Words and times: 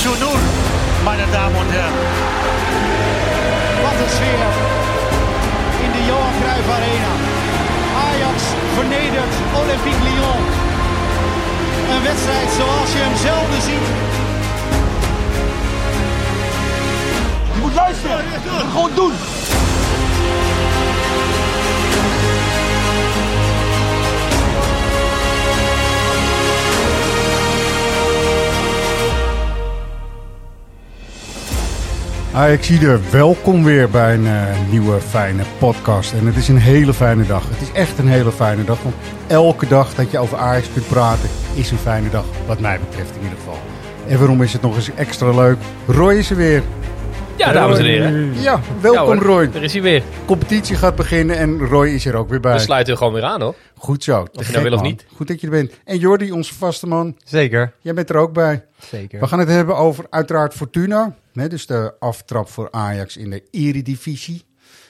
4 0.00 0.12
zu 0.12 0.18
0, 0.18 0.38
meine 1.04 1.26
Damen 1.32 1.56
und 1.56 1.70
Herren. 1.72 1.94
Wat 3.82 3.96
een 4.02 4.10
sfeer 4.16 4.50
in 5.84 5.92
de 5.92 6.02
Johan 6.08 6.32
Cruijff 6.40 6.68
Arena. 6.76 7.12
Ajax 8.08 8.38
vernedert 8.74 9.34
Olympique 9.60 10.02
Lyon. 10.08 10.42
Een 11.92 12.02
wedstrijd 12.02 12.48
zoals 12.58 12.92
je 12.92 12.98
hem 13.06 13.16
zelden 13.16 13.62
ziet. 13.68 13.86
Je 17.54 17.60
moet 17.60 17.74
luisteren. 17.74 18.24
Gewoon 18.72 18.90
doen. 18.94 19.12
Ajaxide, 32.34 32.98
welkom 33.10 33.64
weer 33.64 33.90
bij 33.90 34.14
een 34.14 34.26
eh, 34.26 34.70
nieuwe 34.70 35.00
fijne 35.00 35.42
podcast. 35.58 36.12
En 36.12 36.26
het 36.26 36.36
is 36.36 36.48
een 36.48 36.58
hele 36.58 36.94
fijne 36.94 37.26
dag. 37.26 37.48
Het 37.48 37.60
is 37.60 37.72
echt 37.72 37.98
een 37.98 38.08
hele 38.08 38.32
fijne 38.32 38.64
dag. 38.64 38.82
Want 38.82 38.94
elke 39.26 39.66
dag 39.66 39.94
dat 39.94 40.10
je 40.10 40.18
over 40.18 40.38
Ajax 40.38 40.72
kunt 40.72 40.88
praten 40.88 41.28
is 41.54 41.70
een 41.70 41.78
fijne 41.78 42.10
dag. 42.10 42.24
Wat 42.46 42.60
mij 42.60 42.80
betreft 42.80 43.16
in 43.16 43.22
ieder 43.22 43.38
geval. 43.38 43.58
En 44.08 44.18
waarom 44.18 44.42
is 44.42 44.52
het 44.52 44.62
nog 44.62 44.76
eens 44.76 44.94
extra 44.94 45.30
leuk? 45.30 45.56
Roy 45.86 46.14
is 46.14 46.30
er 46.30 46.36
weer. 46.36 46.62
Ja, 47.40 47.52
dames 47.52 47.78
en 47.78 47.84
heren. 47.84 48.40
Ja, 48.40 48.60
welkom 48.80 49.14
Ja, 49.14 49.22
Roy. 49.22 49.50
Daar 49.50 49.62
is 49.62 49.72
hij 49.72 49.82
weer. 49.82 50.02
Competitie 50.26 50.76
gaat 50.76 50.96
beginnen 50.96 51.36
en 51.36 51.58
Roy 51.58 51.88
is 51.88 52.06
er 52.06 52.14
ook 52.14 52.28
weer 52.28 52.40
bij. 52.40 52.52
We 52.52 52.58
sluiten 52.58 52.96
gewoon 52.96 53.12
weer 53.12 53.22
aan, 53.22 53.40
hoor. 53.40 53.54
Goed 53.76 54.04
zo. 54.04 54.24
Te 54.24 54.44
je 54.46 54.52
nou 54.52 54.62
wil 54.64 54.72
of 54.72 54.82
niet. 54.82 55.06
Goed 55.14 55.28
dat 55.28 55.40
je 55.40 55.46
er 55.46 55.52
bent. 55.52 55.72
En 55.84 55.98
Jordi, 55.98 56.32
onze 56.32 56.54
vaste 56.54 56.86
man. 56.86 57.16
Zeker. 57.24 57.72
Jij 57.80 57.94
bent 57.94 58.10
er 58.10 58.16
ook 58.16 58.32
bij. 58.32 58.64
Zeker. 58.78 59.20
We 59.20 59.26
gaan 59.26 59.38
het 59.38 59.48
hebben 59.48 59.76
over 59.76 60.06
uiteraard 60.10 60.54
Fortuna. 60.54 61.14
Hè, 61.32 61.48
dus 61.48 61.66
de 61.66 61.94
aftrap 61.98 62.48
voor 62.48 62.68
Ajax 62.70 63.16
in 63.16 63.30
de 63.30 63.42
Eredivisie. 63.50 64.44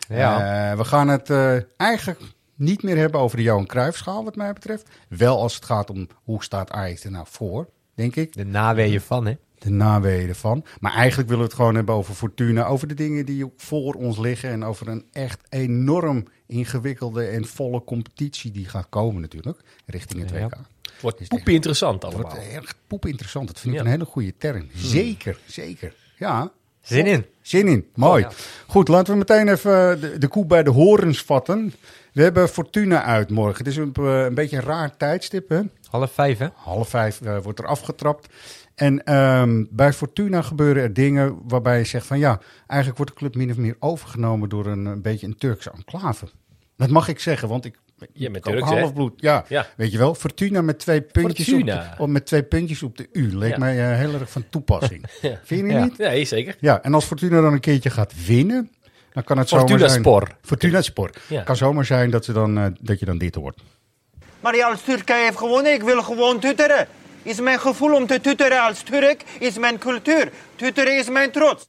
Ja. 0.08 0.70
Eh, 0.70 0.76
we 0.76 0.84
gaan 0.84 1.08
het 1.08 1.30
eh, 1.30 1.56
eigenlijk 1.76 2.20
niet 2.54 2.82
meer 2.82 2.96
hebben 2.96 3.20
over 3.20 3.36
de 3.36 3.42
Johan 3.42 3.66
Cruijffschaal 3.66 4.24
wat 4.24 4.36
mij 4.36 4.52
betreft. 4.52 4.88
Wel 5.08 5.40
als 5.40 5.54
het 5.54 5.64
gaat 5.64 5.90
om 5.90 6.08
hoe 6.24 6.42
staat 6.42 6.70
Ajax 6.70 7.04
er 7.04 7.10
nou 7.10 7.26
voor, 7.28 7.68
denk 7.94 8.16
ik. 8.16 8.32
de 8.36 8.44
naweeën 8.44 9.00
van, 9.00 9.26
hè? 9.26 9.34
De 9.60 9.70
naweeën 9.70 10.28
ervan. 10.28 10.64
Maar 10.80 10.92
eigenlijk 10.94 11.28
willen 11.28 11.44
we 11.44 11.48
het 11.50 11.58
gewoon 11.60 11.74
hebben 11.74 11.94
over 11.94 12.14
Fortuna. 12.14 12.66
Over 12.66 12.88
de 12.88 12.94
dingen 12.94 13.26
die 13.26 13.52
voor 13.56 13.94
ons 13.94 14.18
liggen. 14.18 14.50
En 14.50 14.64
over 14.64 14.88
een 14.88 15.04
echt 15.12 15.40
enorm 15.48 16.24
ingewikkelde 16.46 17.24
en 17.24 17.44
volle 17.46 17.84
competitie 17.84 18.50
die 18.50 18.68
gaat 18.68 18.86
komen 18.88 19.20
natuurlijk. 19.20 19.58
Richting 19.86 20.20
het. 20.20 20.30
WK. 20.30 20.40
Het 20.40 21.00
wordt 21.00 21.28
poepie 21.28 21.54
interessant 21.54 22.02
Het 22.02 22.14
allemaal. 22.14 22.32
wordt 22.32 22.46
erg 22.52 22.74
poep 22.86 23.06
interessant. 23.06 23.46
Dat 23.46 23.60
vind 23.60 23.74
ik 23.74 23.80
Ja. 23.80 23.86
een 23.86 23.92
hele 23.92 24.04
goede 24.04 24.36
term. 24.38 24.66
Zeker, 24.74 25.38
zeker. 25.46 25.94
Ja, 26.18 26.50
Zin 26.80 27.06
in. 27.06 27.24
Zin 27.42 27.68
in, 27.68 27.86
mooi. 27.94 28.24
Oh, 28.24 28.30
ja. 28.30 28.36
Goed, 28.66 28.88
laten 28.88 29.12
we 29.12 29.18
meteen 29.18 29.48
even 29.48 30.00
de, 30.00 30.18
de 30.18 30.28
koe 30.28 30.46
bij 30.46 30.62
de 30.62 30.70
horens 30.70 31.22
vatten. 31.22 31.74
We 32.12 32.22
hebben 32.22 32.48
Fortuna 32.48 33.02
uit 33.02 33.30
morgen. 33.30 33.58
Het 33.58 33.66
is 33.66 33.76
een, 33.76 33.92
eh, 33.94 34.22
een 34.24 34.34
beetje 34.34 34.56
een 34.56 34.62
raar 34.62 34.96
tijdstip, 34.96 35.48
hè? 35.48 35.60
Half 35.90 36.12
vijf, 36.12 36.38
hè? 36.38 36.46
Half 36.54 36.88
vijf 36.88 37.20
eh, 37.20 37.38
wordt 37.42 37.58
er 37.58 37.66
afgetrapt. 37.66 38.28
En 38.80 39.04
ehm, 39.04 39.64
bij 39.70 39.92
Fortuna 39.92 40.42
gebeuren 40.42 40.82
er 40.82 40.92
dingen 40.92 41.38
waarbij 41.48 41.78
je 41.78 41.84
zegt 41.84 42.06
van 42.06 42.18
ja, 42.18 42.40
eigenlijk 42.66 42.98
wordt 42.98 43.12
de 43.12 43.18
club 43.18 43.34
min 43.34 43.50
of 43.50 43.56
meer 43.56 43.76
overgenomen 43.78 44.48
door 44.48 44.66
een, 44.66 44.84
een 44.84 45.02
beetje 45.02 45.26
een 45.26 45.36
Turkse 45.36 45.70
enclave. 45.76 46.26
Dat 46.76 46.88
mag 46.90 47.08
ik 47.08 47.18
zeggen, 47.18 47.48
want 47.48 47.64
ik 47.64 47.78
Ja, 48.12 48.30
met 48.30 48.42
Turks, 48.42 48.68
halfbloed. 48.68 49.12
Ja, 49.16 49.44
Ja. 49.48 49.66
weet 49.76 49.92
je 49.92 49.98
wel. 49.98 50.14
Fortuna 50.14 50.62
met 50.62 50.78
twee 50.78 51.00
puntjes, 51.00 51.52
op 51.52 51.66
de, 51.66 52.06
met 52.06 52.26
twee 52.26 52.42
puntjes 52.42 52.82
op 52.82 52.96
de 52.96 53.08
U. 53.12 53.36
Leek 53.36 53.50
Ja. 53.50 53.58
mij 53.58 53.90
eh, 53.90 53.96
heel 53.98 54.14
erg 54.14 54.30
van 54.30 54.44
toepassing. 54.50 55.04
Vind 55.44 55.66
je 55.66 55.66
Ja. 55.66 55.84
niet? 55.84 55.98
Nee, 55.98 56.24
zeker. 56.24 56.56
Ja, 56.60 56.82
en 56.82 56.94
als 56.94 57.04
Fortuna 57.04 57.40
dan 57.40 57.52
een 57.52 57.60
keertje 57.60 57.90
gaat 57.90 58.26
winnen, 58.26 58.70
dan 59.12 59.24
kan 59.24 59.38
het 59.38 59.48
zomaar 59.48 59.66
Fortuna 59.68 59.88
zijn... 59.88 60.00
Spor. 60.02 60.28
Fortuna 60.42 60.82
Spor. 60.82 61.10
Ja. 61.28 61.42
Kan 61.42 61.56
zomaar 61.56 61.84
zijn 61.84 62.10
dat, 62.10 62.24
ze 62.24 62.32
dan, 62.32 62.58
eh, 62.58 62.66
dat 62.80 62.98
je 62.98 63.06
dan 63.06 63.18
dit 63.18 63.34
hoort. 63.34 63.60
Maar 64.40 64.56
ja, 64.56 64.68
als 64.70 64.82
Turkije 64.82 65.24
heeft 65.24 65.36
gewonnen, 65.38 65.72
ik 65.72 65.82
wil 65.82 66.02
gewoon 66.02 66.38
tutteren. 66.40 66.86
Is 67.22 67.40
mijn 67.40 67.60
gevoel 67.60 67.94
om 67.94 68.06
te 68.06 68.20
tutteren 68.20 68.62
als 68.62 68.82
Turk, 68.82 69.22
is 69.38 69.58
mijn 69.58 69.78
cultuur. 69.78 70.30
Tutteren 70.56 70.98
is 70.98 71.08
mijn 71.08 71.30
trots. 71.30 71.68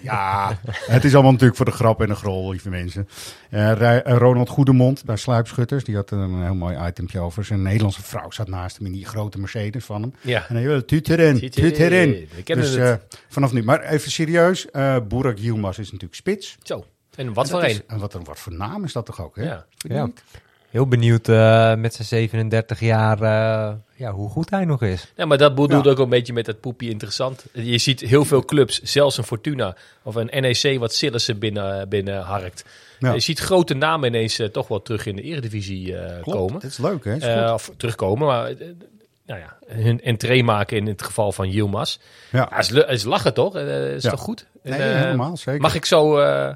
Ja, 0.00 0.58
het 0.86 1.04
is 1.04 1.12
allemaal 1.12 1.32
natuurlijk 1.32 1.56
voor 1.56 1.66
de 1.66 1.72
grap 1.72 2.00
en 2.00 2.08
de 2.08 2.14
grol, 2.14 2.50
lieve 2.50 2.68
mensen. 2.68 3.08
Eh, 3.50 3.96
eh, 3.96 4.16
Ronald 4.18 4.48
Goedemond 4.48 5.04
bij 5.04 5.16
Sluipschutters, 5.16 5.84
die 5.84 5.94
had 5.96 6.10
een 6.10 6.42
heel 6.42 6.54
mooi 6.54 6.86
itempje 6.86 7.20
over. 7.20 7.44
Zijn 7.44 7.62
Nederlandse 7.62 8.02
vrouw 8.02 8.30
zat 8.30 8.48
naast 8.48 8.76
hem 8.76 8.86
in 8.86 8.92
die 8.92 9.04
grote 9.06 9.38
Mercedes 9.38 9.84
van 9.84 10.02
hem. 10.02 10.14
Ja. 10.20 10.48
En 10.48 10.54
hij 10.54 10.64
wilde 10.64 10.84
tuteren, 10.84 11.40
Tuteren, 11.40 11.68
tuteren. 11.72 12.28
Dus 12.44 12.74
eh, 12.74 12.94
vanaf 13.28 13.52
nu. 13.52 13.62
Maar 13.62 13.82
even 13.82 14.10
serieus, 14.10 14.70
eh 14.70 14.96
Burak 15.08 15.38
Yilmaz 15.38 15.78
is 15.78 15.86
natuurlijk 15.86 16.14
spits. 16.20 16.56
Zo. 16.62 16.84
En 17.16 17.32
wat 17.32 17.44
En 17.44 17.50
voor 17.50 17.62
een. 17.62 17.68
is- 17.70 17.80
En 17.86 17.98
wat, 17.98 18.14
een- 18.14 18.24
wat 18.24 18.38
voor 18.38 18.52
naam 18.54 18.84
is 18.84 18.92
dat 18.92 19.06
toch 19.06 19.22
ook, 19.22 19.36
hè? 19.36 19.42
Ja. 19.42 20.08
Heel 20.74 20.86
benieuwd 20.88 21.28
eh, 21.28 21.74
met 21.74 21.94
zijn 21.94 22.06
37 22.08 22.80
jaar 22.80 23.22
eh, 23.22 23.72
ja, 23.96 24.12
hoe 24.12 24.28
goed 24.30 24.50
hij 24.50 24.64
nog 24.64 24.82
is. 24.82 25.12
Ja, 25.16 25.24
maar 25.26 25.38
dat 25.38 25.54
bedoelde 25.54 25.88
Ja. 25.88 25.94
ook 25.94 25.98
een 25.98 26.08
beetje 26.08 26.32
met 26.32 26.46
het 26.46 26.60
poepie 26.60 26.90
interessant. 26.90 27.44
Je 27.52 27.78
ziet 27.78 28.00
heel 28.00 28.24
veel 28.24 28.44
clubs, 28.44 28.82
zelfs 28.82 29.16
een 29.18 29.24
Fortuna 29.24 29.76
of 30.02 30.14
een 30.14 30.30
NEC 30.40 30.78
wat 30.78 30.94
Sillissen 30.94 31.38
binnen, 31.38 31.88
binnen 31.88 32.20
harkt. 32.22 32.64
Ja. 32.98 33.12
Je 33.12 33.20
ziet 33.20 33.38
grote 33.38 33.74
namen 33.74 34.08
ineens 34.08 34.38
eh, 34.38 34.46
toch 34.48 34.68
wel 34.68 34.82
terug 34.82 35.06
in 35.06 35.16
de 35.16 35.22
eredivisie 35.22 35.96
eh, 35.98 36.22
Klopt, 36.22 36.38
komen. 36.38 36.52
dat 36.60 36.70
is 36.70 36.78
leuk, 36.78 37.04
hè? 37.04 37.14
Is 37.46 37.52
of 37.52 37.70
terugkomen, 37.76 38.26
maar 38.26 38.52
nou 39.26 39.40
ja, 39.40 39.56
hun 39.66 40.00
entree 40.02 40.44
maken 40.44 40.76
in 40.76 40.86
het 40.86 41.02
geval 41.02 41.32
van 41.32 41.50
Yilmaz. 41.50 41.96
ja. 42.30 42.48
Ja, 42.50 42.58
is, 42.58 42.70
is 42.70 43.04
lachen 43.04 43.34
toch? 43.34 43.56
Is 43.56 44.02
Ja. 44.02 44.10
toch 44.10 44.20
goed? 44.20 44.46
Nee, 44.62 44.80
helemaal, 44.80 45.36
zeker. 45.36 45.60
Mag 45.60 45.74
ik 45.74 45.84
zo 45.84 46.18
eh, 46.18 46.54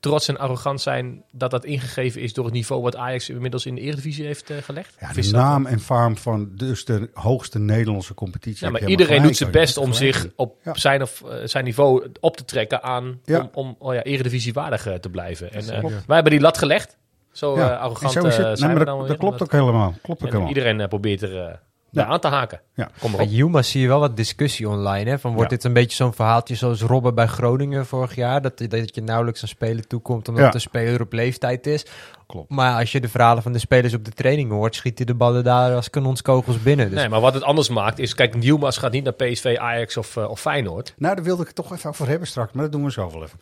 trots 0.00 0.28
en 0.28 0.38
arrogant 0.38 0.80
zijn 0.80 1.22
dat 1.32 1.50
dat 1.50 1.64
ingegeven 1.64 2.20
is 2.20 2.32
door 2.34 2.44
het 2.44 2.54
niveau 2.54 2.82
wat 2.82 2.96
Ajax 2.96 3.28
inmiddels 3.28 3.66
in 3.66 3.74
de 3.74 3.80
Eredivisie 3.80 4.26
heeft 4.26 4.50
eh, 4.50 4.56
gelegd? 4.62 4.94
Ja, 5.00 5.12
de 5.12 5.20
dat- 5.20 5.30
naam 5.30 5.66
en 5.66 5.80
faam 5.80 6.16
van 6.16 6.48
dus 6.54 6.84
de 6.84 7.10
hoogste 7.14 7.58
Nederlandse 7.58 8.14
competitie. 8.14 8.66
Ja, 8.66 8.72
maar 8.72 8.88
iedereen 8.88 9.22
doet 9.22 9.36
zijn 9.36 9.50
best 9.50 9.76
om 9.76 9.92
Gelijk 9.92 10.14
zich 10.14 10.32
op 10.36 10.56
Ja. 10.64 10.74
zijn, 10.74 11.02
of, 11.02 11.22
eh, 11.22 11.36
zijn 11.44 11.64
niveau 11.64 12.10
op 12.20 12.36
te 12.36 12.44
trekken 12.44 12.82
aan 12.82 13.20
Ja. 13.24 13.40
om, 13.40 13.48
om 13.52 13.76
oh 13.78 13.94
ja, 13.94 14.02
Eredivisie 14.02 14.52
waardig 14.52 14.86
eh, 14.86 14.94
te 14.94 15.08
blijven. 15.10 15.52
En, 15.52 15.66
wij 16.06 16.14
hebben 16.14 16.32
die 16.32 16.40
lat 16.40 16.58
gelegd. 16.58 16.96
Zo 17.32 17.56
Ja, 17.56 17.74
arrogant 17.76 18.14
en 18.14 18.20
zo 18.22 18.26
is 18.28 18.36
het. 18.36 18.46
Nee, 18.46 18.56
zijn 18.56 18.72
we 18.72 18.78
dat, 18.78 18.86
dan 18.86 18.98
dat 18.98 19.08
weer. 19.08 19.16
klopt 19.16 19.42
ook 19.42 19.50
Dat- 19.50 19.60
helemaal. 19.60 19.94
Klopt 20.02 20.20
ook 20.22 20.26
helemaal. 20.28 20.48
iedereen 20.48 20.88
probeert 20.88 21.22
er 21.22 21.60
aan 22.04 22.20
te 22.20 22.28
haken. 22.28 22.60
Ja. 22.74 22.90
Kom 23.00 23.10
maar 23.10 23.18
Bij 23.18 23.28
op. 23.28 23.32
Juma 23.34 23.62
zie 23.62 23.80
je 23.80 23.88
wel 23.88 24.00
wat 24.00 24.16
discussie 24.16 24.68
online. 24.68 25.10
Hè? 25.10 25.18
Van, 25.18 25.34
wordt 25.34 25.50
Ja. 25.50 25.56
dit 25.56 25.64
een 25.64 25.72
beetje 25.72 25.96
zo'n 25.96 26.14
verhaaltje 26.14 26.54
zoals 26.54 26.80
Robben 26.82 27.14
bij 27.14 27.26
Groningen 27.26 27.86
vorig 27.86 28.14
jaar? 28.14 28.42
Dat, 28.42 28.58
dat 28.68 28.94
je 28.94 29.02
nauwelijks 29.02 29.42
aan 29.42 29.48
spelen 29.48 29.88
toekomt 29.88 30.28
omdat 30.28 30.44
Ja. 30.44 30.50
de 30.50 30.58
speler 30.58 31.00
op 31.00 31.12
leeftijd 31.12 31.66
is. 31.66 31.86
Klopt. 32.26 32.50
Maar 32.50 32.78
als 32.78 32.92
je 32.92 33.00
de 33.00 33.08
verhalen 33.08 33.42
van 33.42 33.52
de 33.52 33.58
spelers 33.58 33.94
op 33.94 34.04
de 34.04 34.10
training 34.10 34.50
hoort, 34.50 34.74
schieten 34.74 35.06
de 35.06 35.14
ballen 35.14 35.44
daar 35.44 35.74
als 35.74 35.90
kanonskogels 35.90 36.62
binnen. 36.62 36.90
Dus 36.90 36.98
Nee, 36.98 37.08
maar 37.08 37.20
wat 37.20 37.34
het 37.34 37.42
anders 37.42 37.68
maakt 37.68 37.98
is, 37.98 38.14
kijk, 38.14 38.34
Newmas 38.36 38.76
gaat 38.78 38.92
niet 38.92 39.04
naar 39.04 39.12
PSV, 39.12 39.56
Ajax 39.58 39.96
of, 39.96 40.16
eh, 40.16 40.30
of 40.30 40.40
Feyenoord. 40.40 40.94
Nou, 40.96 41.14
daar 41.14 41.24
wilde 41.24 41.40
ik 41.40 41.46
het 41.46 41.56
toch 41.56 41.72
even 41.72 41.90
over 41.90 42.08
hebben 42.08 42.28
straks, 42.28 42.52
maar 42.52 42.62
dat 42.62 42.72
doen 42.72 42.84
we 42.84 42.90
zo 42.92 43.10
wel 43.12 43.22
even. 43.22 43.40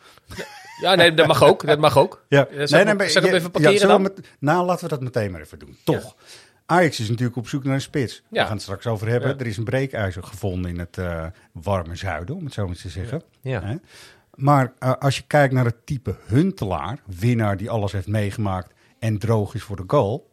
Ja, 0.82 0.94
nee, 0.94 1.14
dat 1.14 1.26
mag 1.26 1.42
ook. 1.42 1.66
Dat 1.66 1.78
mag 1.78 1.98
ook. 1.98 2.24
Ja, 2.28 2.46
Eh, 2.46 2.66
zal 2.66 2.80
ik 2.80 2.86
hem- 2.86 2.98
zal 2.98 3.06
ik 3.08 3.14
hem 3.14 3.24
ja, 3.24 3.32
even 3.38 3.50
parkeren 3.50 3.80
we 3.80 3.86
dan? 3.86 4.02
met- 4.02 4.20
nou, 4.38 4.64
laten 4.66 4.84
we 4.84 4.90
dat 4.90 5.00
meteen 5.00 5.30
maar 5.30 5.40
even 5.40 5.58
doen. 5.58 5.76
Toch. 5.84 6.14
Ajax 6.66 7.00
is 7.00 7.08
natuurlijk 7.08 7.36
op 7.36 7.48
zoek 7.48 7.64
naar 7.64 7.74
een 7.74 7.80
spits. 7.80 8.22
We 8.28 8.36
Ja. 8.36 8.42
gaan 8.44 8.52
het 8.52 8.62
straks 8.62 8.86
over 8.86 9.08
hebben. 9.08 9.28
Ja. 9.30 9.36
Er 9.38 9.46
is 9.46 9.56
een 9.56 9.64
breekijzer 9.64 10.22
gevonden 10.22 10.70
in 10.70 10.78
het 10.78 10.98
eh, 10.98 11.26
warme 11.52 11.96
zuiden, 11.96 12.34
om 12.36 12.44
het 12.44 12.52
zo 12.54 12.66
maar 12.66 12.76
te 12.76 12.88
zeggen. 12.88 13.22
ja. 13.40 13.62
Hè? 13.62 13.74
Maar 14.34 14.72
eh, 14.78 14.92
als 14.92 15.16
je 15.16 15.22
kijkt 15.26 15.54
naar 15.54 15.64
het 15.64 15.86
type 15.86 16.16
Huntelaar, 16.26 16.98
winnaar 17.18 17.56
die 17.56 17.70
alles 17.70 17.92
heeft 17.92 18.06
meegemaakt 18.06 18.72
en 18.98 19.18
droog 19.18 19.54
is 19.54 19.62
voor 19.62 19.76
de 19.76 19.84
goal, 19.86 20.28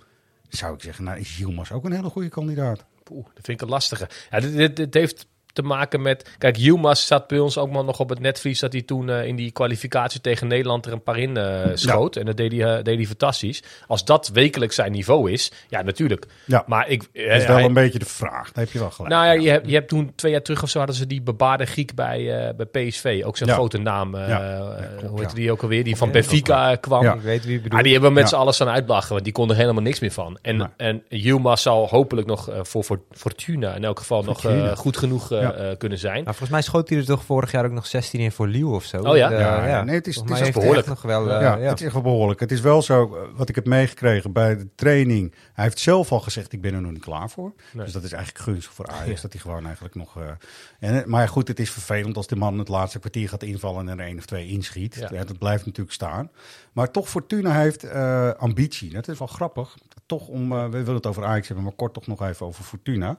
zou 0.50 0.74
ik 0.74 0.81
zeggen, 0.81 1.04
nou 1.04 1.19
is 1.19 1.38
Yilmaz 1.38 1.72
ook 1.72 1.86
een 1.86 1.92
hele 1.92 2.10
goede 2.10 2.30
kandidaat. 2.30 2.86
Poeh, 3.04 3.25
dat 3.25 3.45
vind 3.45 3.48
ik 3.48 3.62
een 3.62 3.69
lastige. 3.74 4.10
Ja, 4.30 4.39
dit, 4.39 4.56
dit, 4.56 4.75
dit 4.75 4.94
heeft 4.94 5.28
te 5.53 5.62
maken 5.62 6.01
met... 6.01 6.30
Kijk, 6.38 6.56
Yilmaz 6.57 7.06
zat 7.07 7.27
bij 7.27 7.39
ons 7.39 7.57
ook 7.57 7.71
maar 7.71 7.83
nog 7.83 8.00
op 8.00 8.09
het 8.09 8.19
netvlies... 8.19 8.59
dat 8.59 8.71
hij 8.74 8.81
toen 8.81 9.09
eh, 9.09 9.25
in 9.25 9.36
die 9.36 9.51
kwalificatie 9.51 10.21
tegen 10.21 10.48
Nederland 10.48 10.86
er 10.86 10.92
een 10.92 11.03
paar 11.03 11.18
in 11.18 11.38
eh, 11.38 11.69
schoot. 11.74 12.15
En 12.15 12.25
dat 12.25 12.38
deed 12.38 12.51
hij, 12.51 12.77
eh, 12.77 12.83
deed 12.83 12.95
hij 12.98 13.06
fantastisch. 13.06 13.63
Als 13.88 14.06
dat 14.06 14.30
wekelijks 14.33 14.75
zijn 14.75 14.92
niveau 14.92 15.31
is, 15.31 15.51
ja, 15.69 15.81
natuurlijk. 15.81 16.25
Ja. 16.45 16.63
Maar 16.68 16.88
ik... 16.89 17.00
Dat 17.01 17.09
is 17.24 17.45
wel 17.45 17.56
hij- 17.56 17.65
een 17.65 17.74
beetje 17.74 18.00
de 18.00 18.06
vraag. 18.06 18.51
Daar 18.51 18.63
heb 18.63 18.74
je 18.74 18.80
wel 18.80 18.92
gelijk. 18.92 19.13
nou 19.13 19.25
ja, 19.25 19.31
je 19.31 19.50
hebt, 19.50 19.68
je 19.69 19.74
hebt 19.74 19.88
toen 19.89 20.12
twee 20.15 20.31
jaar 20.31 20.42
terug 20.42 20.63
of 20.63 20.69
zo 20.69 20.77
hadden 20.77 20.95
ze 20.95 21.07
die 21.07 21.21
bebaarde 21.21 21.65
Griek 21.65 21.95
bij, 21.95 22.47
eh, 22.47 22.56
bij 22.56 22.65
PSV. 22.88 23.21
Ook 23.25 23.38
zo'n 23.38 23.47
Ja. 23.47 23.54
grote 23.54 23.77
naam. 23.77 24.15
Ja. 24.18 24.27
Ja, 24.27 24.75
klopt, 24.97 25.09
hoe 25.09 25.19
heet 25.19 25.30
ja. 25.30 25.36
die 25.36 25.51
ook 25.51 25.62
alweer? 25.62 25.83
Die 25.83 25.95
van 25.97 26.07
Ja, 26.07 26.13
Benfica 26.13 26.75
kwam. 26.75 27.04
Ja. 27.04 27.13
Ik 27.13 27.21
weet 27.21 27.44
wie 27.44 27.51
je 27.54 27.57
bedoelt. 27.62 27.74
Ah, 27.77 27.83
die 27.83 27.94
hebben 27.94 28.13
met 28.13 28.24
Ja. 28.24 28.30
z'n 28.30 28.36
allen 28.36 28.54
staan 28.54 28.69
uitlachen, 28.69 29.12
want 29.12 29.24
die 29.24 29.33
konden 29.33 29.56
er 29.56 29.62
helemaal 29.62 29.83
niks 29.83 30.00
meer 30.00 30.12
van. 30.12 30.38
En, 30.42 30.57
Nee. 30.57 30.68
en 30.77 31.04
Yilmaz 31.09 31.62
zal 31.62 31.88
hopelijk 31.88 32.27
nog 32.27 32.50
voor, 32.62 33.00
Fortuna 33.12 33.75
in 33.75 33.83
elk 33.83 34.00
geval 34.00 34.24
nog 34.24 34.39
Fortuna. 34.39 34.69
eh, 34.69 34.77
goed 34.77 34.97
genoeg 34.97 35.31
Ja. 35.41 35.53
eh, 35.53 35.77
kunnen 35.77 35.97
zijn. 35.97 36.13
Nou, 36.13 36.25
volgens 36.25 36.49
mij 36.49 36.61
schoot 36.61 36.89
hij 36.89 36.97
er 36.97 37.05
toch 37.05 37.23
vorig 37.23 37.51
jaar 37.51 37.65
ook 37.65 37.71
nog 37.71 37.85
16 37.85 38.19
in 38.19 38.31
voor 38.31 38.47
Lille 38.47 38.65
of 38.69 38.83
zo. 38.83 39.01
Oh 39.01 39.15
ja? 39.17 39.31
Eh, 39.31 39.39
Ja, 39.39 39.67
ja, 39.67 39.83
nee, 39.83 39.95
het 39.95 40.07
is- 40.07 40.15
het 40.15 40.29
is 40.39 40.51
behoorlijk. 40.51 40.88
nog 40.88 41.01
wel... 41.01 41.29
eh, 41.31 41.41
ja, 41.41 41.55
ja. 41.57 41.69
het 41.69 41.79
is 41.79 41.83
echt 41.85 41.93
wel 41.93 42.01
behoorlijk. 42.01 42.39
Het 42.39 42.51
is 42.51 42.61
wel 42.61 42.81
zo, 42.81 43.29
wat 43.35 43.49
ik 43.49 43.55
heb 43.55 43.65
meegekregen 43.65 44.31
bij 44.31 44.57
de 44.57 44.67
training. 44.75 45.33
Hij 45.53 45.63
heeft 45.63 45.79
zelf 45.79 46.11
al 46.11 46.19
gezegd, 46.19 46.53
ik 46.53 46.61
ben 46.61 46.73
er 46.73 46.81
nog 46.81 46.91
niet 46.91 47.01
klaar 47.03 47.29
voor. 47.29 47.53
Nee. 47.73 47.83
Dus 47.83 47.93
dat 47.93 48.03
is 48.03 48.11
eigenlijk 48.11 48.43
gunstig 48.43 48.73
voor 48.73 48.88
Ajax, 48.88 49.21
dat 49.21 49.31
hij 49.31 49.41
gewoon 49.41 49.65
eigenlijk 49.65 49.95
nog... 49.95 50.17
eh, 50.21 50.89
en, 50.89 51.03
maar 51.09 51.27
goed, 51.27 51.47
het 51.47 51.59
is 51.59 51.71
vervelend 51.71 52.17
als 52.17 52.27
de 52.27 52.35
man 52.35 52.59
het 52.59 52.67
laatste 52.67 52.99
kwartier 52.99 53.29
gaat 53.29 53.44
invallen 53.44 53.89
en 53.89 53.99
er 53.99 54.05
één 54.05 54.17
of 54.17 54.25
twee 54.25 54.47
inschiet. 54.47 54.95
Ja. 54.99 55.07
Ja. 55.11 55.23
dat 55.23 55.37
blijft 55.37 55.65
natuurlijk 55.65 55.94
staan. 55.95 56.29
Maar 56.71 56.91
toch, 56.91 57.09
Fortuna 57.09 57.53
heeft 57.59 57.83
eh, 57.83 58.29
ambitie. 58.31 58.89
Dat 58.94 59.07
is 59.07 59.17
wel 59.19 59.27
grappig. 59.27 59.75
Toch 60.05 60.27
om, 60.27 60.49
we 60.49 60.69
willen 60.69 60.95
het 60.95 61.05
over 61.07 61.25
Ajax 61.25 61.47
hebben, 61.47 61.65
maar 61.65 61.73
kort 61.75 61.94
toch 61.94 62.07
nog 62.07 62.21
even 62.21 62.45
over 62.45 62.63
Fortuna. 62.63 63.17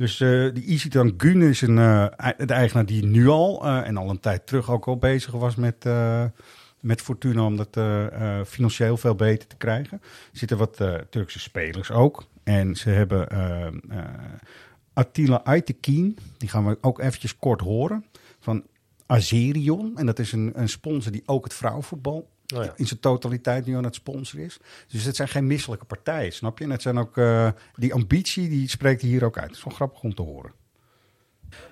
Dus 0.00 0.20
eh 0.20 0.48
die 0.54 0.64
Isitan 0.64 1.14
Gun 1.16 1.42
is 1.42 1.60
een, 1.60 1.78
eh, 1.78 2.06
de 2.36 2.52
eigenaar 2.52 2.86
die 2.86 3.04
nu 3.06 3.28
al 3.28 3.64
eh, 3.64 3.86
en 3.86 3.96
al 3.96 4.10
een 4.10 4.20
tijd 4.20 4.46
terug 4.46 4.70
ook 4.70 4.86
al 4.86 4.96
bezig 4.96 5.32
was 5.32 5.54
met, 5.54 5.84
met 6.80 7.00
Fortuna 7.00 7.44
om 7.44 7.56
dat 7.56 7.80
financieel 8.48 8.96
veel 8.96 9.14
beter 9.14 9.48
te 9.48 9.56
krijgen. 9.56 10.00
Er 10.02 10.38
zitten 10.38 10.56
wat 10.56 10.76
Turkse 11.10 11.38
spelers 11.38 11.90
ook. 11.90 12.24
En 12.42 12.76
ze 12.76 12.90
hebben 12.90 13.28
Attila 14.92 15.40
Aytekin, 15.44 16.18
die 16.36 16.48
gaan 16.48 16.66
we 16.66 16.78
ook 16.80 17.00
eventjes 17.00 17.36
kort 17.36 17.60
horen, 17.60 18.04
van 18.38 18.64
Azerion. 19.06 19.96
En 19.96 20.06
dat 20.06 20.18
is 20.18 20.32
een, 20.32 20.52
een 20.54 20.68
sponsor 20.68 21.12
die 21.12 21.22
ook 21.26 21.44
het 21.44 21.54
vrouwenvoetbal 21.54 22.28
Oh 22.54 22.64
ja. 22.64 22.72
in 22.76 22.86
zijn 22.86 23.00
totaliteit 23.00 23.66
nu 23.66 23.76
aan 23.76 23.84
het 23.84 23.94
sponsoren 23.94 24.44
is. 24.44 24.58
Dus 24.88 25.04
het 25.04 25.16
zijn 25.16 25.28
geen 25.28 25.46
misselijke 25.46 25.84
partijen, 25.84 26.32
snap 26.32 26.58
je? 26.58 26.64
En 26.64 26.70
het 26.70 26.82
zijn 26.82 26.98
ook, 26.98 27.16
eh, 27.16 27.48
die 27.74 27.94
ambitie, 27.94 28.48
die 28.48 28.68
spreekt 28.68 29.02
hier 29.02 29.24
ook 29.24 29.38
uit. 29.38 29.48
Het 29.48 29.56
is 29.56 29.64
wel 29.64 29.74
grappig 29.74 30.02
om 30.02 30.14
te 30.14 30.22
horen. 30.22 30.52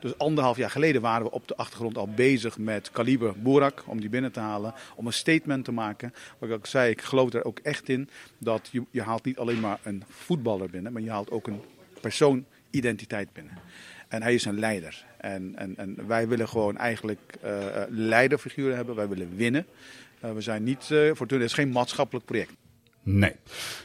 Dus 0.01 0.19
anderhalf 0.19 0.57
jaar 0.57 0.71
geleden 0.71 1.03
waren 1.03 1.27
we 1.27 1.33
op 1.33 1.49
de 1.49 1.57
achtergrond 1.57 1.99
al 1.99 2.09
bezig 2.09 2.59
met 2.59 2.91
Kaliber 2.91 3.43
Boerak 3.43 3.83
om 3.87 4.01
die 4.01 4.09
binnen 4.09 4.33
te 4.33 4.41
halen. 4.41 4.75
Om 4.95 5.07
een 5.07 5.13
statement 5.13 5.65
te 5.65 5.73
maken. 5.73 6.15
Wat 6.39 6.49
ik 6.49 6.55
ook 6.55 6.67
zei, 6.67 6.91
ik 6.91 7.03
geloof 7.03 7.33
er 7.33 7.45
ook 7.45 7.59
echt 7.59 7.89
in 7.89 8.09
dat 8.39 8.69
je, 8.71 8.85
je 8.91 9.03
haalt 9.03 9.25
niet 9.25 9.39
alleen 9.39 9.61
maar 9.61 9.79
een 9.83 10.05
voetballer 10.09 10.71
binnen, 10.71 10.93
maar 10.93 11.03
je 11.03 11.11
haalt 11.11 11.31
ook 11.31 11.47
een 11.47 11.61
persoon 12.01 12.45
identiteit 12.71 13.33
binnen. 13.33 13.59
En 14.09 14.23
hij 14.23 14.35
is 14.35 14.45
een 14.45 14.59
leider. 14.59 15.05
En, 15.17 15.53
en, 15.57 15.77
en 15.77 16.07
wij 16.07 16.29
willen 16.29 16.49
gewoon 16.49 16.77
eigenlijk 16.77 17.37
eh, 17.43 17.83
eh, 17.83 17.89
leiderfiguren 17.91 18.77
hebben. 18.77 18.95
Wij 18.95 19.09
willen 19.09 19.37
winnen. 19.37 19.67
Eh, 20.21 20.33
we 20.33 20.41
zijn 20.41 20.63
niet, 20.63 20.91
eh 20.91 21.15
Fortuna 21.15 21.45
is 21.45 21.53
geen 21.53 21.71
maatschappelijk 21.71 22.27
project. 22.27 22.53
Nee. 23.03 23.33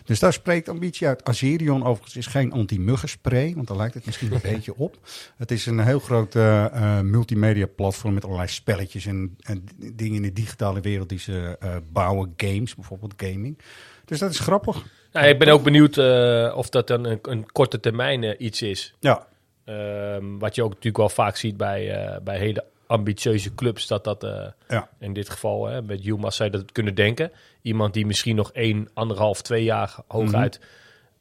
Dus 0.06 0.20
daar 0.20 0.34
spreekt 0.34 0.70
ambitie 0.70 1.08
uit. 1.08 1.24
Azerion 1.24 1.84
overigens 1.84 2.16
is 2.16 2.26
geen 2.26 2.52
anti-muggenspray, 2.52 3.54
want 3.56 3.68
daar 3.68 3.78
lijkt 3.78 3.94
het 3.94 4.06
misschien 4.06 4.32
een 4.32 4.40
beetje 4.54 4.76
op. 4.76 4.98
Het 5.38 5.52
is 5.52 5.66
een 5.66 5.80
heel 5.80 6.00
groot 6.00 6.36
eh, 6.36 7.00
multimedia 7.00 7.66
platform 7.66 8.14
met 8.14 8.24
allerlei 8.24 8.48
spelletjes 8.48 9.06
en, 9.06 9.38
en 9.42 9.64
dingen 9.78 10.16
in 10.16 10.22
de 10.22 10.34
digitale 10.34 10.82
wereld 10.82 11.10
die 11.10 11.20
ze 11.20 11.56
eh, 11.60 11.76
bouwen. 11.92 12.34
Games, 12.38 12.76
bijvoorbeeld 12.76 13.14
gaming. 13.18 13.58
Dus 14.06 14.20
dat 14.20 14.32
is 14.32 14.40
grappig. 14.40 14.86
Nou, 15.12 15.28
ik 15.28 15.40
ben 15.40 15.48
ook 15.48 15.64
benieuwd 15.64 15.98
eh, 15.98 16.54
of 16.56 16.70
dat 16.70 16.88
dan 16.88 17.06
een, 17.06 17.20
een 17.22 17.52
korte 17.52 17.80
termijn 17.80 18.46
iets 18.46 18.62
is. 18.62 18.96
Ja, 19.00 19.28
Ehm, 19.66 20.38
wat 20.38 20.56
je 20.56 20.64
ook 20.64 20.70
natuurlijk 20.70 20.98
wel 20.98 21.10
vaak 21.10 21.36
ziet 21.36 21.58
bij, 21.58 21.92
eh, 21.92 22.22
bij 22.22 22.38
hele 22.38 22.66
ambitieuze 22.94 23.56
clubs. 23.56 23.88
Dat 23.88 24.04
dat 24.04 24.24
eh, 24.24 24.48
ja. 24.68 24.90
in 25.00 25.14
dit 25.14 25.30
geval 25.30 25.66
hè, 25.66 25.82
met 25.82 26.04
Yilmaz 26.04 26.36
zou 26.38 26.52
je 26.52 26.58
dat 26.58 26.72
kunnen 26.72 26.96
denken. 26.96 27.32
Iemand 27.62 27.94
die 27.94 28.06
misschien 28.06 28.36
nog 28.36 28.52
één, 28.52 28.90
anderhalf, 28.94 29.42
twee 29.42 29.64
jaar 29.64 29.96
hooguit 30.08 30.60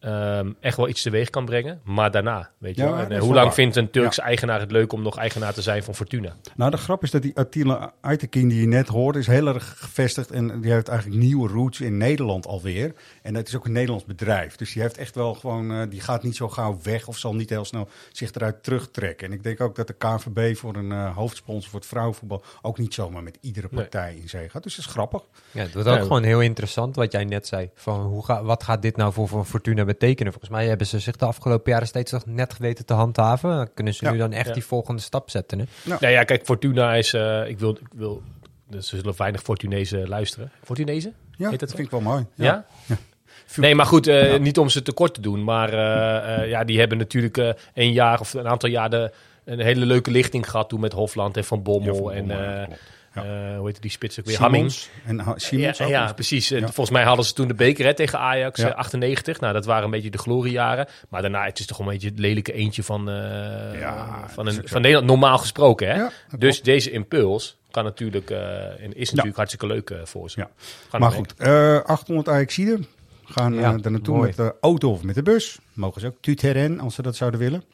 ehm, 0.03 0.53
echt 0.61 0.77
wel 0.77 0.89
iets 0.89 1.03
teweeg 1.03 1.31
kan 1.31 1.45
brengen. 1.45 1.81
Maar 1.85 2.11
daarna, 2.11 2.51
weet 2.59 2.77
je 2.77 2.83
Ja. 2.83 2.89
En, 2.93 2.99
dat 3.09 3.11
eh, 3.11 3.19
hoe 3.19 3.35
lang 3.35 3.45
waar. 3.47 3.55
vindt 3.55 3.77
een 3.77 3.91
Turks 3.91 4.19
eigenaar 4.19 4.61
het 4.61 4.71
leuk 4.71 4.93
om 4.93 5.03
nog 5.03 5.17
eigenaar 5.17 5.53
te 5.55 5.63
zijn 5.63 5.83
van 5.83 5.95
Fortuna? 5.95 6.37
Nou, 6.57 6.71
de 6.71 6.77
grap 6.77 7.03
is 7.03 7.11
dat 7.11 7.23
die 7.23 7.37
Attila 7.37 7.93
Aytekin 8.01 8.49
die 8.49 8.61
je 8.61 8.67
net 8.67 8.89
hoorde, 8.89 9.19
is 9.19 9.27
heel 9.27 9.47
erg 9.47 9.75
gevestigd. 9.79 10.31
En 10.31 10.61
die 10.61 10.73
heeft 10.73 10.89
eigenlijk 10.89 11.21
nieuwe 11.21 11.49
roots 11.49 11.81
in 11.81 11.97
Nederland 11.97 12.47
alweer. 12.47 12.93
En 13.23 13.35
het 13.35 13.49
is 13.49 13.57
ook 13.57 13.65
een 13.65 13.73
Nederlands 13.73 14.05
bedrijf. 14.05 14.57
Dus 14.57 14.73
die 14.73 14.83
heeft 14.83 14.97
echt 14.99 15.15
wel 15.15 15.35
gewoon, 15.35 15.71
eh, 15.73 15.81
die 15.89 16.01
gaat 16.01 16.23
niet 16.23 16.37
zo 16.37 16.49
gauw 16.49 16.79
weg 16.83 17.09
of 17.09 17.19
zal 17.19 17.35
niet 17.35 17.51
heel 17.51 17.65
snel 17.65 17.89
zich 18.13 18.33
eruit 18.35 18.63
terugtrekken. 18.63 19.27
En 19.27 19.33
ik 19.33 19.43
denk 19.43 19.61
ook 19.61 19.77
dat 19.77 19.87
de 19.87 19.95
KVB 19.99 20.57
voor 20.57 20.77
een 20.77 20.93
eh, 20.93 21.17
hoofdsponsor 21.17 21.71
voor 21.71 21.79
het 21.81 21.89
vrouwenvoetbal 21.89 22.43
ook 22.63 22.79
niet 22.79 22.95
zomaar 22.95 23.23
met 23.23 23.39
iedere 23.41 23.69
Nee. 23.71 23.81
partij 23.81 24.15
in 24.21 24.29
zee 24.29 24.49
gaat. 24.49 24.63
Dus 24.63 24.77
dat 24.77 24.85
is 24.85 24.91
grappig. 24.91 25.23
Ja, 25.51 25.61
het 25.63 25.75
wordt 25.75 25.89
ook 25.89 26.01
gewoon 26.03 26.23
heel 26.23 26.41
interessant 26.41 26.97
wat 26.97 27.13
jij 27.13 27.25
net 27.25 27.47
zei. 27.47 27.71
Van 27.75 28.01
hoe 28.01 28.25
ga, 28.25 28.43
wat 28.45 28.63
gaat 28.63 28.83
dit 28.83 28.97
nou 28.97 29.13
voor, 29.13 29.29
voor 29.29 29.45
Fortuna 29.45 29.85
betekenen? 29.93 30.33
Volgens 30.33 30.53
mij 30.53 30.67
hebben 30.67 30.87
ze 30.87 30.99
zich 30.99 31.17
de 31.17 31.25
afgelopen 31.25 31.73
jaren 31.73 31.87
steeds 31.87 32.13
nog 32.13 32.27
net 32.27 32.53
geweten 32.55 32.87
te 32.87 32.93
handhaven. 32.95 33.51
Dan 33.57 33.69
kunnen 33.75 33.95
ze 33.95 34.05
Ja. 34.05 34.11
nu 34.11 34.19
dan 34.19 34.33
echt 34.33 34.47
Ja. 34.47 34.53
die 34.53 34.65
volgende 34.65 35.03
stap 35.03 35.31
zetten. 35.31 35.59
Hè? 35.59 35.65
Nou 35.85 36.07
ja, 36.13 36.25
kijk, 36.25 36.45
Fortuna 36.45 36.95
is... 36.95 37.13
eh, 37.13 37.49
ik 37.49 37.59
wil... 37.59 37.71
Ik 37.71 37.87
wil 37.97 38.23
er 38.71 38.83
zullen 38.83 39.15
weinig 39.17 39.43
Fortunezen 39.43 40.09
luisteren. 40.09 40.51
Fortunezen? 40.65 41.15
Ja, 41.37 41.51
Heet 41.51 41.61
dat 41.61 41.71
vind 41.71 41.83
ik 41.83 41.91
wel 41.91 42.01
mooi. 42.01 42.27
Ja? 42.35 42.65
Nee, 43.57 43.75
maar 43.75 43.87
goed, 43.87 44.07
eh, 44.07 44.39
niet 44.39 44.59
om 44.59 44.69
ze 44.69 44.83
tekort 44.83 45.15
te 45.15 45.21
doen. 45.21 45.45
Maar 45.45 45.73
eh, 45.73 46.39
eh, 46.43 46.49
ja, 46.49 46.65
die 46.65 46.79
hebben 46.79 46.99
natuurlijk 46.99 47.37
eh, 47.39 47.51
een 47.75 47.93
jaar 47.93 48.21
of 48.21 48.35
een 48.35 48.49
aantal 48.49 48.69
jaar 48.69 48.91
de, 48.91 49.13
een 49.45 49.61
hele 49.61 49.87
leuke 49.87 50.11
lichting 50.11 50.51
gehad 50.51 50.69
toen 50.69 50.81
met 50.81 50.93
Hofland 50.93 51.37
en 51.37 51.45
Van 51.45 51.63
Bommel. 51.63 52.11
Ja, 52.13 52.17
Van 52.19 52.27
Bommel, 52.27 52.37
ja, 52.45 52.63
eh. 52.67 52.75
Ja. 53.15 53.23
eh, 53.51 53.57
hoe 53.57 53.67
heet 53.67 53.83
die 53.83 53.91
spits 53.91 54.21
ook 54.21 54.27
weer? 54.27 54.39
Hamming. 54.39 54.73
Simons 54.73 54.91
en 55.07 55.19
Ha- 55.19 55.39
Simons 55.39 55.79
Ja, 55.79 56.13
precies. 56.13 56.51
En. 56.51 56.61
Volgens 56.63 56.91
mij 56.91 57.03
hadden 57.05 57.25
ze 57.25 57.33
toen 57.33 57.49
de 57.49 57.55
beker 57.55 57.85
hè, 57.85 57.95
tegen 57.95 58.19
Ajax, 58.19 58.61
Ja. 58.61 58.69
eh, 58.69 58.75
98. 58.75 59.41
Nou, 59.41 59.53
dat 59.53 59.65
waren 59.65 59.85
een 59.85 59.91
beetje 59.91 60.11
de 60.11 60.19
gloriejaren. 60.19 60.87
Maar 61.09 61.23
daarna, 61.23 61.45
het 61.45 61.59
is 61.59 61.67
toch 61.67 61.79
een 61.79 61.87
beetje 61.87 62.09
het 62.09 62.19
lelijke 62.19 62.53
eentje 62.53 62.83
van, 62.83 63.11
eh, 63.11 63.15
van, 64.27 64.47
een, 64.47 64.61
van 64.65 64.81
Nederland, 64.81 65.07
normaal 65.07 65.39
gesproken. 65.39 65.89
Hè? 65.89 66.05
Dus 66.39 66.51
klopt. 66.55 66.65
deze 66.65 66.91
impuls 66.91 67.57
kan 67.71 67.85
natuurlijk, 67.85 68.31
en 68.31 68.97
is 68.97 69.09
natuurlijk 69.11 69.37
hartstikke 69.37 69.67
leuk 69.67 69.95
voor 70.05 70.31
ze. 70.31 70.41
Ja. 70.41 70.51
Gaan 70.89 71.01
Maar 71.01 71.11
goed, 71.13 71.35
eh 71.37 71.81
800 71.85 72.29
Ajaxiden 72.29 72.87
gaan 73.33 73.55
Ja, 73.55 73.61
eh 73.75 73.85
er 73.85 73.91
naartoe 73.91 74.15
mooi. 74.17 74.27
met 74.27 74.37
de 74.37 74.55
auto 74.61 74.91
of 74.91 75.03
met 75.03 75.15
de 75.15 75.23
bus. 75.23 75.59
Mogen 75.73 76.01
ze 76.01 76.07
ook 76.07 76.17
tuteren 76.21 76.81
als 76.81 76.95
ze 76.95 77.03
dat 77.03 77.17
zouden 77.17 77.41
willen. 77.41 77.65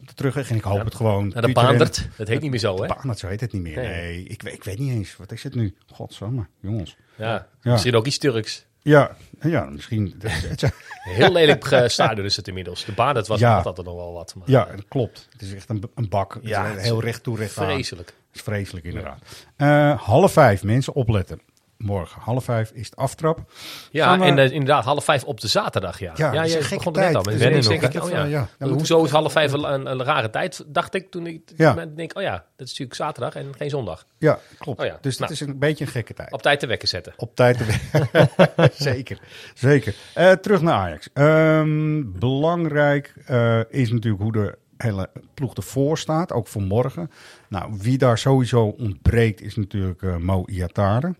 Op 0.00 0.08
de 0.08 0.14
terugweg. 0.14 0.50
En 0.50 0.56
ik 0.56 0.62
hoop 0.62 0.76
Ja. 0.76 0.84
het 0.84 0.94
gewoon. 0.94 1.28
Naar 1.28 1.42
de. 1.42 1.52
Baandert, 1.52 2.08
dat 2.16 2.28
heet 2.28 2.40
niet 2.40 2.50
meer 2.50 2.60
zo, 2.60 2.80
hè? 2.82 2.86
Baandert, 2.86 3.18
zo 3.18 3.26
heet 3.26 3.40
het 3.40 3.52
niet 3.52 3.62
meer. 3.62 3.76
Nee. 3.76 3.86
Nee, 3.88 4.22
ik, 4.24 4.42
weet- 4.42 4.54
ik 4.54 4.64
weet 4.64 4.78
niet 4.78 4.92
eens. 4.92 5.16
Wat 5.16 5.32
is 5.32 5.42
het 5.42 5.54
nu? 5.54 5.74
Godsamme, 5.92 6.46
jongens. 6.60 6.96
Ja, 7.16 7.46
Ja. 7.62 7.72
misschien 7.72 7.94
ook 7.96 8.06
iets 8.06 8.18
Turks. 8.18 8.66
Ja, 8.82 9.16
ja 9.40 9.64
misschien. 9.64 10.14
Heel 11.02 11.32
lelijk 11.32 11.64
eh, 11.64 11.88
stadion 11.88 12.26
is 12.26 12.36
het 12.36 12.48
inmiddels. 12.48 12.84
De 12.84 12.92
baan, 12.92 13.14
dat 13.14 13.26
was 13.28 13.40
Ja. 13.40 13.60
altijd 13.60 13.86
nog 13.86 13.96
wel 13.96 14.12
wat. 14.12 14.34
Maar, 14.34 14.50
ja, 14.50 14.64
dat 14.64 14.84
klopt. 14.88 15.28
Het 15.32 15.42
is 15.42 15.54
echt 15.54 15.68
een, 15.68 15.82
een 15.94 16.08
bak. 16.08 16.38
Ja, 16.42 16.74
heel 16.74 17.00
recht 17.00 17.22
toe, 17.22 17.36
recht. 17.36 17.52
Vreselijk. 17.52 18.14
Is 18.32 18.40
vreselijk, 18.40 18.84
inderdaad. 18.86 19.18
Eh, 19.56 20.00
half 20.02 20.32
vijf, 20.32 20.62
mensen, 20.62 20.94
opletten. 20.94 21.40
Morgen, 21.78 22.20
half 22.20 22.44
vijf 22.44 22.70
is 22.70 22.84
het 22.86 22.96
aftrap. 22.96 23.52
Ja, 23.90 24.20
en 24.20 24.38
eh, 24.38 24.50
inderdaad 24.50 24.84
half 24.84 25.04
vijf 25.04 25.24
op 25.24 25.40
de 25.40 25.48
zaterdag, 25.48 25.98
ja. 25.98 26.12
Ja, 26.16 26.32
dat 26.32 26.44
is 26.46 26.52
je 26.52 26.58
begon 26.58 26.78
er 26.78 26.84
net 26.84 26.92
tijd. 26.94 27.14
al 27.16 27.22
met 27.22 27.38
denk 27.68 27.82
ik. 27.94 28.02
Oh, 28.02 28.10
ja. 28.10 28.24
Ja, 28.24 28.48
Hoezo 28.58 29.04
is 29.04 29.10
half 29.10 29.32
vijf 29.32 29.52
een, 29.52 30.02
rare 30.02 30.30
tijd, 30.30 30.64
dacht 30.66 30.94
ik 30.94 31.10
toen 31.10 31.26
ik 31.26 31.40
Ja. 31.56 31.86
denk, 31.94 32.16
oh 32.16 32.22
ja, 32.22 32.30
dat 32.32 32.66
is 32.66 32.68
natuurlijk 32.78 32.94
zaterdag 32.94 33.34
en 33.34 33.54
geen 33.56 33.70
zondag. 33.70 34.04
Ja, 34.18 34.38
klopt. 34.58 34.80
Oh 34.80 34.86
ja, 34.86 34.98
Dus 35.00 35.16
dat 35.16 35.28
nou. 35.28 35.32
is 35.40 35.46
een 35.48 35.58
beetje 35.58 35.84
een 35.84 35.90
gekke 35.90 36.14
tijd. 36.14 36.32
Op 36.32 36.42
tijd 36.42 36.60
te 36.60 36.66
wekken 36.66 36.88
zetten. 36.88 37.12
Op 37.16 37.34
tijd. 37.34 37.58
te- 37.58 38.70
zeker, 38.90 39.18
zeker. 39.54 39.94
Eh, 40.14 40.32
terug 40.32 40.60
naar 40.60 40.74
Ajax. 40.74 41.08
Ehm, 41.12 42.02
belangrijk 42.18 43.14
eh, 43.26 43.60
is 43.68 43.90
natuurlijk 43.90 44.22
hoe 44.22 44.32
de 44.32 44.58
hele 44.76 45.10
ploeg 45.34 45.54
ervoor 45.54 45.98
staat, 45.98 46.32
ook 46.32 46.48
voor 46.48 46.62
morgen. 46.62 47.10
Nou, 47.48 47.74
wie 47.80 47.98
daar 47.98 48.18
sowieso 48.18 48.64
ontbreekt 48.64 49.40
is 49.40 49.56
natuurlijk 49.56 50.18
Mo 50.18 50.44
Iatare. 50.46 51.14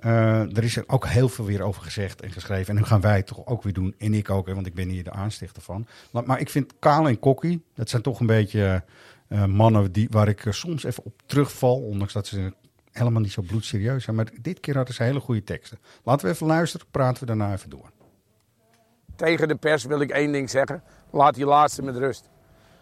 Eh, 0.00 0.56
er 0.56 0.64
is 0.64 0.76
er 0.76 0.84
ook 0.86 1.06
heel 1.06 1.28
veel 1.28 1.44
weer 1.44 1.62
over 1.62 1.82
gezegd 1.82 2.20
en 2.20 2.30
geschreven. 2.30 2.68
En 2.68 2.80
nu 2.80 2.86
gaan 2.86 3.00
wij 3.00 3.16
het 3.16 3.26
toch 3.26 3.46
ook 3.46 3.62
weer 3.62 3.72
doen. 3.72 3.94
En 3.98 4.14
ik 4.14 4.30
ook, 4.30 4.46
want 4.46 4.66
ik 4.66 4.74
ben 4.74 4.88
hier 4.88 5.04
de 5.04 5.10
aanstichter 5.10 5.62
van. 5.62 5.86
Maar, 6.12 6.24
maar 6.26 6.40
ik 6.40 6.50
vind 6.50 6.72
Kale 6.78 7.08
en 7.08 7.18
Kokkie, 7.18 7.64
dat 7.74 7.88
zijn 7.88 8.02
toch 8.02 8.20
een 8.20 8.26
beetje 8.26 8.84
eh, 9.28 9.44
mannen 9.44 9.92
die, 9.92 10.08
waar 10.10 10.28
ik 10.28 10.44
eh, 10.44 10.52
soms 10.52 10.84
even 10.84 11.04
op 11.04 11.22
terugval. 11.26 11.80
Ondanks 11.80 12.12
dat 12.12 12.26
ze 12.26 12.52
helemaal 12.92 13.20
niet 13.20 13.32
zo 13.32 13.42
bloedserieus 13.42 14.04
zijn. 14.04 14.16
Maar 14.16 14.26
dit 14.40 14.60
keer 14.60 14.76
hadden 14.76 14.94
ze 14.94 15.02
hele 15.02 15.20
goede 15.20 15.44
teksten. 15.44 15.78
Laten 16.02 16.26
we 16.26 16.32
even 16.32 16.46
luisteren, 16.46 16.86
praten 16.90 17.20
we 17.20 17.26
daarna 17.26 17.52
even 17.52 17.70
door. 17.70 17.90
Tegen 19.16 19.48
de 19.48 19.54
pers 19.54 19.84
wil 19.84 20.00
ik 20.00 20.10
één 20.10 20.32
ding 20.32 20.50
zeggen. 20.50 20.82
Laat 21.10 21.34
die 21.34 21.46
laatste 21.46 21.82
met 21.82 21.96
rust. 21.96 22.28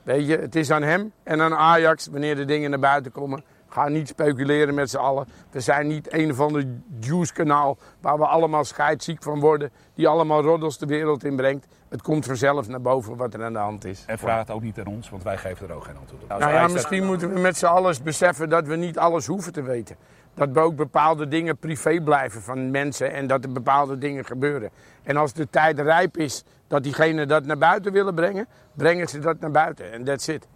Weet 0.02 0.26
je, 0.26 0.37
het 0.37 0.56
is 0.56 0.70
aan 0.70 0.82
hem 0.82 1.12
en 1.22 1.40
aan 1.40 1.54
Ajax 1.54 2.06
wanneer 2.06 2.37
de 2.37 2.44
dingen 2.44 2.70
naar 2.70 2.78
buiten 2.78 3.12
komen. 3.12 3.44
Ga 3.68 3.88
niet 3.88 4.08
speculeren 4.08 4.75
met 4.75 4.90
z'n 4.90 4.96
allen. 4.96 5.28
We 5.50 5.60
zijn 5.60 5.87
niet 5.87 6.12
een 6.12 6.34
van 6.34 6.52
de 6.52 6.78
juice-kanaal 7.00 7.78
waar 8.00 8.18
we 8.18 8.26
allemaal 8.26 8.64
scheidsziek 8.64 9.22
van 9.22 9.40
worden. 9.40 9.70
Die 9.94 10.08
allemaal 10.08 10.42
roddels 10.42 10.78
de 10.78 10.87
wereld 10.87 11.25
inbrengt. 11.25 11.66
Het 11.88 12.02
komt 12.02 12.25
vanzelf 12.26 12.68
naar 12.68 12.80
boven 12.80 13.16
wat 13.16 13.34
er 13.34 13.44
aan 13.44 13.52
de 13.52 13.58
hand 13.58 13.84
is. 13.84 14.04
En 14.06 14.18
vraag 14.18 14.38
het 14.38 14.50
ook 14.50 14.62
niet 14.62 14.78
aan 14.78 14.87
ons, 14.87 15.10
want 15.10 15.22
wij 15.22 15.37
geven 15.38 15.68
er 15.68 15.75
ook 15.75 15.84
geen 15.84 15.96
antwoord 15.96 16.22
op. 16.22 16.28
Nou 16.28 16.52
ja, 16.52 16.68
misschien 16.68 17.06
moeten 17.06 17.32
we 17.34 17.40
met 17.40 17.56
z'n 17.56 17.66
allen 17.66 17.96
beseffen 18.02 18.48
dat 18.48 18.66
we 18.66 18.76
niet 18.76 18.98
alles 18.98 19.26
hoeven 19.26 19.52
te 19.52 19.62
weten. 19.62 19.96
Dat 20.34 20.48
we 20.52 20.60
ook 20.60 20.76
bepaalde 20.76 21.28
dingen 21.28 21.56
privé 21.58 22.00
blijven 22.00 22.42
van 22.42 22.70
mensen 22.70 23.12
en 23.12 23.26
dat 23.26 23.44
er 23.44 23.52
bepaalde 23.52 23.98
dingen 23.98 24.25
gebeuren. 24.25 24.70
En 25.02 25.16
als 25.16 25.32
de 25.32 25.50
tijd 25.50 25.78
rijp 25.80 26.16
is 26.16 26.44
dat 26.66 26.82
diegenen 26.82 27.28
dat 27.28 27.44
naar 27.44 27.58
buiten 27.58 27.92
willen 27.92 28.14
brengen, 28.14 28.46
brengen 28.75 29.08
ze 29.08 29.18
dat 29.18 29.40
naar 29.40 29.50
buiten. 29.50 29.92
En 29.92 30.04
that's 30.04 30.28
it. 30.28 30.46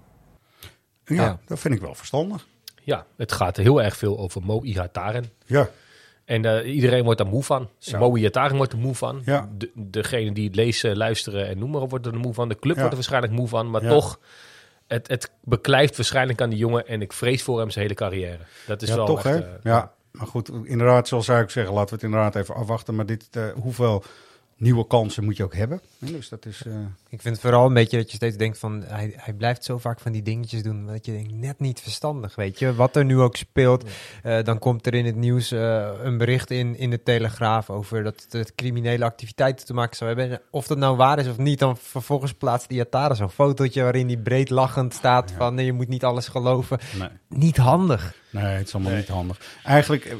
Ja, 1.04 1.22
Ja. 1.22 1.38
dat 1.46 1.58
vind 1.58 1.74
ik 1.74 1.80
wel 1.80 1.94
verstandig. 1.94 2.46
Ja, 2.84 3.06
het 3.16 3.32
gaat 3.32 3.56
heel 3.56 3.82
erg 3.82 3.96
veel 3.96 4.18
over 4.18 4.42
Mo 4.42 4.62
Ihataren. 4.62 5.24
Ja, 5.46 5.68
En 6.24 6.44
eh, 6.44 6.74
iedereen 6.74 7.04
wordt 7.04 7.18
daar 7.18 7.28
moe 7.28 7.42
van. 7.42 7.68
Zo. 7.78 7.98
Mo 7.98 8.16
Ihataren 8.16 8.56
wordt 8.56 8.72
er 8.72 8.78
moe 8.78 8.94
van. 8.94 9.22
Ja. 9.24 9.48
De, 9.58 9.70
degene 9.74 10.32
die 10.32 10.46
het 10.46 10.56
lezen, 10.56 10.96
luisteren 10.96 11.46
en 11.48 11.58
noem 11.58 11.70
maar 11.70 11.80
op, 11.80 11.90
wordt 11.90 12.06
er 12.06 12.14
moe 12.18 12.34
van. 12.34 12.48
De 12.48 12.58
club 12.58 12.74
Ja. 12.74 12.80
wordt 12.80 12.88
er 12.90 12.94
waarschijnlijk 13.00 13.32
moe 13.32 13.48
van. 13.48 13.70
Maar 13.70 13.82
Ja. 13.82 13.88
toch, 13.88 14.18
het, 14.86 15.08
het 15.08 15.30
beklijft 15.44 15.96
waarschijnlijk 15.96 16.40
aan 16.40 16.50
die 16.50 16.58
jongen. 16.58 16.86
En 16.86 17.02
ik 17.02 17.12
vrees 17.12 17.42
voor 17.42 17.58
hem 17.58 17.70
zijn 17.70 17.84
hele 17.84 17.96
carrière. 17.96 18.38
Dat 18.66 18.82
is 18.82 18.88
ja 18.88 18.96
wel 18.96 19.06
toch 19.06 19.24
echt, 19.24 19.24
hè? 19.24 19.40
eh, 19.40 19.48
ja, 19.62 19.92
maar 20.10 20.26
goed, 20.26 20.50
inderdaad, 20.64 21.08
zoals 21.08 21.24
zou 21.24 21.42
ik 21.42 21.50
zeggen, 21.50 21.74
laten 21.74 21.88
we 21.88 21.94
het 21.94 22.04
inderdaad 22.04 22.34
even 22.36 22.54
afwachten. 22.54 22.94
Maar 22.94 23.06
dit, 23.06 23.28
eh, 23.30 23.44
hoeveel 23.54 24.04
nieuwe 24.56 24.86
kansen 24.86 25.24
moet 25.24 25.36
je 25.36 25.44
ook 25.44 25.54
hebben? 25.54 25.80
Dus 25.98 26.28
dat 26.28 26.46
is... 26.46 26.64
Ik 27.12 27.20
vind 27.20 27.34
het 27.34 27.44
vooral 27.44 27.66
een 27.66 27.74
beetje 27.74 27.96
dat 27.96 28.10
je 28.10 28.16
steeds 28.16 28.36
denkt 28.36 28.58
van... 28.58 28.82
Hij, 28.86 29.12
hij 29.16 29.32
blijft 29.34 29.64
zo 29.64 29.78
vaak 29.78 30.00
van 30.00 30.12
die 30.12 30.22
dingetjes 30.22 30.62
doen 30.62 30.86
dat 30.86 31.06
je 31.06 31.12
denkt, 31.12 31.32
net 31.32 31.60
niet 31.60 31.80
verstandig, 31.80 32.34
weet 32.34 32.58
je. 32.58 32.74
Wat 32.74 32.96
er 32.96 33.04
nu 33.04 33.20
ook 33.20 33.36
speelt, 33.36 33.90
eh, 34.22 34.42
dan 34.42 34.58
komt 34.58 34.86
er 34.86 34.94
in 34.94 35.04
het 35.04 35.16
nieuws 35.16 35.50
eh, 35.50 35.90
een 36.02 36.18
bericht 36.18 36.50
in, 36.50 36.76
in 36.76 36.90
de 36.90 37.02
Telegraaf... 37.02 37.70
over 37.70 38.02
dat 38.02 38.26
het 38.30 38.54
criminele 38.54 39.04
activiteiten 39.04 39.66
te 39.66 39.74
maken 39.74 39.96
zou 39.96 40.10
hebben. 40.10 40.30
En 40.30 40.42
Of 40.50 40.66
dat 40.66 40.78
nou 40.78 40.96
waar 40.96 41.18
is 41.18 41.28
of 41.28 41.38
niet, 41.38 41.58
dan 41.58 41.76
vervolgens 41.76 42.32
plaatst 42.32 42.68
die 42.68 42.80
Atara 42.80 43.14
zo'n 43.14 43.30
fotootje... 43.30 43.82
waarin 43.82 44.06
hij 44.06 44.16
breed 44.16 44.50
lachend 44.50 44.94
staat 44.94 45.32
van 45.36 45.54
nee, 45.54 45.64
je 45.64 45.72
moet 45.72 45.88
niet 45.88 46.04
alles 46.04 46.28
geloven. 46.28 46.78
nee. 46.98 47.08
Niet 47.28 47.56
handig. 47.56 48.14
Nee, 48.32 48.44
het 48.44 48.66
is 48.66 48.74
allemaal 48.74 48.94
niet 48.94 49.08
handig. 49.08 49.40
Eigenlijk, 49.64 50.04
eh, 50.04 50.16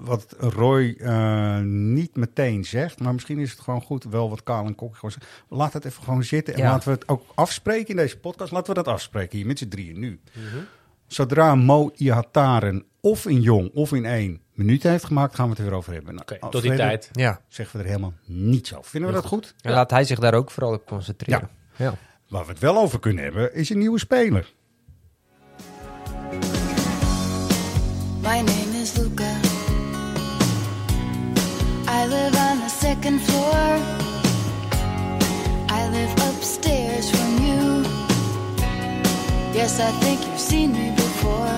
wat 0.00 0.34
Roy 0.38 0.96
eh, 0.98 1.58
niet 1.60 2.16
meteen 2.16 2.64
zegt, 2.64 3.00
maar 3.00 3.12
misschien 3.12 3.38
is 3.38 3.50
het 3.50 3.60
gewoon 3.60 3.82
goed, 3.82 4.04
wel 4.04 4.30
wat 4.30 4.42
Kaal 4.42 4.66
en 4.66 4.74
Kok 4.74 4.94
gewoon 4.94 5.10
zeggen. 5.10 5.32
Laat 5.48 5.72
het 5.72 5.84
even 5.84 6.02
gewoon 6.02 6.24
zitten 6.26 6.54
en 6.54 6.60
Ja. 6.60 6.70
laten 6.70 6.88
we 6.88 6.94
het 6.94 7.08
ook 7.08 7.22
afspreken 7.34 7.88
in 7.88 7.96
deze 7.96 8.18
podcast. 8.18 8.52
Laten 8.52 8.74
we 8.74 8.82
dat 8.82 8.94
afspreken 8.94 9.36
hier 9.38 9.46
met 9.46 9.58
z'n 9.58 9.68
drieën 9.68 9.98
nu. 9.98 10.20
Zodra 11.06 11.54
Mo 11.54 11.90
Ihataren 11.96 12.84
of 13.00 13.26
in 13.26 13.40
Jong 13.40 13.70
of 13.74 13.92
in 13.92 14.04
één 14.04 14.40
minuut 14.54 14.82
heeft 14.82 15.04
gemaakt, 15.04 15.34
gaan 15.34 15.44
we 15.44 15.50
het 15.50 15.58
er 15.60 15.64
weer 15.66 15.74
over 15.74 15.92
hebben. 15.92 16.14
Nou, 16.14 16.26
tot 16.40 16.52
die 16.52 16.60
verder 16.60 16.76
tijd. 16.86 17.08
Ja, 17.12 17.40
Zeggen 17.48 17.76
we 17.76 17.82
er 17.82 17.88
helemaal 17.88 18.12
niets 18.24 18.74
over. 18.74 18.90
Vinden 18.90 19.10
we 19.10 19.16
dat 19.16 19.26
goed? 19.26 19.54
en 19.60 19.72
laat 19.72 19.90
hij 19.90 20.04
zich 20.04 20.18
daar 20.18 20.34
ook 20.34 20.50
vooral 20.50 20.72
op 20.72 20.86
concentreren. 20.86 21.48
Ja. 21.76 21.94
Waar 22.28 22.44
we 22.44 22.50
het 22.50 22.60
wel 22.60 22.76
over 22.76 22.98
kunnen 23.00 23.24
hebben, 23.24 23.54
is 23.54 23.70
een 23.70 23.78
nieuwe 23.78 23.98
speler. 23.98 24.52
My 28.22 28.40
name 28.42 28.80
is 28.82 28.96
Luca. 28.96 29.36
I 31.88 32.08
live 32.08 32.36
on 32.36 32.58
the 32.66 32.74
second 32.80 33.20
floor. 33.22 34.05
Yes, 39.66 39.78
I 39.78 39.98
think 39.98 40.18
you've 40.20 40.38
seen 40.38 40.70
me 40.70 40.92
before. 40.94 41.48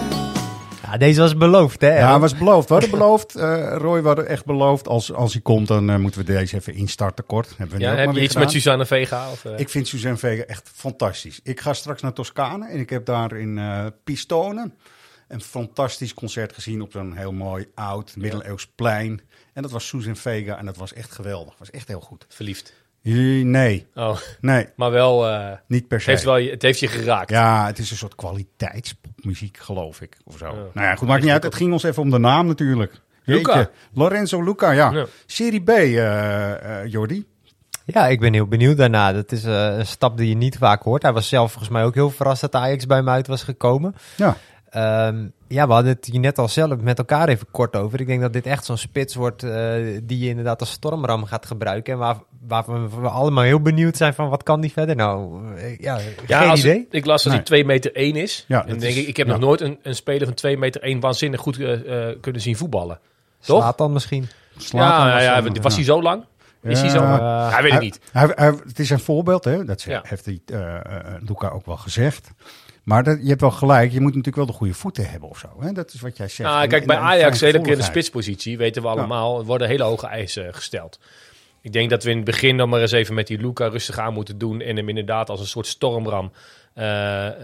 Ja, 0.82 0.96
deze 0.96 1.20
was 1.20 1.36
beloofd, 1.36 1.80
hè? 1.80 1.98
Ja, 1.98 2.18
was 2.18 2.36
beloofd. 2.36 2.68
We 2.68 2.72
hadden 2.72 2.90
beloofd, 2.90 3.34
eh, 3.34 3.74
Roy, 3.76 4.00
we 4.00 4.06
hadden 4.06 4.26
echt 4.26 4.44
beloofd, 4.44 4.88
als, 4.88 5.12
als 5.12 5.32
hij 5.32 5.42
komt, 5.42 5.68
dan 5.68 5.90
eh, 5.90 5.96
moeten 5.96 6.20
we 6.20 6.26
deze 6.26 6.56
even 6.56 6.74
instarten 6.74 7.26
kort. 7.26 7.54
Hebben 7.56 7.76
we 7.76 7.82
Ja, 7.82 7.94
heb 7.94 8.12
je 8.12 8.20
iets 8.20 8.34
met. 8.34 8.50
Suzanne 8.50 8.86
Vega? 8.86 9.30
Of, 9.30 9.44
eh? 9.44 9.58
Ik 9.58 9.68
vind 9.68 9.88
Suzanne 9.88 10.16
Vega 10.16 10.42
echt 10.42 10.70
fantastisch. 10.74 11.40
Ik 11.42 11.60
ga 11.60 11.72
straks 11.72 12.02
naar 12.02 12.12
Toscane 12.12 12.68
en 12.68 12.78
ik 12.78 12.90
heb 12.90 13.04
daar 13.04 13.32
in 13.32 13.58
eh 13.58 13.86
Pistone 14.04 14.70
een 15.28 15.40
fantastisch 15.40 16.14
concert 16.14 16.52
gezien 16.52 16.80
op 16.82 16.92
zo'n 16.92 17.16
heel 17.16 17.32
mooi 17.32 17.70
oud 17.74 18.16
middeleeuws 18.16 18.66
plein. 18.74 19.20
En 19.52 19.62
dat 19.62 19.70
was 19.70 19.86
Suzanne 19.86 20.16
Vega 20.16 20.58
en 20.58 20.66
dat 20.66 20.76
was 20.76 20.92
echt 20.92 21.12
geweldig. 21.12 21.54
was 21.58 21.70
echt 21.70 21.88
heel 21.88 22.00
goed. 22.00 22.26
Verliefd. 22.28 22.72
Nee, 23.44 23.86
Oh, 23.94 24.16
nee, 24.40 24.66
maar 24.76 24.90
wel, 24.90 25.26
eh, 25.28 25.50
niet 25.66 25.88
per 25.88 25.96
het, 25.96 26.04
se. 26.04 26.10
heeft 26.10 26.24
wel, 26.24 26.36
je- 26.36 26.50
het 26.50 26.62
heeft 26.62 26.80
je 26.80 26.88
geraakt. 26.88 27.30
Ja, 27.30 27.66
het 27.66 27.78
is 27.78 27.90
een 27.90 27.96
soort 27.96 28.14
kwaliteitspopmuziek, 28.14 29.56
geloof 29.56 30.00
ik. 30.00 30.16
Of 30.24 30.38
zo. 30.38 30.46
Ja. 30.46 30.52
Nou 30.52 30.86
ja, 30.86 30.94
goed, 30.96 31.08
maakt 31.08 31.22
niet 31.22 31.30
uit. 31.32 31.42
Het 31.42 31.54
ging 31.54 31.72
ons 31.72 31.82
even 31.82 32.02
om 32.02 32.10
de 32.10 32.18
naam 32.18 32.46
natuurlijk. 32.46 32.92
Luca. 33.24 33.54
Jeetje, 33.56 33.70
Lorenzo 33.92 34.42
Luca, 34.42 34.70
ja. 34.70 34.90
Ja. 34.90 35.06
Serie 35.26 35.62
B, 35.62 35.68
eh 35.68 36.80
eh 36.82 36.86
Jordi. 36.90 37.26
Ja, 37.84 38.06
ik 38.06 38.20
ben 38.20 38.32
heel 38.32 38.46
benieuwd 38.46 38.76
daarna. 38.76 39.12
Dat 39.12 39.32
is 39.32 39.44
eh, 39.44 39.76
een 39.78 39.86
stap 39.86 40.16
die 40.16 40.28
je 40.28 40.34
niet 40.36 40.56
vaak 40.58 40.82
hoort. 40.82 41.02
Hij 41.02 41.12
was 41.12 41.28
zelf 41.28 41.50
volgens 41.52 41.72
mij 41.72 41.84
ook 41.84 41.94
heel 41.94 42.10
verrast 42.10 42.40
dat 42.40 42.54
Ajax 42.54 42.86
bij 42.86 42.96
hem 42.96 43.08
uit 43.08 43.26
was 43.26 43.42
gekomen. 43.42 43.94
Ja. 44.16 44.36
Ehm, 44.70 45.26
ja, 45.48 45.66
we 45.66 45.72
hadden 45.72 45.92
het 45.92 46.04
hier 46.06 46.20
net 46.20 46.38
al 46.38 46.48
zelf 46.48 46.80
met 46.80 46.98
elkaar 46.98 47.28
even 47.28 47.46
kort 47.50 47.76
over. 47.76 48.00
Ik 48.00 48.06
denk 48.06 48.20
dat 48.20 48.32
dit 48.32 48.46
echt 48.46 48.64
zo'n 48.64 48.76
spits 48.76 49.14
wordt 49.14 49.42
eh, 49.42 49.74
die 50.02 50.18
je 50.18 50.28
inderdaad 50.28 50.60
als 50.60 50.70
stormram 50.70 51.24
gaat 51.24 51.46
gebruiken. 51.46 51.92
En 51.92 51.98
waar, 51.98 52.16
waarvan 52.46 53.00
we 53.00 53.08
allemaal 53.08 53.44
heel 53.44 53.60
benieuwd 53.60 53.96
zijn 53.96 54.14
van 54.14 54.28
wat 54.28 54.42
kan 54.42 54.60
die 54.60 54.72
verder 54.72 54.96
nou? 54.96 55.40
Eh, 55.56 55.78
ja, 55.78 55.98
Ja, 56.26 56.40
geen 56.40 56.50
als, 56.50 56.60
idee. 56.60 56.86
Ik 56.90 57.04
las 57.06 57.22
dat 57.22 57.32
Nee. 57.32 57.40
hij 57.40 57.44
2 57.50 57.64
meter 57.64 57.90
1 57.96 58.16
is. 58.16 58.44
Ja, 58.48 58.60
en 58.66 58.78
denk 58.78 58.92
is- 58.92 58.96
ik, 59.00 59.06
ik 59.08 59.16
heb 59.16 59.26
ja. 59.26 59.32
nog 59.32 59.40
nooit 59.42 59.60
een, 59.60 59.78
een 59.82 59.94
speler 59.94 60.26
van 60.26 60.34
2 60.34 60.58
meter 60.58 60.82
1 60.82 61.00
waanzinnig 61.00 61.40
goed 61.40 61.58
eh, 61.60 62.08
kunnen 62.20 62.40
zien 62.40 62.56
voetballen. 62.56 63.00
Toch? 63.40 63.60
Slaat 63.62 63.78
dan 63.78 63.92
misschien. 63.92 64.28
Ja, 64.52 65.12
was 65.12 65.22
ja, 65.22 65.40
dan- 65.40 65.62
was 65.62 65.74
hij 65.74 65.84
zo 65.84 66.02
lang? 66.02 66.24
Is 66.62 66.80
hij 66.80 66.88
zo 66.90 67.02
Ja. 67.02 67.50
hij 67.50 67.62
weet 67.62 67.72
het 67.72 67.80
niet. 67.80 68.00
Hij, 68.12 68.32
hij- 68.34 68.54
het 68.66 68.78
is 68.78 68.90
een 68.90 68.98
voorbeeld, 69.00 69.44
hè? 69.44 69.64
dat 69.64 69.80
ze- 69.80 69.90
Ja. 69.90 70.00
heeft 70.06 70.24
hij, 70.24 70.40
eh, 70.46 71.00
Luca 71.28 71.48
ook 71.48 71.66
wel 71.66 71.76
gezegd. 71.76 72.30
Maar 72.88 73.02
dat, 73.02 73.18
je 73.22 73.28
hebt 73.28 73.40
wel 73.40 73.50
gelijk, 73.50 73.92
je 73.92 74.00
moet 74.00 74.08
natuurlijk 74.14 74.36
wel 74.36 74.46
de 74.46 74.52
goede 74.52 74.74
voeten 74.74 75.10
hebben 75.10 75.28
of 75.28 75.38
zo. 75.38 75.48
Hè? 75.60 75.72
Dat 75.72 75.92
is 75.92 76.00
wat 76.00 76.16
jij 76.16 76.28
zegt. 76.28 76.48
Nou, 76.50 76.62
En- 76.62 76.68
kijk, 76.68 76.86
bij 76.86 76.96
Ajax, 76.96 77.40
hele 77.40 77.60
keer 77.60 77.72
in 77.72 77.78
de 77.78 77.84
spitspositie, 77.84 78.58
weten 78.58 78.82
we 78.82 78.88
allemaal, 78.88 79.44
worden 79.44 79.68
hele 79.68 79.82
hoge 79.82 80.06
eisen 80.06 80.54
gesteld. 80.54 80.98
Ik 81.60 81.72
denk 81.72 81.90
dat 81.90 82.02
we 82.02 82.10
in 82.10 82.16
het 82.16 82.24
begin 82.24 82.56
dan 82.56 82.68
maar 82.68 82.80
eens 82.80 82.92
even 82.92 83.14
met 83.14 83.26
die 83.26 83.38
Luca 83.38 83.66
rustig 83.68 83.98
aan 83.98 84.12
moeten 84.12 84.38
doen. 84.38 84.60
En 84.60 84.76
hem 84.76 84.88
inderdaad 84.88 85.30
als 85.30 85.40
een 85.40 85.46
soort 85.46 85.66
stormram. 85.66 86.32
eh, 86.74 87.26
eh, 87.26 87.34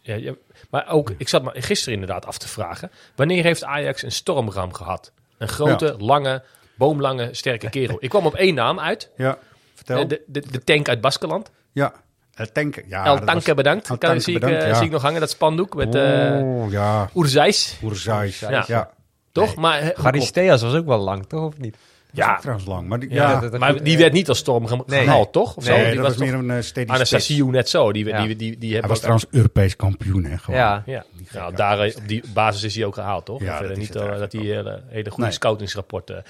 ja, 0.00 0.14
ja, 0.14 0.34
maar 0.70 0.88
ook, 0.88 1.12
ik 1.16 1.28
zat 1.28 1.42
me 1.42 1.50
gisteren 1.54 1.94
inderdaad 1.94 2.26
af 2.26 2.38
te 2.38 2.48
vragen. 2.48 2.90
Wanneer 3.14 3.42
heeft 3.42 3.64
Ajax 3.64 4.02
een 4.02 4.12
stormram 4.12 4.72
gehad? 4.72 5.12
Een 5.38 5.48
grote, 5.48 5.94
lange, 5.98 6.42
boomlange, 6.74 7.28
sterke 7.32 7.68
kerel. 7.70 7.96
Ik 8.00 8.08
kwam 8.08 8.26
op 8.26 8.34
één 8.34 8.54
naam 8.54 8.80
uit. 8.80 9.10
Ja, 9.16 9.38
vertel. 9.74 10.00
Eh, 10.00 10.08
de, 10.08 10.22
de, 10.26 10.42
de 10.50 10.64
tank 10.64 10.88
uit 10.88 11.00
Baskeland. 11.00 11.50
ja, 11.72 11.92
El 12.36 12.52
Tanke. 12.52 12.84
Ja, 12.86 13.04
El 13.04 13.16
dat 13.16 13.26
Tanke 13.26 13.44
was- 13.46 13.54
bedankt. 13.54 13.82
El 13.88 13.98
Kan, 13.98 14.08
Tanke 14.08 14.24
zie, 14.24 14.34
ik, 14.34 14.40
bedankt, 14.40 14.62
eh, 14.62 14.68
ja. 14.68 14.74
zie 14.74 14.84
ik 14.86 14.90
nog 14.92 15.02
hangen, 15.02 15.20
dat 15.20 15.30
spandoek 15.30 15.74
met 15.74 15.94
eh 15.94 16.02
Oh, 16.42 16.70
ja. 16.70 17.10
Oerzijs. 17.14 17.76
Oerzijs. 17.82 18.38
Ja. 18.40 18.64
Ja. 18.66 18.90
Toch? 19.32 19.46
Nee. 19.46 19.56
Maar, 19.58 19.78
eh, 19.80 19.88
Garisteas 19.94 20.62
was 20.62 20.74
ook 20.74 20.86
wel 20.86 20.98
lang, 20.98 21.26
toch? 21.26 21.42
Of 21.44 21.58
niet? 21.58 21.76
Ja. 22.16 22.38
trouwens 22.38 22.66
lang. 22.68 22.88
Maar, 22.88 22.98
die, 22.98 23.10
Ja, 23.10 23.30
ja, 23.30 23.40
dat- 23.40 23.50
dat- 23.50 23.60
maar 23.60 23.72
goed, 23.72 23.84
die 23.84 23.94
eh, 23.94 24.00
werd 24.00 24.12
niet 24.12 24.28
als 24.28 24.38
storm 24.38 24.66
Nee. 24.86 25.02
gehaald, 25.04 25.32
toch? 25.32 25.56
Of 25.56 25.64
zo? 25.64 25.70
nee, 25.72 25.84
die 25.84 25.94
dat 25.94 25.96
was 26.02 26.06
was 26.16 26.28
toch 26.28 26.40
meer 26.40 26.56
een 26.56 26.64
steady 26.64 26.66
spits. 26.66 26.90
Anastasiou 26.90 27.50
net 27.50 27.68
zo. 27.68 27.92
Die, 27.92 28.06
Ja. 28.06 28.18
die, 28.18 28.26
die, 28.26 28.36
die, 28.36 28.50
die 28.50 28.58
Hij 28.58 28.70
hebben 28.70 28.88
was 28.88 28.96
ook- 28.98 29.02
trouwens 29.04 29.26
Europees 29.30 29.76
kampioen, 29.76 30.24
hè? 30.24 30.38
Gewoon. 30.38 30.60
Ja. 30.60 30.82
Ja, 30.86 31.04
nou, 31.32 31.54
daar, 31.54 31.78
eh, 31.80 31.96
op 31.96 32.08
die 32.08 32.22
basis 32.34 32.62
is 32.62 32.74
hij 32.74 32.84
ook 32.84 32.94
gehaald, 32.94 33.24
toch? 33.24 33.40
Ja, 33.40 33.46
verder 33.56 33.68
dat 33.68 33.76
is 33.82 33.88
niet 33.88 33.96
eh, 34.02 34.18
dat 34.18 34.32
hij 34.32 34.42
hele, 34.42 34.82
hele 34.88 35.10
goede 35.10 35.22
Nee. 35.22 35.32
scoutingsrapporten... 35.32 36.22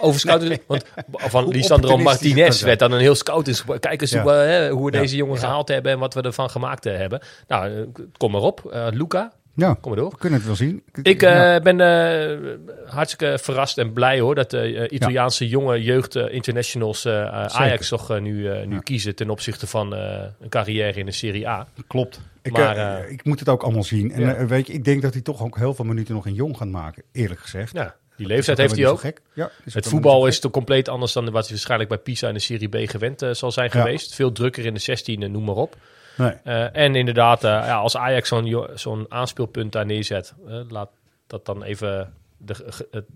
Over 0.00 0.20
scouting... 0.20 0.60
want 0.66 0.84
van 1.12 1.48
Lisandro 1.48 1.96
Martinez 1.96 2.62
werd 2.62 2.78
dan 2.78 2.92
een 2.92 3.00
heel 3.00 3.14
scoutingsrapport. 3.14 3.80
Kijk 3.80 4.00
eens 4.00 4.10
Ja. 4.10 4.22
hoe, 4.22 4.30
we, 4.30 4.36
hè, 4.36 4.70
hoe 4.70 4.86
we 4.90 4.92
Ja. 4.96 5.00
deze 5.00 5.16
jongen 5.16 5.38
gehaald 5.38 5.68
hebben 5.68 5.92
en 5.92 5.98
wat 5.98 6.14
we 6.14 6.22
ervan 6.22 6.50
gemaakt 6.50 6.86
eh, 6.86 6.96
hebben. 6.96 7.20
Nou, 7.48 7.76
eh, 7.76 8.02
kom 8.16 8.30
maar 8.32 8.40
op. 8.40 8.64
Eh, 8.72 8.86
Luca, 8.90 9.32
Ja, 9.58 9.74
kom 9.80 9.90
maar 9.92 10.00
door. 10.00 10.10
we 10.10 10.16
kunnen 10.18 10.38
het 10.38 10.46
wel 10.46 10.56
zien. 10.56 10.82
Ik 11.02 11.22
eh, 11.22 11.30
Ja. 11.32 11.60
ben 11.60 11.80
eh, 11.80 12.48
hartstikke 12.86 13.38
verrast 13.42 13.78
en 13.78 13.92
blij 13.92 14.20
hoor 14.20 14.34
dat 14.34 14.50
de 14.50 14.60
eh, 14.60 14.92
Italiaanse 14.96 15.48
jonge 15.48 15.82
jeugd 15.82 16.14
internationals 16.16 17.06
Ajax 17.06 17.88
toch 17.88 18.20
nu, 18.20 18.48
nu 18.66 18.74
Ja. 18.74 18.78
kiezen 18.80 19.14
ten 19.14 19.30
opzichte 19.30 19.66
van 19.66 19.92
een 19.92 20.48
carrière 20.48 20.98
in 20.98 21.06
de 21.06 21.12
Serie 21.12 21.48
A. 21.48 21.66
Klopt. 21.86 22.20
Ik, 22.42 22.52
Maar, 22.52 23.08
ik 23.08 23.24
moet 23.24 23.38
het 23.38 23.48
ook 23.48 23.62
allemaal 23.62 23.84
zien. 23.84 24.12
En 24.12 24.46
weet 24.46 24.66
je, 24.66 24.72
ik 24.72 24.84
denk 24.84 25.02
dat 25.02 25.12
hij 25.12 25.22
toch 25.22 25.42
ook 25.42 25.56
heel 25.56 25.74
veel 25.74 25.84
minuten 25.84 26.14
nog 26.14 26.26
in 26.26 26.34
jong 26.34 26.56
gaat 26.56 26.68
maken, 26.68 27.02
eerlijk 27.12 27.40
gezegd. 27.40 27.72
Ja, 27.72 27.94
die 28.16 28.26
leeftijd 28.26 28.58
heeft 28.58 28.76
hij 28.76 28.86
ook. 28.86 29.02
Ja, 29.34 29.50
Het 29.72 29.86
voetbal 29.88 30.26
is 30.26 30.40
toch 30.40 30.52
compleet 30.52 30.88
anders 30.88 31.12
dan 31.12 31.24
wat 31.30 31.42
hij 31.42 31.50
waarschijnlijk 31.50 31.88
bij 31.90 31.98
Pisa 31.98 32.28
in 32.28 32.34
de 32.34 32.40
Serie 32.40 32.68
B 32.68 32.90
gewend 32.90 33.22
zal 33.32 33.52
zijn 33.52 33.70
Ja. 33.72 33.80
geweest. 33.80 34.14
Veel 34.14 34.32
drukker 34.32 34.64
in 34.66 34.74
de 34.74 34.80
16, 34.80 35.22
eh, 35.22 35.28
noem 35.28 35.44
maar 35.44 35.54
op. 35.54 35.76
Nee. 36.18 36.32
Eh, 36.44 36.76
en 36.76 36.94
inderdaad, 36.94 37.44
eh, 37.44 37.50
ja, 37.50 37.76
als 37.76 37.96
Ajax 37.96 38.32
zo'n 38.74 39.06
aanspeelpunt 39.08 39.72
daar 39.72 39.86
neerzet, 39.86 40.34
eh, 40.48 40.60
laat 40.68 40.90
dat 41.26 41.46
dan 41.46 41.62
even 41.62 42.12
de, 42.36 42.54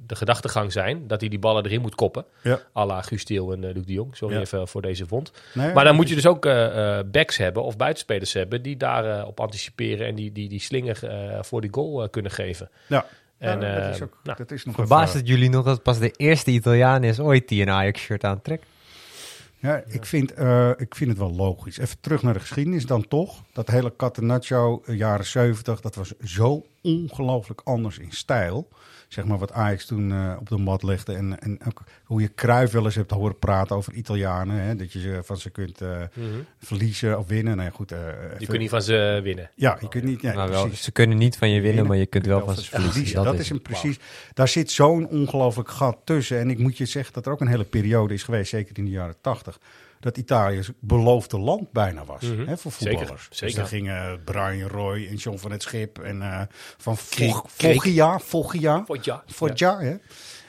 de 0.07 0.17
gedachtegang 0.17 0.73
zijn 0.73 1.07
dat 1.07 1.21
hij 1.21 1.29
die 1.29 1.39
ballen 1.39 1.65
erin 1.65 1.81
moet 1.81 1.95
koppen. 1.95 2.25
Ja. 2.43 2.61
à 2.77 2.87
la 2.87 3.03
en 3.11 3.61
Luc 3.73 3.85
de 3.87 3.93
Jong. 3.93 4.17
Sorry 4.17 4.35
Ja. 4.35 4.41
even 4.41 4.69
voor 4.69 4.83
deze 4.83 5.07
vond. 5.07 5.33
Nee, 5.55 5.73
Maar 5.73 5.85
dan 5.85 5.95
moet 5.95 6.09
je 6.09 6.15
dus 6.15 6.27
ook 6.27 6.47
eh, 6.47 6.99
eh, 6.99 7.05
backs 7.07 7.37
hebben 7.37 7.63
of 7.63 7.77
buitenspelers 7.77 8.33
hebben 8.33 8.63
die 8.63 8.77
daar 8.77 9.19
eh, 9.19 9.27
op 9.27 9.41
anticiperen 9.41 10.07
en 10.07 10.15
die 10.15 10.33
die, 10.33 10.49
die 10.49 10.61
slinger 10.61 11.09
eh, 11.09 11.43
voor 11.43 11.61
die 11.61 11.73
goal 11.73 12.09
kunnen 12.09 12.31
geven. 12.31 12.71
Ja. 12.87 13.07
En, 13.39 13.61
Ja, 13.61 13.75
dat 13.77 13.85
eh, 13.85 13.91
is 13.91 14.03
ook, 14.03 14.19
nou, 14.23 14.37
dat 14.37 14.51
is 14.51 14.65
nog 14.65 14.75
Verbaast 14.75 15.09
even- 15.09 15.19
het 15.21 15.29
jullie 15.29 15.51
nog 15.51 15.65
dat 15.65 15.75
het 15.75 15.83
pas 15.83 15.99
de 15.99 16.11
eerste 16.11 16.51
Italiaan 16.51 17.05
is 17.05 17.21
ooit 17.21 17.49
die 17.49 17.63
een 17.63 17.71
Ajax-shirt 17.71 18.25
aantrekt? 18.25 18.67
Ja, 19.63 19.83
ik 19.87 20.07
vind, 20.07 20.33
eh, 20.33 20.71
ik 20.77 20.95
vind 20.95 21.11
het 21.11 21.19
wel 21.19 21.35
logisch. 21.35 21.79
Even 21.79 22.01
terug 22.01 22.23
naar 22.23 22.33
de 22.35 22.41
geschiedenis 22.41 22.87
dan 22.87 23.09
toch. 23.09 23.43
Dat 23.53 23.69
hele 23.69 23.97
Catenaccio, 23.97 24.83
eh, 24.85 24.97
jaren 24.97 25.27
70, 25.27 25.81
dat 25.81 25.95
was 25.95 26.13
zo 26.19 26.67
ongelooflijk 26.83 27.61
anders 27.65 27.99
in 27.99 28.13
stijl. 28.13 28.69
Zeg 29.13 29.25
maar, 29.25 29.39
wat 29.39 29.53
Ajax 29.53 29.87
toen 29.87 30.13
eh, 30.13 30.37
op 30.41 30.49
de 30.49 30.59
mat 30.59 30.83
legde. 30.83 31.15
En, 31.15 31.41
en 31.41 31.59
ook 31.67 31.83
hoe 32.05 32.21
je 32.21 32.35
Cruijff 32.35 32.73
wel 32.73 32.85
eens 32.85 32.95
hebt 32.95 33.11
horen 33.11 33.39
praten 33.39 33.77
over 33.77 33.93
Italianen. 33.93 34.57
Hè? 34.57 34.77
Dat 34.77 34.93
je 34.93 35.01
ze 35.01 35.21
van 35.25 35.37
ze 35.37 35.51
kunt 35.51 35.81
eh, 35.81 36.03
verliezen 36.59 37.19
of 37.19 37.29
winnen. 37.29 37.57
Nou 37.57 37.69
ja, 37.69 37.75
goed, 37.75 37.93
eh, 37.93 37.99
Je 38.39 38.47
kunt 38.47 38.59
niet 38.59 38.71
van 38.71 38.83
ze 38.83 39.21
winnen. 39.23 39.51
Ja, 39.55 39.77
je 39.81 39.89
kunt 39.89 40.05
niet... 40.05 40.21
Ja, 40.21 40.35
maar 40.35 40.49
wel, 40.49 40.69
ze 40.75 40.93
kunnen 40.93 41.19
niet 41.19 41.37
van 41.37 41.49
je 41.49 41.55
winnen, 41.55 41.71
Winnen. 41.71 41.87
maar 41.87 41.97
je 41.97 42.07
kunt 42.07 42.27
wel 42.27 42.45
van 42.45 42.55
ze 42.57 42.65
verliezen. 42.65 42.93
verliezen. 42.93 43.25
Dat, 43.25 43.39
is 43.39 43.49
hem 43.49 43.63
precies. 43.63 43.99
Daar 44.35 44.49
zit 44.49 44.71
zo'n 44.71 45.09
ongelooflijk 45.09 45.69
gat 45.69 45.99
tussen. 46.05 46.39
En 46.39 46.51
ik 46.51 46.59
moet 46.59 46.79
je 46.79 46.87
zeggen 46.87 47.13
dat 47.13 47.27
er 47.27 47.33
ook 47.33 47.41
een 47.41 47.47
hele 47.47 47.65
periode 47.65 48.15
is 48.15 48.23
geweest, 48.23 48.51
zeker 48.51 48.79
in 48.79 48.85
de 48.85 48.91
jaren 48.91 49.17
tachtig, 49.21 49.59
dat 50.03 50.17
Italië 50.17 50.61
beloofde 50.81 51.39
land 51.39 51.73
bijna 51.73 52.05
was 52.05 52.23
Mhm. 52.23 52.47
hè, 52.47 52.57
voor 52.57 52.73
Zeker, 52.73 52.97
voetballers. 52.99 53.29
zeker. 53.31 53.47
Dus 53.47 53.55
daar 53.55 53.67
gingen 53.67 54.25
Brian 54.25 54.69
Roy 54.69 55.07
en 55.07 55.15
John 55.17 55.37
van 55.39 55.51
het 55.51 55.63
Schip 55.63 55.99
en 55.99 56.23
eh, 56.23 56.41
van. 56.79 56.97
Foggia, 56.97 58.19
Foggia, 58.19 58.85
Foggia. 59.27 59.99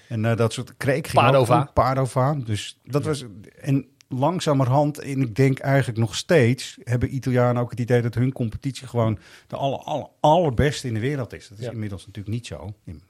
En 0.07 0.25
eh, 0.25 0.35
dat 0.35 0.53
soort 0.53 0.73
kreek 0.77 1.09
Padova. 1.13 1.59
ook, 1.59 1.73
Padova. 1.73 2.33
Dus 2.45 2.79
dat 2.83 3.03
was 3.05 3.25
en 3.61 3.87
langzamerhand 4.19 4.99
en 4.99 5.21
ik 5.21 5.35
denk 5.35 5.59
eigenlijk 5.59 5.99
nog 5.99 6.15
steeds 6.15 6.77
hebben 6.83 7.15
Italianen 7.15 7.61
ook 7.61 7.69
het 7.71 7.79
idee 7.79 8.01
dat 8.01 8.13
hun 8.15 8.31
competitie 8.31 8.87
gewoon 8.87 9.19
de 9.47 9.55
aller, 9.55 9.79
aller, 9.79 10.07
allerbeste 10.19 10.87
in 10.87 10.93
de 10.93 10.99
wereld 10.99 11.33
is. 11.33 11.47
Dat 11.47 11.57
is 11.57 11.65
Ja. 11.65 11.71
inmiddels 11.71 12.05
natuurlijk 12.05 12.35
niet 12.35 12.47
zo. 12.47 12.73
En- 12.85 13.01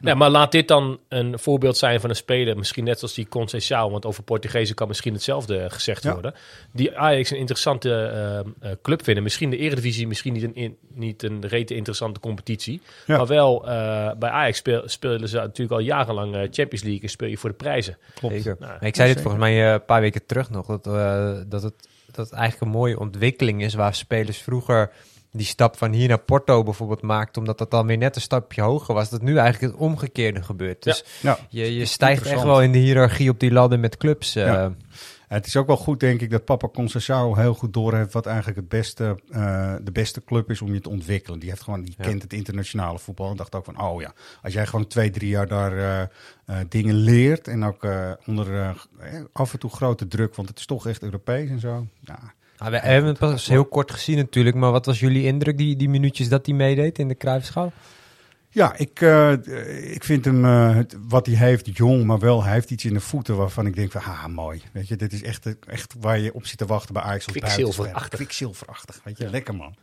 Ja, 0.00 0.14
maar 0.14 0.30
laat 0.30 0.52
dit 0.52 0.68
dan 0.68 0.98
een 1.08 1.38
voorbeeld 1.38 1.76
zijn 1.76 2.00
van 2.00 2.10
een 2.10 2.16
speler, 2.16 2.56
misschien 2.56 2.84
net 2.84 2.98
zoals 2.98 3.14
die 3.14 3.26
Conceição, 3.28 3.90
want 3.90 4.06
over 4.06 4.22
Portugezen 4.22 4.74
kan 4.74 4.88
misschien 4.88 5.12
hetzelfde 5.12 5.70
gezegd 5.70 6.02
Ja. 6.02 6.12
worden. 6.12 6.34
Die 6.72 6.96
Ajax 6.98 7.30
een 7.30 7.36
interessante 7.38 7.90
eh, 7.94 8.38
eh, 8.70 8.76
club 8.82 9.04
vinden. 9.04 9.22
Misschien 9.22 9.50
de 9.50 9.56
Eredivisie, 9.56 10.06
misschien 10.06 10.32
niet 10.32 10.42
een, 10.42 10.54
in- 10.54 10.76
niet 10.94 11.22
een 11.22 11.46
rete 11.46 11.74
interessante 11.74 12.20
competitie. 12.20 12.80
Ja. 13.06 13.16
Maar 13.16 13.26
wel, 13.26 13.68
eh, 13.68 14.10
bij 14.18 14.30
Ajax 14.30 14.58
speel, 14.58 14.82
spelen 14.86 15.28
ze 15.28 15.36
natuurlijk 15.36 15.70
al 15.70 15.78
jarenlang 15.86 16.32
Champions 16.34 16.82
League 16.82 17.00
en 17.02 17.08
speel 17.08 17.28
je 17.28 17.36
voor 17.38 17.50
de 17.50 17.56
prijzen. 17.56 17.96
Klopt. 18.14 18.34
Zeker. 18.34 18.56
Nou, 18.58 18.72
ik 18.72 18.80
zei 18.80 18.90
dit 18.90 18.96
zeker. 19.06 19.22
volgens 19.22 19.42
mij 19.42 19.72
een 19.72 19.84
paar 19.84 20.00
weken 20.00 20.26
terug 20.26 20.33
nog, 20.50 20.66
dat, 20.66 20.86
eh, 20.86 21.32
dat, 21.46 21.62
het, 21.62 21.88
dat 22.06 22.26
het 22.30 22.32
eigenlijk 22.38 22.62
een 22.62 22.78
mooie 22.78 22.98
ontwikkeling 22.98 23.62
is 23.62 23.74
waar 23.74 23.94
spelers 23.94 24.38
vroeger 24.38 24.90
die 25.32 25.46
stap 25.46 25.76
van 25.76 25.92
hier 25.92 26.08
naar 26.08 26.18
Porto 26.18 26.62
bijvoorbeeld 26.62 27.02
maakten, 27.02 27.40
omdat 27.40 27.58
dat 27.58 27.70
dan 27.70 27.86
weer 27.86 27.98
net 27.98 28.16
een 28.16 28.22
stapje 28.22 28.62
hoger 28.62 28.94
was, 28.94 29.10
dat 29.10 29.22
nu 29.22 29.36
eigenlijk 29.38 29.72
het 29.72 29.82
omgekeerde 29.82 30.42
gebeurt. 30.42 30.82
Dus 30.82 31.04
Ja. 31.22 31.38
je, 31.48 31.74
je 31.74 31.84
stijgt 31.84 32.26
echt 32.26 32.42
wel 32.42 32.62
in 32.62 32.72
de 32.72 32.78
hiërarchie 32.78 33.30
op 33.30 33.40
die 33.40 33.52
ladder 33.52 33.78
met 33.78 33.96
clubs. 33.96 34.34
eh. 34.36 34.46
Ja. 34.46 34.72
Het 35.28 35.46
is 35.46 35.56
ook 35.56 35.66
wel 35.66 35.76
goed, 35.76 36.00
denk 36.00 36.20
ik, 36.20 36.30
dat 36.30 36.44
Papa 36.44 36.68
Conceição 36.68 37.36
heel 37.36 37.54
goed 37.54 37.72
doorheeft 37.72 38.12
wat 38.12 38.26
eigenlijk 38.26 38.56
het 38.56 38.68
beste, 38.68 39.18
eh, 39.30 39.74
de 39.82 39.92
beste 39.92 40.24
club 40.24 40.50
is 40.50 40.62
om 40.62 40.72
je 40.74 40.80
te 40.80 40.88
ontwikkelen. 40.88 41.38
Die, 41.38 41.48
heeft 41.48 41.62
gewoon, 41.62 41.82
die 41.82 41.94
Ja. 41.98 42.04
kent 42.04 42.22
het 42.22 42.32
internationale 42.32 42.98
voetbal 42.98 43.30
en 43.30 43.36
dacht 43.36 43.54
ook 43.54 43.64
van, 43.64 43.80
oh 43.80 44.00
ja, 44.00 44.12
als 44.42 44.52
jij 44.52 44.66
gewoon 44.66 44.86
twee, 44.86 45.10
drie 45.10 45.28
jaar 45.28 45.46
daar 45.48 45.78
eh, 45.78 46.00
eh, 46.00 46.66
dingen 46.68 46.94
leert 46.94 47.48
en 47.48 47.64
ook 47.64 47.86
onder 48.26 48.76
af 49.32 49.52
en 49.52 49.58
toe 49.58 49.70
grote 49.70 50.08
druk, 50.08 50.34
want 50.34 50.48
het 50.48 50.58
is 50.58 50.66
toch 50.66 50.86
echt 50.86 51.02
Europees 51.02 51.50
en 51.50 51.60
zo. 51.60 51.86
Ja, 52.00 52.18
Ah, 52.56 52.70
we 52.70 52.78
hebben 52.78 53.10
het 53.10 53.18
pas 53.18 53.48
heel 53.48 53.64
kort 53.64 53.90
gezien 53.90 54.16
natuurlijk, 54.16 54.56
maar 54.56 54.70
wat 54.70 54.86
was 54.86 55.00
jullie 55.00 55.24
indruk, 55.24 55.58
die, 55.58 55.76
die 55.76 55.88
minuutjes 55.88 56.28
dat 56.28 56.46
hij 56.46 56.54
meedeed 56.54 56.98
in 56.98 57.08
de 57.08 57.16
Cruijffschaal? 57.16 57.72
Ja, 58.54 58.76
ik, 58.76 59.00
eh, 59.00 59.32
ik 59.94 60.04
vind 60.04 60.24
hem, 60.24 60.44
eh, 60.44 60.78
wat 60.98 61.26
hij 61.26 61.34
heeft, 61.34 61.76
jong, 61.76 62.04
maar 62.04 62.18
wel, 62.18 62.42
hij 62.42 62.52
heeft 62.52 62.70
iets 62.70 62.84
in 62.84 62.94
de 62.94 63.00
voeten 63.00 63.36
waarvan 63.36 63.66
ik 63.66 63.74
denk 63.74 63.92
van, 63.92 64.02
ah, 64.02 64.26
mooi. 64.26 64.62
Weet 64.72 64.88
je, 64.88 64.96
dit 64.96 65.12
is 65.12 65.22
echt, 65.22 65.66
echt 65.66 65.94
waar 66.00 66.18
je 66.18 66.34
op 66.34 66.46
zit 66.46 66.58
te 66.58 66.66
wachten 66.66 66.94
bij 66.94 67.02
Ajax. 67.02 67.26
buitenspeler. 67.26 68.08
Quicksilverachtig, 68.08 69.00
weet 69.04 69.18
je, 69.18 69.30
lekker 69.30 69.54
man. 69.54 69.74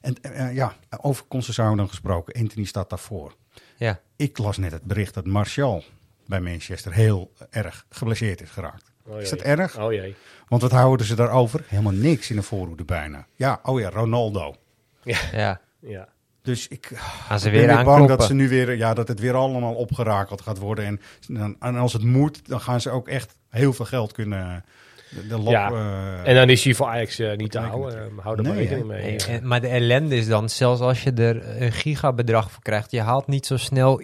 En 0.00 0.22
eh, 0.22 0.54
ja, 0.54 0.76
over 1.00 1.24
Conceição 1.24 1.76
dan 1.76 1.88
gesproken, 1.88 2.34
Anthony 2.40 2.66
staat 2.66 2.90
daarvoor. 2.90 3.34
Ja. 3.76 4.00
Ik 4.16 4.38
las 4.38 4.56
net 4.56 4.72
het 4.72 4.82
bericht 4.82 5.14
dat 5.14 5.26
Martial 5.26 5.84
bij 6.26 6.40
Manchester 6.40 6.92
heel 6.92 7.32
erg 7.50 7.86
geblesseerd 7.88 8.40
is 8.40 8.50
geraakt. 8.50 8.92
Oh 9.06 9.20
is 9.20 9.30
dat 9.30 9.40
erg? 9.40 9.78
Oh 9.78 9.92
jee. 9.92 10.14
Want 10.48 10.62
wat 10.62 10.70
houden 10.70 11.06
ze 11.06 11.14
daarover? 11.14 11.64
Helemaal 11.66 11.92
niks 11.92 12.30
in 12.30 12.36
de 12.36 12.42
voorhoede 12.42 12.84
bijna. 12.84 13.26
Ja, 13.34 13.60
oh 13.62 13.80
ja, 13.80 13.90
Ronaldo. 13.90 14.56
Ja. 15.02 15.60
Ja. 15.80 16.08
Dus 16.42 16.68
ik, 16.68 16.90
Gaan 16.94 17.40
ze 17.40 17.46
ik 17.46 17.52
weer 17.52 17.66
ben 17.66 17.76
weer 17.76 17.84
bang 17.84 18.08
dat 18.08 18.24
ze 18.24 18.34
nu 18.34 18.48
weer, 18.48 18.76
ja, 18.76 18.94
dat 18.94 19.08
het 19.08 19.20
weer 19.20 19.34
allemaal 19.34 19.74
opgerakeld 19.74 20.40
gaat 20.40 20.58
worden. 20.58 20.84
En, 20.84 21.00
dan- 21.28 21.56
en 21.60 21.76
als 21.76 21.92
het 21.92 22.02
moet, 22.02 22.48
dan 22.48 22.60
gaan 22.60 22.80
ze 22.80 22.90
ook 22.90 23.08
echt 23.08 23.36
heel 23.48 23.72
veel 23.72 23.84
geld 23.84 24.12
kunnen. 24.12 24.64
De, 25.10 25.26
de 25.26 25.38
lop, 25.38 25.52
Ja. 25.52 25.70
eh, 25.70 26.28
En 26.28 26.34
dan 26.34 26.48
is 26.50 26.64
hij 26.64 26.74
voor 26.74 26.86
Ajax 26.86 27.18
eh, 27.18 27.36
niet 27.36 27.50
te 27.50 27.58
houden. 27.58 27.94
Eh, 27.98 28.18
hou 28.24 28.36
er 28.36 28.42
maar 28.42 28.52
Nee, 28.52 28.60
rekening 28.62 28.90
hè? 28.90 28.96
mee. 28.96 29.16
Nee, 29.28 29.40
maar 29.40 29.60
de 29.60 29.68
ellende 29.68 30.16
is 30.16 30.26
dan, 30.26 30.48
zelfs 30.48 30.80
als 30.80 31.02
je 31.02 31.12
er 31.12 31.62
een 31.62 31.72
gigabedrag 31.72 32.50
voor 32.50 32.62
krijgt, 32.62 32.90
je 32.90 33.00
haalt 33.00 33.26
niet 33.26 33.46
zo 33.46 33.56
snel 33.56 34.02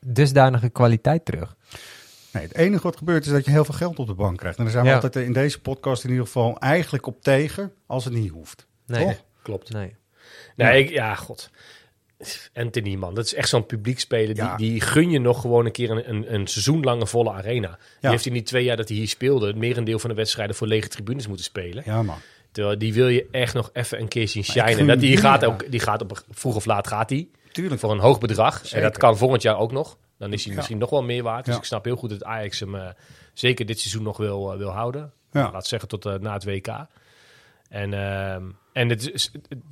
dusdanige 0.00 0.68
kwaliteit 0.68 1.24
terug. 1.24 1.56
nee, 2.32 2.42
het 2.42 2.54
enige 2.56 2.82
wat 2.82 2.96
gebeurt 2.96 3.26
is 3.26 3.32
dat 3.32 3.44
je 3.44 3.50
heel 3.50 3.64
veel 3.64 3.74
geld 3.74 3.98
op 3.98 4.06
de 4.06 4.14
bank 4.14 4.38
krijgt. 4.38 4.56
En 4.58 4.62
daar 4.64 4.72
zijn 4.72 4.84
we 4.84 4.90
Ja. 4.90 4.94
altijd 4.96 5.16
in 5.26 5.32
deze 5.32 5.60
podcast 5.60 6.04
in 6.04 6.10
ieder 6.10 6.24
geval 6.26 6.58
eigenlijk 6.58 7.06
op 7.06 7.22
tegen 7.22 7.72
als 7.86 8.04
het 8.04 8.14
niet 8.14 8.30
hoeft. 8.30 8.66
Nee. 8.86 9.04
Toch? 9.04 9.24
Klopt. 9.42 9.72
Nee. 9.72 9.96
Nee, 10.56 10.84
ik, 10.84 10.90
ja, 10.90 11.14
god. 11.14 11.50
Anthony, 12.54 12.94
man. 12.94 13.14
Dat 13.14 13.24
is 13.24 13.34
echt 13.34 13.48
zo'n 13.48 13.66
publiekspeler. 13.66 14.34
Die, 14.34 14.44
Ja. 14.44 14.56
die 14.56 14.80
gun 14.80 15.10
je 15.10 15.18
nog 15.18 15.40
gewoon 15.40 15.66
een 15.66 15.72
keer 15.72 15.90
een, 15.90 16.08
een, 16.10 16.34
een 16.34 16.46
seizoenlange 16.46 17.06
volle 17.06 17.30
arena. 17.32 17.68
Die 17.68 17.78
Ja. 18.00 18.10
heeft 18.10 18.26
in 18.26 18.32
die 18.32 18.42
twee 18.42 18.64
jaar 18.64 18.76
dat 18.76 18.88
hij 18.88 18.96
hier 18.96 19.08
speelde... 19.08 19.46
het 19.46 19.56
merendeel 19.56 19.98
van 19.98 20.10
de 20.10 20.16
wedstrijden 20.16 20.56
voor 20.56 20.66
lege 20.66 20.88
tribunes 20.88 21.26
moeten 21.26 21.44
spelen. 21.44 21.82
Ja, 21.86 22.02
man. 22.02 22.18
Terwijl 22.52 22.78
die 22.78 22.94
wil 22.94 23.08
je 23.08 23.26
echt 23.30 23.54
nog 23.54 23.70
even 23.72 24.00
een 24.00 24.08
keer 24.08 24.28
zien 24.28 24.44
shinen. 24.44 24.86
Dat, 24.86 25.00
die, 25.00 25.16
gaat 25.16 25.44
ook, 25.44 25.70
die 25.70 25.80
gaat 25.80 26.02
op 26.02 26.22
vroeg 26.30 26.54
of 26.56 26.64
laat 26.64 26.86
gaat 26.86 27.10
hij. 27.10 27.28
Tuurlijk. 27.52 27.80
Voor 27.80 27.90
een 27.92 27.98
hoog 27.98 28.18
bedrag. 28.18 28.72
En 28.72 28.82
dat 28.82 28.98
kan 28.98 29.16
volgend 29.16 29.42
jaar 29.42 29.58
ook 29.58 29.72
nog. 29.72 29.96
Dan 30.18 30.32
is 30.32 30.40
hij 30.42 30.50
Ja. 30.50 30.56
misschien 30.56 30.78
nog 30.78 30.90
wel 30.90 31.02
meer 31.02 31.22
waard. 31.22 31.44
Dus 31.44 31.54
Ja. 31.54 31.60
ik 31.60 31.66
snap 31.66 31.84
heel 31.84 31.96
goed 31.96 32.10
dat 32.10 32.24
Ajax 32.24 32.60
hem 32.60 32.74
eh, 32.74 32.88
zeker 33.34 33.66
dit 33.66 33.80
seizoen 33.80 34.02
nog 34.02 34.16
wil, 34.16 34.52
eh, 34.52 34.58
wil 34.58 34.70
houden. 34.70 35.12
Ja. 35.32 35.50
Laat 35.52 35.66
zeggen 35.66 35.88
tot 35.88 36.06
eh, 36.06 36.14
na 36.14 36.32
het 36.32 36.44
WK. 36.44 36.86
En, 37.68 37.94
ehm, 37.94 38.42
en 38.76 38.88
het 38.88 39.12
is, 39.12 39.30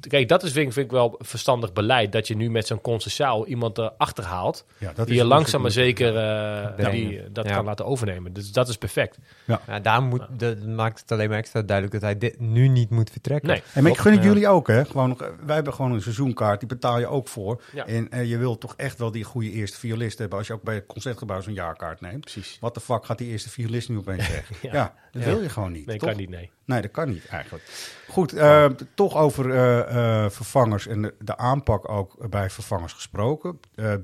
kijk, 0.08 0.28
dat 0.28 0.42
is 0.42 0.52
vind 0.52 0.66
ik, 0.66 0.72
vind 0.72 0.86
ik 0.86 0.92
wel 0.92 1.14
verstandig 1.18 1.72
beleid. 1.72 2.12
Dat 2.12 2.26
je 2.28 2.36
nu 2.36 2.50
met 2.50 2.66
zo'n 2.66 2.80
Conceição 2.80 3.46
iemand 3.46 3.78
erachter 3.78 4.24
haalt. 4.24 4.64
Ja, 4.78 4.92
dat 4.94 5.06
die 5.06 5.14
is 5.14 5.20
je 5.20 5.26
langzaam 5.26 5.62
maar 5.62 5.70
zeker 5.70 6.16
eh, 6.16 6.90
die, 6.90 7.32
dat 7.32 7.46
Ja. 7.48 7.54
kan 7.54 7.64
laten 7.64 7.84
overnemen. 7.86 8.32
Dus 8.32 8.52
dat 8.52 8.68
is 8.68 8.76
perfect. 8.76 9.18
Ja, 9.46 9.80
daar 9.80 10.02
moet, 10.02 10.22
dat 10.30 10.62
maakt 10.66 11.00
het 11.00 11.12
alleen 11.12 11.28
maar 11.28 11.38
extra 11.38 11.62
duidelijk 11.62 12.00
dat 12.00 12.02
hij 12.10 12.18
dit 12.18 12.40
nu 12.40 12.68
niet 12.68 12.90
moet 12.90 13.10
vertrekken. 13.10 13.48
Nee. 13.48 13.62
En 13.74 13.86
ik 13.86 13.96
gun 13.98 14.12
het 14.12 14.22
Ja. 14.22 14.28
jullie 14.28 14.48
ook, 14.48 14.66
hè? 14.66 14.84
Gewoon, 14.84 15.16
wij 15.46 15.54
hebben 15.54 15.74
gewoon 15.74 15.92
een 15.92 16.02
seizoenkaart, 16.02 16.58
die 16.60 16.68
betaal 16.68 16.98
je 16.98 17.06
ook 17.06 17.28
voor. 17.28 17.62
Ja. 17.72 17.86
En 17.86 18.10
eh, 18.10 18.24
je 18.30 18.38
wilt 18.38 18.60
toch 18.60 18.74
echt 18.76 18.98
wel 18.98 19.10
die 19.10 19.24
goede 19.24 19.50
eerste 19.50 19.78
violist 19.78 20.18
hebben 20.18 20.38
als 20.38 20.46
je 20.46 20.52
ook 20.52 20.62
bij 20.62 20.74
het 20.74 20.86
concertgebouw 20.86 21.40
zo'n 21.40 21.54
jaarkaart 21.54 22.00
neemt. 22.00 22.20
Precies. 22.20 22.56
Wat 22.60 22.74
de 22.74 22.80
fuck 22.80 23.04
gaat 23.06 23.18
die 23.18 23.28
eerste 23.30 23.50
violist 23.50 23.88
nu 23.88 23.96
opeens 23.96 24.28
weg? 24.36 24.50
ja. 24.62 24.72
Ja. 24.72 24.94
dat 25.12 25.22
Ja. 25.22 25.28
wil 25.28 25.42
je 25.42 25.48
gewoon 25.48 25.72
niet. 25.72 25.86
Nee, 25.86 25.98
toch? 25.98 26.08
kan 26.08 26.18
niet, 26.18 26.28
nee. 26.30 26.50
Nee, 26.64 26.80
dat 26.80 26.90
kan 26.90 27.08
niet 27.08 27.26
eigenlijk. 27.26 27.64
Goed, 28.08 28.32
eh, 28.32 28.66
toch 28.94 29.16
over 29.16 29.50
eh, 29.50 30.24
eh, 30.24 30.30
vervangers 30.30 30.86
en 30.86 31.02
de, 31.02 31.14
de 31.18 31.36
aanpak 31.36 31.88
ook 31.88 32.30
bij 32.30 32.50
vervangers 32.50 32.92
gesproken. 32.92 33.60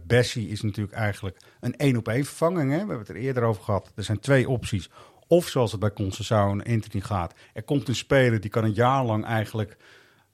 Bessie 0.06 0.48
is 0.48 0.62
natuurlijk 0.62 0.96
eigenlijk 0.96 1.36
een 1.60 1.76
één 1.76 1.96
op 1.96 2.08
één 2.08 2.24
vervanging. 2.24 2.70
Hè? 2.70 2.72
We 2.72 2.78
hebben 2.78 2.98
het 2.98 3.08
er 3.08 3.16
eerder 3.16 3.42
over 3.42 3.62
gehad. 3.62 3.92
Er 3.94 4.04
zijn 4.04 4.20
twee 4.20 4.48
opties. 4.48 4.90
Of 5.26 5.48
zoals 5.48 5.70
het 5.70 5.80
bij 5.80 5.92
Conceição 5.92 6.50
en 6.50 6.74
Anthony 6.74 7.02
gaat. 7.02 7.34
Er 7.52 7.62
komt 7.62 7.88
een 7.88 7.94
speler 7.94 8.40
die 8.40 8.50
kan 8.50 8.64
een 8.64 8.74
jaar 8.74 9.04
lang 9.04 9.24
eigenlijk 9.24 9.76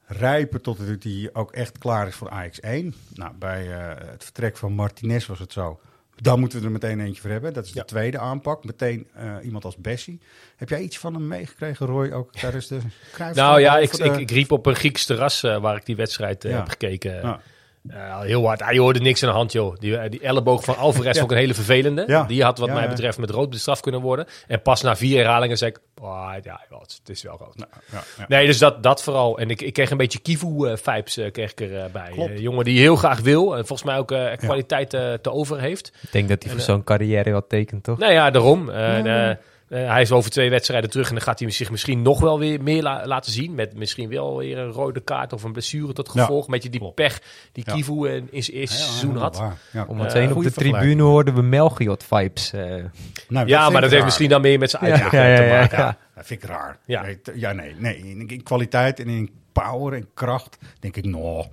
rijpen 0.05 0.61
tot 0.61 0.77
hij 0.77 1.29
ook 1.33 1.51
echt 1.51 1.77
klaar 1.77 2.07
is 2.07 2.15
voor 2.15 2.29
Ajax 2.29 2.59
1. 2.59 2.93
Nou, 3.13 3.33
bij 3.35 3.65
het 3.65 4.23
vertrek 4.23 4.57
van 4.57 4.73
Martinez 4.73 5.25
was 5.25 5.39
het 5.39 5.53
zo. 5.53 5.79
Daar 6.21 6.39
moeten 6.39 6.59
we 6.59 6.65
er 6.65 6.71
meteen 6.71 6.99
eentje 6.99 7.21
voor 7.21 7.29
hebben. 7.29 7.53
Dat 7.53 7.65
is 7.65 7.71
de 7.71 7.77
Ja. 7.79 7.83
tweede 7.85 8.19
aanpak. 8.19 8.63
Meteen 8.63 9.07
eh, 9.13 9.35
iemand 9.43 9.65
als 9.65 9.75
Bessie. 9.77 10.19
Heb 10.55 10.69
jij 10.69 10.81
iets 10.81 10.97
van 10.97 11.13
hem 11.13 11.27
meegekregen, 11.27 11.85
Roy? 11.85 12.11
Ook 12.11 12.31
tijdens 12.33 12.67
de 12.67 12.79
Cruijffschaal? 13.11 13.47
Nou 13.49 13.61
ja, 13.61 13.77
ik, 13.77 13.91
de- 13.97 14.03
ik, 14.03 14.15
ik 14.17 14.31
riep 14.31 14.51
op 14.51 14.65
een 14.65 14.75
Grieks 14.75 15.05
terras 15.05 15.43
eh, 15.43 15.57
waar 15.59 15.75
ik 15.75 15.85
die 15.85 15.95
wedstrijd 15.95 16.45
eh, 16.45 16.51
Ja. 16.51 16.57
heb 16.57 16.69
gekeken. 16.69 17.13
Ja. 17.13 17.39
Eh, 17.89 18.19
heel 18.19 18.45
hard. 18.45 18.61
Ah, 18.61 18.71
je 18.71 18.79
hoorde 18.79 18.99
niks 18.99 19.23
aan 19.23 19.29
de 19.29 19.35
hand, 19.35 19.51
joh. 19.51 19.75
Die, 19.79 19.97
eh, 19.97 20.09
die 20.09 20.19
elleboog 20.21 20.63
van 20.63 20.77
Alvarez 20.77 21.13
Ja. 21.13 21.19
vond 21.19 21.31
ik 21.31 21.37
een 21.37 21.43
hele 21.43 21.53
vervelende. 21.53 22.03
Ja. 22.07 22.23
Die 22.23 22.43
had 22.43 22.57
wat 22.57 22.67
Ja, 22.67 22.73
mij 22.73 22.83
ja. 22.83 22.89
betreft 22.89 23.17
met 23.17 23.29
rood 23.29 23.49
bestraft 23.49 23.81
kunnen 23.81 24.01
worden. 24.01 24.25
En 24.47 24.61
pas 24.61 24.81
na 24.81 24.95
vier 24.95 25.17
herhalingen 25.17 25.57
zei 25.57 25.71
ik... 25.71 25.79
Oh, 26.01 26.31
ja, 26.43 26.61
het 26.81 27.01
is 27.05 27.23
wel 27.23 27.37
rood. 27.39 27.55
Nou, 27.57 27.69
ja, 27.91 28.03
ja. 28.17 28.25
Nee, 28.27 28.45
dus 28.45 28.57
dat, 28.57 28.83
dat 28.83 29.03
vooral. 29.03 29.39
En 29.39 29.49
ik, 29.49 29.61
ik 29.61 29.73
kreeg 29.73 29.89
een 29.91 29.97
beetje 29.97 30.19
Kivu-vibes 30.19 31.17
eh, 31.17 31.31
kreeg 31.31 31.51
ik 31.51 31.59
erbij. 31.61 32.09
Klopt. 32.11 32.29
Eh, 32.29 32.39
jongen 32.39 32.65
die 32.65 32.79
heel 32.79 32.95
graag 32.95 33.19
wil. 33.19 33.51
En 33.57 33.65
volgens 33.65 33.83
mij 33.83 33.97
ook 33.97 34.11
eh, 34.11 34.37
kwaliteit 34.37 34.93
eh, 34.93 35.13
te 35.13 35.31
over 35.31 35.59
heeft. 35.59 35.91
Ik 36.01 36.11
denk 36.11 36.29
dat 36.29 36.43
hij 36.43 36.51
voor 36.51 36.61
zo'n 36.61 36.83
carrière 36.83 37.31
wat 37.31 37.49
tekent, 37.49 37.83
toch? 37.83 37.97
Nou 37.97 38.13
ja, 38.13 38.31
daarom. 38.31 38.69
En, 38.69 39.39
eh, 39.69 39.87
hij 39.91 40.01
is 40.01 40.11
over 40.11 40.31
twee 40.31 40.49
wedstrijden 40.49 40.89
terug 40.89 41.07
en 41.07 41.13
dan 41.15 41.23
gaat 41.23 41.39
hij 41.39 41.49
zich 41.51 41.71
misschien 41.71 42.01
nog 42.01 42.19
wel 42.19 42.39
weer 42.39 42.63
meer 42.63 42.81
la- 42.81 43.05
laten 43.07 43.31
zien. 43.31 43.55
Met 43.55 43.75
misschien 43.75 44.09
wel 44.09 44.37
weer 44.37 44.57
een 44.57 44.71
rode 44.71 44.99
kaart 44.99 45.33
of 45.33 45.43
een 45.43 45.51
blessure 45.51 45.93
tot 45.93 46.09
Ja, 46.13 46.21
gevolg. 46.21 46.47
Met 46.47 46.63
je 46.63 46.69
die 46.69 46.91
pech 46.91 47.21
die 47.51 47.63
Ja. 47.67 47.73
Kivu 47.73 48.09
in, 48.09 48.27
in 48.31 48.43
zijn 48.43 48.57
eerste 48.57 48.77
Ja, 48.77 48.83
seizoen 48.83 49.15
had. 49.17 49.37
Om 49.87 49.97
Eh, 49.97 50.03
meteen 50.03 50.35
op 50.35 50.43
de 50.43 50.51
tribune 50.51 51.03
hoorden 51.03 51.33
we 51.35 51.41
Melchiot-vibes. 51.41 52.53
eh. 52.53 52.59
Nou, 53.27 53.47
Ja, 53.47 53.59
vind 53.61 53.71
maar 53.71 53.81
dat 53.81 53.91
heeft 53.91 54.03
misschien 54.03 54.29
dan 54.29 54.41
meer 54.41 54.59
met 54.59 54.69
zijn 54.69 54.85
Ja, 54.85 54.89
uiterlijk 54.89 55.23
ja, 55.23 55.31
eh, 55.31 55.37
te 55.37 55.43
ja, 55.43 55.53
ja, 55.53 55.59
maken. 55.61 55.77
ja. 55.77 55.97
Dat 56.15 56.25
vind 56.25 56.43
ik 56.43 56.49
raar. 56.49 56.77
Ja. 56.85 57.05
Ja, 57.35 57.51
nee, 57.51 57.75
nee. 57.77 57.97
In, 57.97 58.43
kwaliteit 58.43 58.99
en 58.99 59.07
in 59.07 59.29
power 59.51 59.93
en 59.93 60.07
kracht 60.13 60.57
denk 60.79 60.95
ik, 60.95 61.05
nou. 61.05 61.35
Ja, 61.37 61.45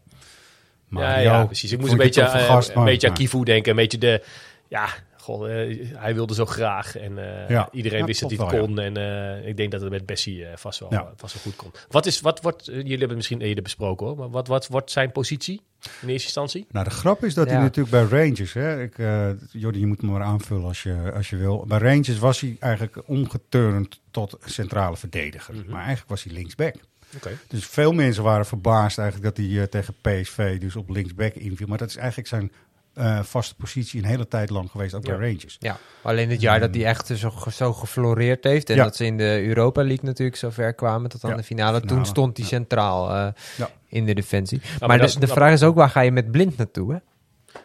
Mario, 0.88 1.22
ja, 1.22 1.44
precies. 1.46 1.72
Ik 1.72 1.78
moest 1.78 1.92
een 1.92 1.98
beetje, 1.98 2.28
vergast, 2.28 2.68
een 2.68 2.74
maar- 2.74 2.84
beetje 2.84 3.08
aan. 3.08 3.14
Kivu 3.14 3.42
denken. 3.44 3.70
Een 3.70 3.76
beetje 3.76 3.98
de... 3.98 4.24
Ja, 4.68 4.86
goh, 5.24 5.62
eh, 5.70 5.78
hij 5.94 6.14
wilde 6.14 6.34
zo 6.34 6.44
graag. 6.46 6.96
En 6.96 7.18
eh, 7.42 7.48
Ja. 7.48 7.68
iedereen 7.72 7.98
Ja, 7.98 8.04
wist 8.04 8.20
dat 8.20 8.30
hij 8.30 8.38
het 8.44 8.50
wel, 8.50 8.64
kon. 8.66 8.78
En 8.78 8.96
eh, 8.96 9.48
ik 9.48 9.56
denk 9.56 9.70
dat 9.70 9.80
het 9.80 9.90
met 9.90 10.06
Bessie 10.06 10.44
eh, 10.46 10.56
vast, 10.56 10.78
wel, 10.80 10.92
Ja. 10.92 11.12
vast 11.16 11.34
wel 11.34 11.42
goed 11.42 11.56
komt. 11.56 11.86
Wat 11.88 12.06
is, 12.06 12.20
wat 12.20 12.40
wordt, 12.42 12.64
jullie 12.66 12.88
hebben 12.88 13.08
het 13.08 13.16
misschien 13.16 13.40
eerder 13.40 13.62
besproken 13.62 14.06
hoor. 14.06 14.16
Maar 14.16 14.30
wat, 14.30 14.46
wat 14.48 14.66
wordt 14.66 14.90
zijn 14.90 15.12
positie 15.12 15.60
in 16.00 16.08
eerste 16.08 16.24
instantie? 16.26 16.66
Nou, 16.70 16.84
de 16.84 16.90
grap 16.90 17.24
is 17.24 17.34
dat 17.34 17.48
hij 17.48 17.58
natuurlijk 17.58 18.08
bij 18.08 18.20
Rangers, 18.20 18.52
hè, 18.52 18.82
ik, 18.82 18.98
eh 18.98 19.28
Jordi, 19.50 19.78
je 19.80 19.86
moet 19.86 20.02
me 20.02 20.10
maar 20.10 20.22
aanvullen 20.22 20.64
als 20.64 20.82
je, 20.82 21.12
als 21.14 21.30
je 21.30 21.36
wil. 21.36 21.64
Bij 21.68 21.78
Rangers 21.78 22.18
was 22.18 22.40
hij 22.40 22.56
eigenlijk 22.60 23.02
omgeturnd 23.06 24.00
tot 24.10 24.36
centrale 24.44 24.96
verdediger. 24.96 25.54
Maar 25.54 25.78
eigenlijk 25.80 26.08
was 26.08 26.22
hij 26.24 26.32
linksback. 26.32 26.74
Oké. 27.16 27.30
Dus 27.48 27.66
veel 27.66 27.92
mensen 27.92 28.22
waren 28.22 28.46
verbaasd 28.46 28.98
eigenlijk 28.98 29.36
dat 29.36 29.46
hij 29.46 29.60
eh, 29.60 29.66
tegen 29.68 29.94
PSV 30.00 30.58
dus 30.60 30.76
op 30.76 30.88
linksback 30.90 31.34
inviel. 31.34 31.66
Maar 31.66 31.78
dat 31.78 31.88
is 31.88 31.96
eigenlijk 31.96 32.28
zijn 32.28 32.52
eh, 32.94 33.22
vaste 33.22 33.54
positie 33.54 34.02
een 34.02 34.08
hele 34.08 34.28
tijd 34.28 34.50
lang 34.50 34.70
geweest, 34.70 34.94
ook 34.94 35.06
Ja. 35.06 35.16
bij 35.16 35.28
Rangers. 35.28 35.56
Ja, 35.58 35.78
alleen 36.02 36.30
het 36.30 36.40
jaar 36.40 36.60
dat 36.60 36.74
hij 36.74 36.84
echt 36.84 37.06
zo, 37.06 37.32
zo 37.52 37.72
gefloreerd 37.72 38.44
heeft. 38.44 38.70
En 38.70 38.76
Ja. 38.76 38.84
dat 38.84 38.96
ze 38.96 39.04
in 39.04 39.16
de 39.16 39.42
Europa 39.46 39.82
League 39.84 40.04
natuurlijk 40.04 40.36
zo 40.36 40.50
ver 40.50 40.74
kwamen 40.74 41.10
tot 41.10 41.24
aan 41.24 41.30
Ja, 41.30 41.36
de 41.36 41.42
finale. 41.42 41.80
finale. 41.80 41.94
Toen 41.96 42.06
stond 42.06 42.36
hij 42.36 42.46
centraal 42.46 43.10
eh, 43.10 43.26
Ja. 43.56 43.70
in 43.88 44.04
de 44.06 44.14
defensie. 44.14 44.60
maar 44.80 44.88
maar 44.88 44.98
dat 44.98 44.98
de, 44.98 45.04
is- 45.14 45.20
de 45.20 45.26
dat- 45.26 45.36
vraag 45.36 45.52
is 45.52 45.62
ook, 45.62 45.74
waar 45.74 45.90
ga 45.90 46.00
je 46.00 46.12
met 46.12 46.30
Blind 46.30 46.56
naartoe? 46.56 46.92
Hè? 46.92 46.98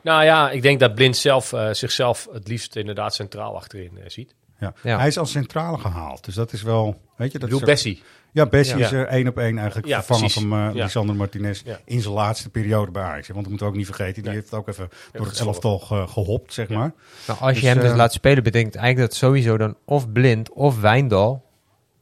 Nou 0.03 0.23
ja, 0.23 0.49
ik 0.51 0.61
denk 0.61 0.79
dat 0.79 0.95
Blind 0.95 1.17
zelf 1.17 1.53
eh, 1.53 1.69
zichzelf 1.71 2.27
het 2.31 2.47
liefst 2.47 2.75
inderdaad 2.75 3.15
centraal 3.15 3.55
achterin 3.55 3.97
eh, 3.97 4.03
ziet. 4.09 4.35
Ja. 4.59 4.73
Ja. 4.83 4.97
Hij 4.97 5.07
is 5.07 5.17
als 5.17 5.31
centrale 5.31 5.77
gehaald. 5.77 6.25
Dus 6.25 6.35
dat 6.35 6.53
is 6.53 6.61
wel, 6.61 6.85
weet 6.85 6.97
je, 7.17 7.23
Ik 7.25 7.31
dat 7.31 7.41
bedoel 7.41 7.59
is 7.59 7.65
Bessie. 7.65 8.03
Ja, 8.31 8.45
Bessie 8.45 8.77
Ja. 8.77 8.85
is 8.85 8.91
er 8.91 9.05
één 9.07 9.27
op 9.27 9.37
één 9.37 9.57
eigenlijk 9.57 9.87
Ja, 9.87 9.95
vervangen 10.03 10.21
precies. 10.31 10.41
van 10.49 10.59
eh 10.69 10.75
Ja. 10.75 10.83
Lisandro 10.83 11.15
Martinez 11.15 11.61
Ja. 11.65 11.79
in 11.85 12.01
zijn 12.01 12.13
laatste 12.13 12.49
periode 12.49 12.91
bij 12.91 13.03
Ajax. 13.03 13.27
Want 13.27 13.39
dat 13.39 13.47
moeten 13.49 13.65
we 13.67 13.71
ook 13.71 13.77
niet 13.77 13.85
vergeten, 13.95 14.23
die 14.23 14.31
heeft 14.31 14.53
ook 14.53 14.67
even 14.67 14.89
door 15.11 15.25
het 15.25 15.39
elftal 15.39 15.79
ge- 15.79 16.07
gehopt, 16.07 16.53
zeg 16.53 16.69
maar. 16.69 16.93
Nou, 17.27 17.39
als 17.39 17.53
je 17.55 17.59
Dus, 17.61 17.69
hem 17.69 17.79
dus 17.79 17.89
eh, 17.91 17.95
laat 17.97 18.13
spelen, 18.13 18.43
betekent 18.43 18.75
eigenlijk 18.75 19.09
dat 19.09 19.17
sowieso 19.19 19.57
dan 19.57 19.75
of 19.85 20.11
Blind 20.11 20.51
of 20.53 20.79
Wijndal 20.79 21.45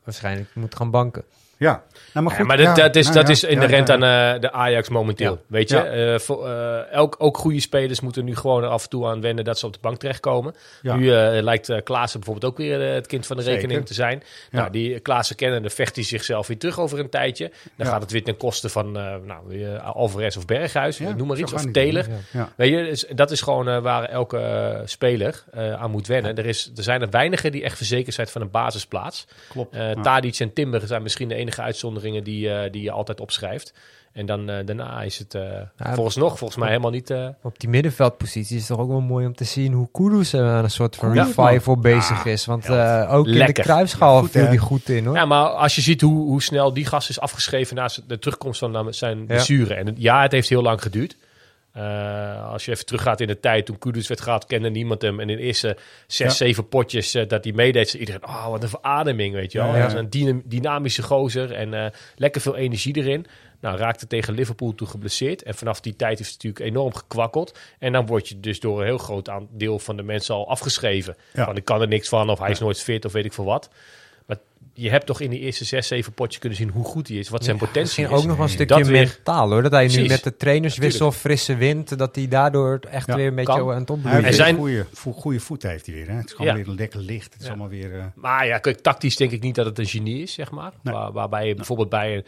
waarschijnlijk 0.04 0.50
moet 0.56 0.76
gaan 0.76 0.92
banken. 0.92 1.24
Ja, 1.58 1.84
nou, 2.14 2.26
maar 2.26 2.34
Ja, 2.34 2.40
goed. 2.40 2.48
maar 2.48 2.76
dat, 2.76 2.96
is, 2.96 3.06
nou 3.06 3.18
dat 3.18 3.28
ja, 3.28 3.34
is 3.34 3.42
ja, 3.42 3.48
inherent 3.48 3.88
ja. 3.88 3.94
aan 3.94 4.36
eh, 4.36 4.42
de 4.42 4.52
Ajax 4.52 4.90
momenteel. 4.90 5.42
Weet 5.48 5.70
je. 5.70 5.78
Eh, 5.78 6.20
voor, 6.20 6.48
eh, 6.48 6.92
elk, 6.92 7.16
ook 7.18 7.38
goede 7.38 7.60
spelers 7.60 8.02
moeten 8.02 8.26
nu 8.26 8.36
gewoon 8.36 8.64
er 8.64 8.70
af 8.70 8.84
en 8.84 8.90
toe 8.90 9.08
aan 9.08 9.22
wennen 9.22 9.44
dat 9.44 9.60
ze 9.60 9.66
op 9.66 9.74
de 9.74 9.80
bank 9.82 9.98
terechtkomen. 9.98 10.56
Nu 10.82 11.10
lijkt 11.42 11.84
Klaassen 11.84 12.20
bijvoorbeeld 12.20 12.52
ook 12.52 12.58
weer 12.58 12.82
het 12.82 13.08
kind 13.08 13.26
van 13.26 13.38
de 13.38 13.44
Zeker. 13.44 13.60
rekening 13.60 13.86
te 13.86 13.94
zijn. 13.94 14.24
Nou, 14.52 14.72
die 14.72 15.00
Klaassen 15.00 15.36
kennen, 15.36 15.62
dan 15.62 15.72
vecht 15.72 15.96
hij 15.96 16.04
zichzelf 16.04 16.48
weer 16.48 16.58
terug 16.58 16.80
over 16.80 17.00
een 17.00 17.10
tijdje. 17.10 17.52
Dan 17.76 17.88
gaat 17.88 18.02
het 18.02 18.12
weer 18.12 18.24
ten 18.24 18.38
koste 18.38 18.70
van 18.70 18.92
nou, 18.92 19.78
Alvarez 19.78 20.38
of 20.38 20.46
Berghuis, 20.46 21.00
noem 21.00 21.28
maar 21.28 21.38
iets, 21.38 21.54
of. 21.54 21.66
Ja. 22.32 22.50
Weet 22.56 22.70
je, 22.70 22.84
dus 22.84 23.06
dat 23.16 23.32
is 23.32 23.42
gewoon 23.42 23.82
waar 23.82 24.04
elke 24.04 24.82
speler 24.86 25.44
aan 25.52 25.92
moet 25.92 26.08
wennen. 26.08 26.36
Er, 26.36 26.46
is, 26.46 26.72
er 26.76 26.84
zijn 26.84 27.02
er 27.02 27.10
weinigen 27.10 27.52
die 27.52 27.64
echt 27.64 27.78
verzekerd 27.78 28.16
zijn 28.16 28.28
van 28.28 28.42
een 28.42 28.52
basisplaats. 28.52 29.28
Klopt. 29.50 29.78
Tadic 30.02 30.40
en 30.40 30.54
Timber 30.54 30.88
zijn 30.88 31.04
misschien 31.04 31.28
de 31.28 31.36
enige 31.36 31.62
uitzonderingen 32.04 32.24
die, 32.24 32.50
eh, 32.50 32.72
die 32.72 32.82
je 32.82 32.92
altijd 32.92 33.20
opschrijft. 33.20 33.74
En 34.14 34.26
dan 34.26 34.50
eh, 34.50 34.66
daarna 34.66 35.02
is 35.02 35.18
het 35.20 35.36
eh 35.36 35.42
volgens 35.78 36.16
nog 36.16 36.38
volgens 36.38 36.60
mij 36.60 36.68
helemaal 36.70 36.92
niet... 36.92 37.10
eh, 37.10 37.28
Op 37.44 37.60
die 37.60 37.70
middenveldpositie 37.70 38.56
is 38.56 38.68
het 38.68 38.72
toch 38.78 38.86
ook 38.86 38.92
wel 38.92 39.02
mooi 39.02 39.26
om 39.26 39.36
te 39.36 39.44
zien 39.44 39.74
hoe 39.74 39.90
Kudus 39.92 40.34
er 40.34 40.44
aan 40.50 40.64
een 40.64 40.70
soort 40.72 40.96
van 40.96 41.14
Ja. 41.14 41.24
revival 41.24 41.78
bezig 41.78 42.24
Ja, 42.24 42.32
is. 42.32 42.46
Want 42.46 42.66
eh, 42.66 43.08
ook 43.14 43.28
in 43.28 43.34
Lekker. 43.34 43.54
de 43.54 43.62
kruisschaal 43.62 44.24
viel 44.24 44.46
hij 44.46 44.58
goed 44.58 44.90
in 44.90 45.06
hoor. 45.06 45.16
Ja, 45.16 45.26
maar 45.26 45.46
als 45.48 45.76
je 45.76 45.82
ziet 45.82 46.02
hoe, 46.02 46.26
hoe 46.28 46.42
snel 46.42 46.74
die 46.74 46.86
gast 46.86 47.10
is 47.10 47.20
afgeschreven 47.20 47.76
na 47.76 47.90
de 48.08 48.20
terugkomst 48.20 48.60
van 48.60 48.94
zijn 48.94 49.26
blessure. 49.26 49.74
En 49.74 49.94
ja, 49.98 50.22
het 50.22 50.32
heeft 50.32 50.50
heel 50.50 50.62
lang 50.62 50.82
geduurd. 50.82 51.16
Eh, 51.78 52.52
als 52.52 52.66
je 52.66 52.72
even 52.72 52.86
teruggaat 52.86 53.20
in 53.22 53.28
de 53.28 53.40
tijd 53.40 53.66
toen 53.66 53.78
Kudus 53.78 54.08
werd 54.08 54.22
gehaald, 54.22 54.46
kende 54.46 54.70
niemand 54.70 55.02
hem. 55.02 55.20
En 55.20 55.30
in 55.30 55.38
de 55.38 55.44
eerste 55.44 55.78
zes, 56.08 56.28
Ja. 56.28 56.34
zeven 56.34 56.68
potjes 56.68 57.14
eh, 57.14 57.28
dat 57.28 57.44
hij 57.44 57.54
meedeed, 57.54 57.90
zei 57.90 58.00
iedereen, 58.04 58.28
oh, 58.28 58.48
wat 58.48 58.64
een 58.64 58.70
verademing, 58.70 59.34
weet 59.34 59.52
je 59.52 59.58
wel. 59.58 59.76
Ja, 59.76 59.96
een 59.96 60.10
dyna- 60.10 60.42
dynamische 60.46 61.02
gozer 61.04 61.52
en 61.54 61.74
eh, 61.74 61.86
lekker 62.16 62.42
veel 62.42 62.56
energie 62.56 62.96
erin. 62.98 63.26
Nou, 63.62 63.78
raakte 63.78 64.08
tegen 64.08 64.34
Liverpool 64.34 64.76
toen 64.76 64.88
geblesseerd. 64.88 65.44
En 65.44 65.56
vanaf 65.56 65.80
die 65.80 65.96
tijd 65.96 66.20
is 66.20 66.26
het 66.32 66.44
natuurlijk 66.44 66.72
enorm 66.72 66.94
gekwakkeld. 66.96 67.58
En 67.80 67.92
dan 67.92 68.06
word 68.06 68.28
je 68.30 68.40
dus 68.40 68.60
door 68.60 68.80
een 68.80 68.86
heel 68.86 68.98
groot 68.98 69.30
deel 69.50 69.80
van 69.80 69.96
de 69.96 70.04
mensen 70.04 70.36
al 70.36 70.50
afgeschreven. 70.50 71.16
Van, 71.34 71.56
ik 71.58 71.66
kan 71.66 71.82
er 71.82 71.88
niks 71.88 72.10
van, 72.10 72.30
of 72.30 72.40
hij 72.40 72.52
is 72.52 72.60
nooit 72.60 72.82
fit, 72.82 73.06
of 73.06 73.12
weet 73.12 73.26
ik 73.26 73.34
veel 73.34 73.46
wat. 73.46 73.70
Je 74.80 74.90
hebt 74.90 75.06
toch 75.06 75.22
in 75.22 75.30
die 75.30 75.40
eerste 75.40 75.66
zes, 75.66 75.88
zeven 75.88 76.14
potjes 76.14 76.40
kunnen 76.40 76.58
zien 76.58 76.70
hoe 76.70 76.84
goed 76.84 77.08
hij 77.08 77.18
is, 77.18 77.30
wat 77.30 77.44
zijn 77.44 77.58
potentie 77.58 77.82
Misschien 77.82 78.06
is. 78.06 78.12
ook 78.12 78.26
nog 78.26 78.36
wel 78.36 78.46
een 78.46 78.52
stukje 78.52 78.76
Dat 78.78 78.88
weer- 78.88 79.06
mentaal 79.16 79.50
hoor. 79.50 79.62
Dat 79.64 79.72
hij 79.72 79.88
nu 79.88 80.08
met 80.08 80.24
de 80.24 80.38
trainerswissel, 80.38 81.12
frisse 81.12 81.56
wind, 81.56 81.98
dat 81.98 82.16
hij 82.16 82.28
daardoor 82.28 82.80
echt 82.92 83.08
Ja, 83.08 83.16
weer 83.16 83.28
een 83.28 83.36
beetje 83.36 83.54
kan. 83.60 83.72
aan 83.72 83.80
het 83.80 83.88
Hij 83.88 83.98
opbloeien 83.98 84.24
heeft 84.24 84.24
En 84.24 84.30
is. 84.32 84.36
zijn- 84.46 84.56
goede, 84.56 84.86
goede 85.14 85.40
voet 85.40 85.64
heeft 85.64 85.86
hij 85.86 85.96
weer. 85.96 86.08
Hè? 86.08 86.16
Het 86.16 86.26
is 86.26 86.32
gewoon 86.34 86.58
Ja. 86.58 86.64
weer 86.64 86.74
lekker 86.76 87.00
licht. 87.00 87.34
Het 87.34 87.42
is 87.42 87.48
allemaal 87.48 87.70
weer... 87.70 88.00
eh, 88.00 88.06
Maar 88.16 88.48
ja, 88.48 88.58
kijk, 88.58 88.80
tactisch 88.82 89.16
denk 89.16 89.32
ik 89.32 89.42
niet 89.42 89.56
dat 89.56 89.66
het 89.66 89.80
een 89.80 89.86
genie 89.86 90.22
is, 90.22 90.34
zeg 90.34 90.52
maar. 90.52 90.72
Nee. 90.82 90.94
Waar, 90.94 91.12
waarbij 91.12 91.48
je 91.48 91.56
bijvoorbeeld 91.56 91.90
bij 91.90 92.16
een 92.16 92.26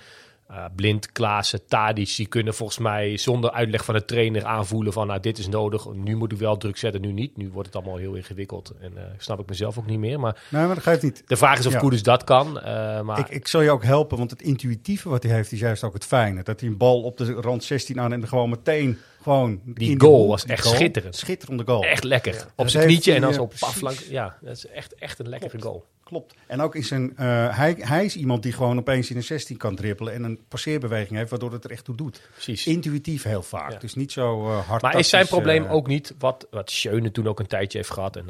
eh, 0.50 0.66
Blind, 0.76 1.12
Klaassen, 1.12 1.66
Tadic, 1.68 2.16
die 2.16 2.28
kunnen 2.28 2.54
volgens 2.54 2.78
mij 2.78 3.18
zonder 3.18 3.52
uitleg 3.52 3.86
van 3.86 3.94
de 3.94 4.06
trainer 4.06 4.46
aanvoelen 4.46 4.94
van, 4.94 5.08
nou, 5.08 5.20
dit 5.20 5.38
is 5.38 5.48
nodig, 5.48 5.94
nu 5.94 6.16
moet 6.16 6.32
ik 6.32 6.38
wel 6.38 6.58
druk 6.58 6.78
zetten, 6.78 7.02
nu 7.02 7.12
niet. 7.12 7.38
Nu 7.38 7.50
wordt 7.50 7.68
het 7.68 7.76
allemaal 7.76 7.98
heel 7.98 8.14
ingewikkeld 8.14 8.74
en 8.82 8.98
eh, 8.98 9.04
snap 9.18 9.40
ik 9.40 9.50
mezelf 9.50 9.78
ook 9.78 9.86
niet 9.86 10.00
meer. 10.00 10.20
Maar 10.20 10.44
nee, 10.50 10.66
maar 10.66 10.76
dat 10.76 10.84
geeft 10.84 11.04
niet. 11.04 11.24
de 11.28 11.38
vraag 11.38 11.60
is 11.60 11.66
of 11.66 11.74
Ja. 11.74 11.80
Koeders 11.80 12.04
dat 12.04 12.24
kan. 12.24 12.60
eh, 12.60 13.02
maar 13.02 13.20
Ik, 13.20 13.30
ik 13.30 13.48
zal 13.48 13.62
je 13.62 13.72
ook 13.72 13.84
helpen, 13.84 14.18
want 14.18 14.32
het 14.32 14.42
intuïtieve 14.42 15.10
wat 15.10 15.24
hij 15.24 15.32
heeft 15.32 15.52
is 15.52 15.60
juist 15.60 15.84
ook 15.84 15.94
het 15.94 16.06
fijne. 16.06 16.44
Dat 16.44 16.60
hij 16.60 16.70
een 16.70 16.78
bal 16.78 17.02
op 17.02 17.18
de 17.18 17.34
rand 17.34 17.64
16 17.64 18.00
aan 18.00 18.14
en 18.14 18.28
gewoon 18.28 18.50
meteen 18.50 18.98
gewoon... 19.22 19.60
Die 19.66 20.00
goal 20.00 20.28
was 20.28 20.46
echt 20.46 20.64
goal. 20.64 20.76
schitterend. 20.76 21.16
Schitterende 21.16 21.64
goal. 21.66 21.84
echt 21.84 22.04
lekker. 22.04 22.46
Op 22.56 22.70
zijn 22.70 22.86
knietje 22.86 23.14
en 23.14 23.22
dan 23.22 23.34
zo 23.34 23.46
paf 23.60 23.82
langs. 23.82 24.08
Ja, 24.08 24.38
dat 24.42 24.56
is 24.56 24.68
echt, 24.68 24.96
echt 24.96 25.20
een 25.20 25.30
lekkere 25.30 25.62
goal. 25.62 25.86
Klopt. 26.10 26.36
En 26.48 26.62
ook 26.62 26.76
in 26.76 26.84
zijn, 26.84 27.17
eh, 27.17 27.58
hij, 27.58 27.76
hij 27.80 28.06
is 28.06 28.15
iemand 28.15 28.43
die 28.43 28.52
gewoon 28.52 28.78
opeens 28.78 29.10
in 29.10 29.15
een 29.15 29.24
16 29.24 29.58
kan 29.58 29.76
dribbelen 29.76 30.13
en 30.13 30.24
een 30.24 30.39
passeerbeweging 30.48 31.17
heeft, 31.17 31.30
waardoor 31.30 31.52
het 31.52 31.63
er 31.63 31.72
echt 31.72 31.84
toe 31.84 31.95
doet. 31.95 32.22
Precies. 32.32 32.67
Intuïtief 32.67 33.24
heel 33.24 33.43
vaak. 33.43 33.72
Ja. 33.72 33.78
Dus 33.78 33.95
niet 33.95 34.12
zo 34.12 34.48
eh 34.48 34.67
hard. 34.67 34.82
Maar 34.82 34.98
is 34.98 35.10
zijn 35.10 35.28
probleem 35.28 35.65
eh, 35.65 35.74
ook 35.74 35.88
niet 35.88 36.15
wat, 36.19 36.48
wat 36.52 36.72
Schöne 36.72 37.12
toen 37.12 37.28
ook 37.28 37.39
een 37.39 37.48
tijdje 37.48 37.78
heeft 37.78 37.91
gehad 37.91 38.15
en 38.15 38.26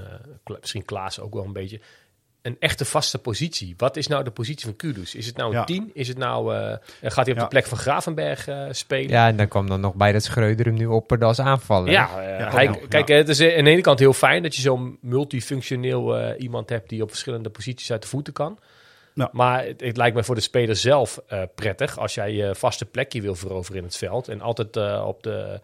misschien 0.60 0.86
Klaas 0.86 1.20
ook 1.20 1.34
wel 1.34 1.44
een 1.44 1.54
beetje, 1.54 1.80
een 2.50 2.58
echte 2.60 2.86
vaste 2.86 3.18
positie? 3.18 3.74
Wat 3.78 3.98
is 3.98 4.08
nou 4.08 4.24
de 4.24 4.32
positie 4.32 4.66
van 4.66 4.76
Kudus? 4.76 5.16
Is 5.16 5.26
het 5.26 5.38
nou 5.38 5.50
een 5.52 5.58
Ja. 5.58 5.64
10? 5.64 5.92
Is 5.94 6.08
het 6.08 6.18
nou, 6.18 6.56
eh, 6.56 6.78
gaat 7.02 7.26
hij 7.26 7.34
op 7.34 7.38
Ja. 7.40 7.44
de 7.44 7.48
plek 7.50 7.66
van 7.66 7.78
Gravenberg 7.78 8.48
eh, 8.48 8.66
spelen? 8.72 9.10
Ja, 9.10 9.28
en 9.28 9.36
dan 9.38 9.48
kwam 9.48 9.68
dan 9.68 9.80
nog 9.82 9.94
bij 9.96 10.12
dat 10.12 10.24
Schreuder 10.24 10.66
hem 10.66 10.76
nu 10.76 10.86
opperde 10.86 11.26
als 11.26 11.40
aanvaller. 11.40 11.92
Ja, 11.92 12.10
eh, 12.22 12.40
Ja, 12.40 12.50
hij- 12.52 12.64
ja. 12.64 12.76
kijk, 12.90 13.08
Ja. 13.08 13.16
het 13.16 13.30
is 13.30 13.40
aan 13.42 13.64
de 13.64 13.70
ene 13.70 13.82
kant 13.82 14.00
heel 14.00 14.14
fijn 14.14 14.44
dat 14.44 14.56
je 14.56 14.62
zo'n 14.62 14.98
multifunctioneel 15.02 16.18
eh, 16.18 16.42
iemand 16.42 16.70
hebt 16.70 16.90
die 16.90 17.02
op 17.02 17.10
verschillende 17.10 17.50
posities 17.50 17.92
uit 17.92 18.02
de 18.02 18.08
voeten 18.08 18.34
kan. 18.34 18.60
Ja. 19.14 19.30
Maar 19.32 19.66
het, 19.66 19.82
het 19.82 19.98
lijkt 19.98 20.14
mij 20.16 20.24
voor 20.24 20.36
de 20.36 20.42
speler 20.42 20.76
zelf 20.76 21.20
eh, 21.28 21.42
prettig 21.56 21.98
als 21.98 22.14
jij 22.14 22.32
je 22.34 22.56
vaste 22.56 22.86
plekje 22.86 23.22
wil 23.22 23.36
veroveren 23.36 23.78
in 23.80 23.84
het 23.84 23.98
veld 23.98 24.28
en 24.28 24.42
altijd 24.42 24.78
eh, 24.78 25.04
op 25.08 25.24
de, 25.24 25.60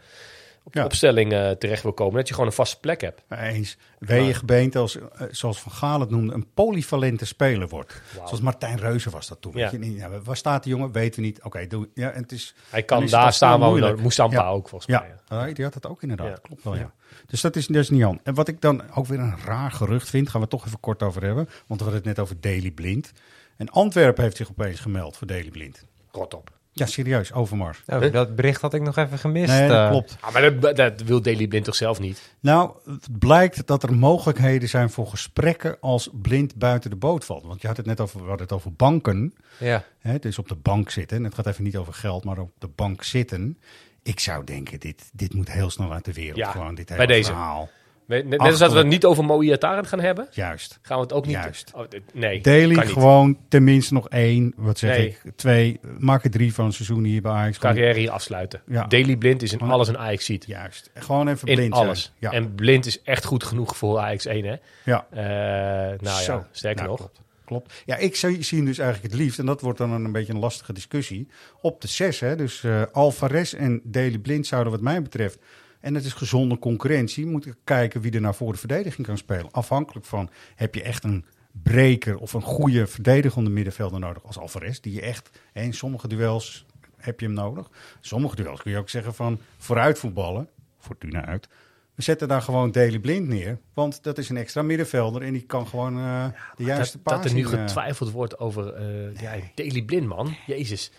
op 0.65 0.73
de 0.73 0.79
Ja. 0.79 0.85
opstelling 0.85 1.33
eh, 1.33 1.49
terecht 1.51 1.83
wil 1.83 1.93
komen, 1.93 2.15
dat 2.15 2.27
je 2.27 2.33
gewoon 2.33 2.49
een 2.49 2.55
vaste 2.55 2.79
plek 2.79 3.01
hebt. 3.01 3.21
Eens. 3.29 3.77
Weeën 3.99 4.35
gebeente 4.35 4.77
als, 4.79 4.97
eh, 4.97 5.27
zoals 5.31 5.59
Van 5.61 5.71
Gaal 5.71 5.99
het 5.99 6.09
noemde, 6.09 6.33
een 6.33 6.47
polyvalente 6.53 7.25
speler 7.25 7.67
wordt. 7.67 8.01
Zoals 8.13 8.41
Martijn 8.41 8.77
Reuzen 8.79 9.11
was 9.11 9.27
dat 9.27 9.41
toen. 9.41 9.51
Ja. 9.55 9.57
Weet 9.61 9.71
je? 9.71 9.77
niet, 9.77 9.97
Ja, 9.97 10.09
waar 10.23 10.37
staat 10.37 10.63
die 10.63 10.73
jongen? 10.73 10.91
Weten 10.91 11.21
we 11.21 11.25
niet. 11.25 11.43
Oké, 11.43 11.67
doe. 11.67 11.89
Ja, 11.93 12.11
en 12.11 12.21
het 12.21 12.31
is, 12.31 12.55
Hij 12.69 12.83
kan 12.83 13.03
is 13.03 13.11
daar 13.11 13.33
staan 13.33 13.59
waar 13.59 13.73
we 13.73 14.01
Moestampa 14.01 14.35
Ja. 14.41 14.47
ook 14.47 14.69
volgens 14.69 14.91
Ja, 14.91 14.99
mij. 14.99 15.09
ja. 15.39 15.45
Ah, 15.47 15.53
die 15.55 15.63
had 15.65 15.73
het 15.73 15.87
ook 15.87 16.01
inderdaad. 16.01 16.41
Klopt 16.41 16.63
wel, 16.63 16.75
ja. 16.75 16.91
Dus 17.25 17.41
dat 17.41 17.55
is, 17.55 17.67
dat 17.67 17.75
is 17.75 17.89
niet 17.89 18.03
aan. 18.03 18.19
En 18.23 18.33
wat 18.33 18.47
ik 18.47 18.61
dan 18.61 18.83
ook 18.95 19.05
weer 19.05 19.19
een 19.19 19.37
raar 19.45 19.71
gerucht 19.71 20.09
vind, 20.09 20.29
gaan 20.29 20.41
we 20.41 20.47
toch 20.47 20.65
even 20.65 20.79
kort 20.79 21.03
over 21.03 21.23
hebben. 21.23 21.45
Want 21.45 21.79
we 21.79 21.85
hadden 21.85 21.93
het 21.95 22.05
net 22.05 22.19
over 22.19 22.41
Daily 22.41 22.71
Blind. 22.71 23.11
En 23.57 23.69
Antwerpen 23.69 24.23
heeft 24.23 24.37
zich 24.37 24.49
opeens 24.49 24.79
gemeld 24.79 25.17
voor 25.17 25.27
Daily 25.27 25.49
Blind. 25.49 25.83
Rot 26.11 26.33
op. 26.33 26.51
Ja, 26.77 26.85
serieus, 26.85 27.33
Overmars. 27.33 27.81
Oh, 27.87 28.11
dat 28.11 28.35
bericht 28.35 28.61
had 28.61 28.73
ik 28.73 28.81
nog 28.81 28.97
even 28.97 29.19
gemist. 29.19 29.51
Nee, 29.51 29.67
dat 29.67 29.77
eh. 29.77 29.89
klopt. 29.89 30.17
Ah, 30.19 30.33
maar 30.33 30.59
dat, 30.59 30.75
dat 30.75 31.01
wil 31.01 31.21
Daily 31.21 31.47
Blind 31.47 31.65
toch 31.65 31.75
zelf 31.75 31.99
niet? 31.99 32.33
Nou, 32.39 32.71
het 32.85 33.19
blijkt 33.19 33.67
dat 33.67 33.83
er 33.83 33.93
mogelijkheden 33.93 34.69
zijn 34.69 34.89
voor 34.89 35.07
gesprekken 35.07 35.77
als 35.79 36.09
blind 36.21 36.55
buiten 36.55 36.89
de 36.89 36.95
boot 36.95 37.25
valt. 37.25 37.43
Want 37.43 37.61
je 37.61 37.67
had 37.67 37.77
het 37.77 37.85
net 37.85 37.99
over, 37.99 38.19
we 38.21 38.27
hadden 38.27 38.45
het 38.45 38.55
over 38.55 38.73
banken. 38.73 39.33
Ja. 39.59 39.83
Hè, 39.99 40.19
dus 40.19 40.39
op 40.39 40.47
de 40.47 40.55
bank 40.55 40.89
zitten. 40.89 41.17
En 41.17 41.23
het 41.23 41.35
gaat 41.35 41.47
even 41.47 41.63
niet 41.63 41.77
over 41.77 41.93
geld, 41.93 42.23
maar 42.23 42.37
op 42.37 42.51
de 42.57 42.69
bank 42.75 43.03
zitten. 43.03 43.59
Ik 44.03 44.19
zou 44.19 44.43
denken, 44.43 44.79
dit, 44.79 45.09
dit 45.13 45.33
moet 45.33 45.51
heel 45.51 45.69
snel 45.69 45.93
uit 45.93 46.05
de 46.05 46.13
wereld. 46.13 46.37
Ja, 46.37 46.51
Gewoon 46.51 46.75
dit 46.75 46.87
bij 46.87 46.95
hele 46.97 47.07
deze. 47.07 47.31
verhaal. 47.31 47.69
Net, 48.07 48.25
net 48.27 48.39
als 48.39 48.57
dat 48.59 48.71
we 48.71 48.77
het 48.77 48.87
niet 48.87 49.05
over 49.05 49.23
Moïataren 49.25 49.85
gaan 49.85 49.99
hebben, 49.99 50.27
Juist. 50.31 50.79
gaan 50.81 50.97
we 50.97 51.03
het 51.03 51.13
ook 51.13 51.25
niet... 51.25 51.35
Juist. 51.35 51.71
Oh, 51.75 51.85
nee, 52.13 52.41
Daily 52.41 52.75
gewoon 52.87 53.37
tenminste 53.49 53.93
nog 53.93 54.09
één. 54.09 54.53
Wat 54.55 54.77
zeg 54.79 54.97
Nee. 54.97 55.07
ik? 55.07 55.21
Twee. 55.35 55.79
Maak 55.97 56.23
er 56.23 56.29
drie 56.31 56.53
van 56.53 56.65
een 56.65 56.73
seizoen 56.73 57.03
hier 57.03 57.21
bij 57.21 57.31
Ajax. 57.31 57.57
Carrière 57.57 57.99
hier 57.99 58.09
afsluiten. 58.11 58.61
Ja. 58.67 58.83
Daily 58.87 59.15
Blind 59.17 59.41
is 59.41 59.51
in 59.51 59.57
Gewoon- 59.57 59.73
alles 59.73 59.87
een 59.87 59.97
Ajax 59.97 60.25
ziet. 60.25 60.45
Juist. 60.47 60.89
Gewoon 60.93 61.27
even 61.27 61.47
In 61.47 61.55
blind 61.55 61.73
alles. 61.73 62.01
zijn. 62.01 62.13
Ja. 62.19 62.31
En 62.39 62.55
Blind 62.55 62.85
is 62.85 63.01
echt 63.01 63.25
goed 63.25 63.43
genoeg 63.43 63.77
voor 63.77 63.99
Ajax 63.99 64.25
1, 64.25 64.45
hè? 64.45 64.55
ja. 64.83 65.07
Eh, 65.11 65.99
nou 66.01 66.21
Zo. 66.23 66.33
ja, 66.33 66.47
sterker 66.51 66.83
Nou, 66.85 66.89
nog. 66.89 66.97
klopt. 66.99 67.21
klopt. 67.45 67.83
Ja, 67.85 67.95
ik 67.95 68.15
zie, 68.15 68.43
zie 68.43 68.57
hem 68.57 68.67
dus 68.67 68.77
eigenlijk 68.77 69.13
het 69.13 69.21
liefst, 69.21 69.39
en 69.39 69.45
dat 69.45 69.61
wordt 69.61 69.77
dan 69.77 69.91
een 69.91 70.11
beetje 70.11 70.33
een 70.33 70.39
lastige 70.39 70.73
discussie, 70.73 71.27
op 71.61 71.81
de 71.81 71.87
zes. 71.87 72.19
Hè? 72.19 72.35
Dus 72.35 72.63
eh 72.63 72.81
Alvarez 72.91 73.53
en 73.53 73.81
Daley 73.83 74.17
Blind 74.19 74.47
zouden 74.47 74.71
wat 74.71 74.81
mij 74.81 75.01
betreft, 75.01 75.37
en 75.85 75.95
het 75.95 76.05
is 76.05 76.13
gezonde 76.13 76.59
concurrentie, 76.59 77.25
moeten 77.25 77.55
kijken 77.63 78.01
wie 78.01 78.11
er 78.11 78.21
nou 78.21 78.35
voor 78.35 78.51
de 78.51 78.59
verdediging 78.59 79.07
kan 79.07 79.17
spelen. 79.17 79.51
Afhankelijk 79.51 80.05
van, 80.05 80.29
heb 80.55 80.75
je 80.75 80.81
echt 80.81 81.03
een 81.03 81.25
breker 81.51 82.17
of 82.17 82.33
een 82.33 82.41
goede 82.41 82.87
verdedigende 82.87 83.49
middenvelder 83.49 83.99
nodig 83.99 84.23
als 84.23 84.37
Alvarez, 84.37 84.79
die 84.79 84.93
je 84.93 85.01
echt, 85.01 85.29
hè, 85.51 85.61
in 85.61 85.73
sommige 85.73 86.07
duels 86.07 86.65
heb 86.97 87.19
je 87.19 87.25
hem 87.25 87.35
nodig. 87.35 87.69
Sommige 87.99 88.35
duels 88.35 88.61
kun 88.61 88.71
je 88.71 88.77
ook 88.77 88.89
zeggen 88.89 89.13
van 89.13 89.39
vooruit 89.57 89.99
voetballen, 89.99 90.49
Fortuna 90.79 91.25
uit. 91.25 91.47
We 91.95 92.01
zetten 92.01 92.27
daar 92.27 92.41
gewoon 92.41 92.71
Daley 92.71 92.99
Blind 92.99 93.27
neer, 93.27 93.59
want 93.73 94.03
dat 94.03 94.17
is 94.17 94.29
een 94.29 94.37
extra 94.37 94.61
middenvelder 94.61 95.21
en 95.21 95.33
die 95.33 95.45
kan 95.45 95.67
gewoon 95.67 95.97
eh, 95.97 96.27
de 96.55 96.63
juiste 96.63 96.99
Dat, 97.03 97.15
dat 97.15 97.25
er 97.25 97.33
nu 97.33 97.43
eh, 97.43 97.49
getwijfeld 97.49 98.11
wordt 98.11 98.39
over 98.39 98.73
eh 98.73 99.21
ja, 99.21 99.33
Daily 99.55 99.81
Blind, 99.81 100.07
man. 100.07 100.35
Jezus. 100.45 100.91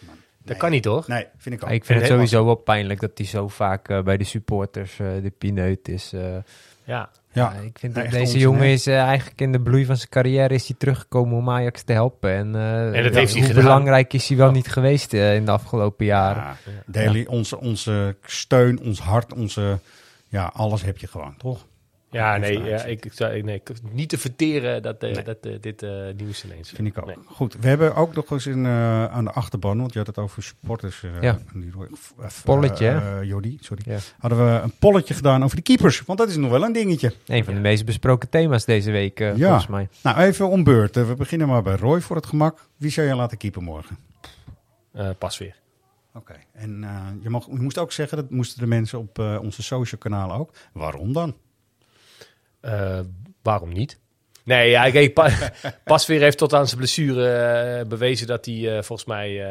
Dat 0.47 0.57
kan 0.57 0.71
niet, 0.71 0.83
toch? 0.83 1.09
Nee, 1.09 1.27
vind 1.37 1.55
ik 1.55 1.65
ook. 1.65 1.71
ik 1.71 1.85
vind 1.85 1.99
het 2.01 2.09
sowieso 2.09 2.45
wel 2.45 2.55
pijnlijk 2.55 3.01
dat 3.01 3.11
hij 3.15 3.27
zo 3.27 3.49
vaak 3.49 3.89
eh, 3.89 4.03
bij 4.03 4.17
de 4.17 4.25
supporters 4.25 4.99
eh, 4.99 5.07
de 5.23 5.33
pineut 5.39 5.89
is. 5.89 6.13
eh. 6.13 6.21
Ja. 6.85 7.11
Ja, 7.33 7.53
ik 7.53 7.79
vind 7.79 7.95
nee, 7.95 8.05
dat 8.05 8.13
echt 8.15 8.25
deze 8.25 8.39
jongen 8.39 8.67
is 8.67 8.87
eigenlijk 8.87 9.41
in 9.41 9.53
de 9.53 9.61
bloei 9.61 9.85
van 9.85 9.97
zijn 9.97 10.09
carrière 10.09 10.55
is 10.55 10.67
hij 10.69 10.77
teruggekomen 10.79 11.37
om 11.37 11.51
Ajax 11.51 11.83
te 11.83 11.93
helpen. 11.93 12.31
En, 12.31 12.55
En 12.55 13.03
dat 13.03 13.13
ja, 13.13 13.19
heeft 13.19 13.33
hij 13.33 13.41
hoe 13.41 13.49
gedaan. 13.49 13.63
belangrijk 13.63 14.13
is 14.13 14.29
hij 14.29 14.37
wel 14.37 14.51
niet 14.51 14.69
geweest 14.69 15.13
in 15.13 15.45
de 15.45 15.51
afgelopen 15.51 16.07
jaren. 16.07 16.43
Ja, 16.43 16.57
Daley, 16.87 17.27
onze, 17.27 17.61
onze 17.61 18.17
steun, 18.25 18.81
ons 18.81 19.01
hart, 19.01 19.35
onze, 19.35 19.79
ja, 20.29 20.51
alles 20.55 20.83
heb 20.83 20.99
je 20.99 21.07
gewoon, 21.07 21.35
toch? 21.37 21.67
Ja, 22.17 22.37
nee, 22.37 22.63
ja, 22.63 22.85
ik, 22.85 23.05
ik, 23.05 23.13
zou- 23.13 23.43
nee, 23.43 23.55
ik 23.55 23.71
niet 23.93 24.09
te 24.09 24.19
verteren 24.19 24.83
dat, 24.83 25.03
eh, 25.03 25.25
dat 25.25 25.37
eh, 25.41 25.53
dit 25.61 25.83
eh, 25.83 25.91
nieuws 26.17 26.45
ineens. 26.45 26.71
Vind 26.71 26.89
ik 26.89 26.99
ook. 26.99 27.07
Nee. 27.07 27.17
Goed, 27.27 27.57
we 27.61 27.69
hebben 27.69 27.95
ook 27.95 28.15
nog 28.15 28.31
eens 28.31 28.45
een, 28.45 28.65
eh, 28.67 29.05
aan 29.07 29.25
de 29.25 29.31
achterban, 29.31 29.79
want 29.79 29.93
je 29.93 29.99
had 29.99 30.07
het 30.07 30.19
over 30.19 30.43
supporters. 30.43 31.05
Ja. 31.21 31.39
die, 31.55 31.73
Polletje, 32.45 33.21
Jordi, 33.25 33.59
sorry. 33.61 33.83
Ja. 33.87 33.99
Hadden 34.19 34.45
we 34.55 34.61
een 34.61 34.73
polletje 34.79 35.15
gedaan 35.15 35.45
over 35.45 35.57
de 35.57 35.63
keepers, 35.63 36.03
want 36.03 36.19
dat 36.19 36.29
is 36.29 36.37
nog 36.37 36.51
wel 36.51 36.63
een 36.65 36.73
dingetje. 36.73 37.13
Een 37.27 37.45
van 37.45 37.55
de 37.55 37.61
meest 37.61 37.85
besproken 37.85 38.29
thema's 38.29 38.65
deze 38.65 38.91
week, 38.91 39.19
Ja. 39.19 39.35
volgens 39.37 39.67
mij. 39.67 39.89
Nou, 40.03 40.19
even 40.19 40.49
om 40.49 40.65
beurt. 40.65 40.97
Eh, 40.97 41.07
We 41.09 41.15
beginnen 41.15 41.49
maar 41.49 41.63
bij 41.63 41.77
Roy 41.77 42.01
voor 42.01 42.17
het 42.17 42.27
gemak. 42.27 42.69
Wie 42.77 42.91
zou 42.91 43.07
je 43.07 43.15
laten 43.15 43.37
keeper 43.39 43.63
morgen? 43.63 43.97
Pas 45.19 45.39
weer. 45.39 45.57
Oké. 46.15 46.35
En 46.53 46.85
je, 47.23 47.31
mag, 47.31 47.47
je 47.47 47.59
moest 47.61 47.79
ook 47.79 47.93
zeggen, 47.93 48.17
dat 48.17 48.31
moesten 48.31 48.61
de 48.61 48.67
mensen 48.67 48.99
op 48.99 49.19
onze 49.19 49.63
social 49.63 50.01
kanalen 50.01 50.37
ook. 50.37 50.51
Waarom 50.73 51.13
dan? 51.13 51.35
Eh, 52.67 53.01
waarom 53.43 53.73
niet? 53.73 53.99
Nee, 54.45 54.71
ja, 54.71 54.91
kijk, 54.91 55.15
pa, 55.15 55.31
Pasveer 55.85 56.21
heeft 56.21 56.39
tot 56.39 56.55
aan 56.55 56.67
zijn 56.67 56.79
blessure 56.79 57.29
eh, 57.29 57.87
bewezen 57.87 58.27
dat 58.27 58.45
hij 58.45 58.55
eh, 58.77 58.83
volgens 58.83 59.05
mij 59.09 59.45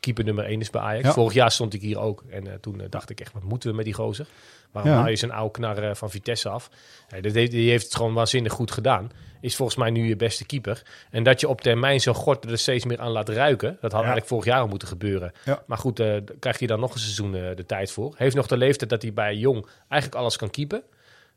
keeper 0.00 0.24
nummer 0.24 0.44
1 0.44 0.60
is 0.60 0.70
bij 0.70 0.80
Ajax. 0.80 1.04
Ja. 1.04 1.12
Vorig 1.12 1.32
jaar 1.34 1.50
stond 1.50 1.74
ik 1.74 1.80
hier 1.80 1.98
ook 1.98 2.24
en 2.30 2.58
toen 2.60 2.82
dacht 2.90 3.10
ik 3.10 3.20
echt, 3.20 3.32
wat 3.32 3.42
moeten 3.42 3.70
we 3.70 3.76
met 3.76 3.84
die 3.84 3.94
gozer? 3.94 4.26
Waarom 4.72 4.92
Ja. 4.92 4.98
haal 4.98 5.08
je 5.08 5.16
zijn 5.16 5.30
oude 5.32 5.50
knar 5.52 5.96
van 5.96 6.10
Vitesse 6.10 6.48
af? 6.48 6.70
Nee, 7.10 7.22
dat 7.22 7.32
heeft- 7.34 7.50
die 7.50 7.70
heeft 7.70 7.84
het 7.84 7.94
gewoon 7.96 8.14
waanzinnig 8.14 8.52
goed 8.52 8.70
gedaan. 8.70 9.10
Is 9.40 9.56
volgens 9.56 9.78
mij 9.78 9.90
nu 9.90 10.08
je 10.08 10.16
beste 10.16 10.46
keeper. 10.46 10.82
En 11.10 11.22
dat 11.22 11.40
je 11.40 11.48
op 11.48 11.60
termijn 11.60 12.00
zo'n 12.00 12.14
gort 12.14 12.44
er 12.50 12.58
steeds 12.58 12.84
meer 12.84 13.00
aan 13.00 13.10
laat 13.10 13.28
ruiken, 13.28 13.68
dat 13.72 13.82
had 13.82 13.92
eigenlijk 14.00 14.26
vorig 14.26 14.44
jaar 14.44 14.60
al 14.60 14.68
moeten 14.68 14.88
gebeuren. 14.88 15.32
Maar 15.66 15.78
goed, 15.78 16.02
krijgt 16.40 16.58
hij 16.58 16.68
dan 16.68 16.80
nog 16.80 16.92
een 16.94 17.00
seizoen 17.00 17.32
de 17.32 17.64
tijd 17.66 17.90
voor. 17.90 18.14
Heeft 18.16 18.36
nog 18.36 18.46
de 18.46 18.56
leeftijd 18.56 18.90
dat 18.90 19.02
hij 19.02 19.12
bij 19.12 19.34
Jong 19.36 19.66
eigenlijk 19.88 20.20
alles 20.22 20.36
kan 20.36 20.50
keepen. 20.50 20.82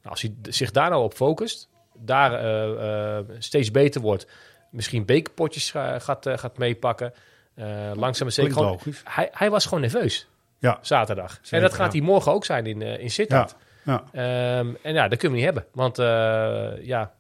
Nou, 0.08 0.20
als 0.20 0.22
hij 0.22 0.52
zich 0.54 0.72
daar 0.72 0.90
nou 0.90 1.04
op 1.04 1.14
focust, 1.14 1.70
daar 1.94 2.34
eh, 2.34 3.18
eh, 3.18 3.26
steeds 3.40 3.72
beter 3.72 4.02
wordt, 4.02 4.28
misschien 4.72 5.06
bekerpotjes 5.06 5.72
ga- 5.72 6.00
gaat, 6.00 6.26
eh, 6.26 6.38
gaat 6.38 6.58
meepakken. 6.58 7.14
eh 7.56 7.92
langzaam 7.96 8.24
maar 8.24 8.32
zeker. 8.32 8.52
Gewoon, 8.54 8.68
logisch. 8.70 9.02
hij, 9.04 9.30
hij 9.32 9.50
was 9.50 9.64
gewoon 9.66 9.82
nerveus 9.82 10.28
Ja, 10.60 10.78
zaterdag. 10.82 11.40
en 11.50 11.62
dat 11.62 11.74
gaat 11.74 11.94
ja. 11.94 12.00
hij 12.00 12.08
morgen 12.08 12.32
ook 12.32 12.46
zijn 12.46 12.66
in, 12.66 12.82
in 12.82 13.12
Sittard. 13.12 13.56
ja. 13.84 14.04
Ehm, 14.12 14.74
en 14.82 14.94
ja, 14.94 15.08
dat 15.08 15.20
kunnen 15.20 15.38
we 15.40 15.46
niet 15.46 15.54
hebben. 15.54 15.66
Want 15.74 16.00
eh, 16.00 16.86
ja, 16.86 17.14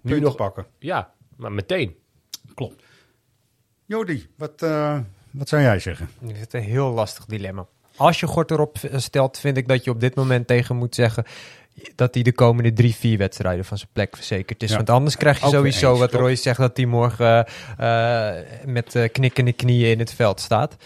nu 0.00 0.10
Punten 0.10 0.22
nog. 0.22 0.36
pakken. 0.36 0.66
Ja, 0.78 1.12
maar 1.36 1.52
meteen. 1.52 1.96
Klopt. 2.54 2.82
Jordi, 3.86 4.28
wat, 4.36 4.62
eh, 4.62 4.98
wat 5.30 5.48
zou 5.48 5.62
jij 5.62 5.78
zeggen? 5.78 6.08
Het 6.26 6.54
een 6.54 6.62
heel 6.62 6.90
lastig 6.90 7.24
dilemma. 7.24 7.66
Als 7.96 8.20
je 8.20 8.26
Gort 8.26 8.50
erop 8.50 8.76
stelt, 8.96 9.38
vind 9.38 9.56
ik 9.56 9.68
dat 9.68 9.84
je 9.84 9.90
op 9.90 10.00
dit 10.00 10.14
moment 10.14 10.46
tegen 10.46 10.76
moet 10.76 10.94
zeggen 10.94 11.24
dat 11.94 12.14
hij 12.14 12.22
de 12.22 12.32
komende 12.32 12.72
drie, 12.72 12.94
vier 12.94 13.18
wedstrijden 13.18 13.64
van 13.64 13.76
zijn 13.76 13.90
plek 13.92 14.16
verzekerd 14.16 14.62
is. 14.62 14.70
Ja. 14.70 14.76
Want 14.76 14.90
anders 14.90 15.16
krijg 15.16 15.38
je 15.38 15.44
Ook 15.46 15.52
sowieso, 15.52 15.90
eens, 15.90 15.98
wat? 15.98 16.12
Roy 16.12 16.36
zegt, 16.36 16.58
dat 16.58 16.76
hij 16.76 16.86
morgen 16.86 17.46
eh, 17.78 18.38
eh, 18.38 18.44
met 18.64 18.94
eh, 18.94 19.08
knikkende 19.12 19.52
knieën 19.52 19.90
in 19.90 19.98
het 19.98 20.14
veld 20.14 20.40
staat. 20.40 20.76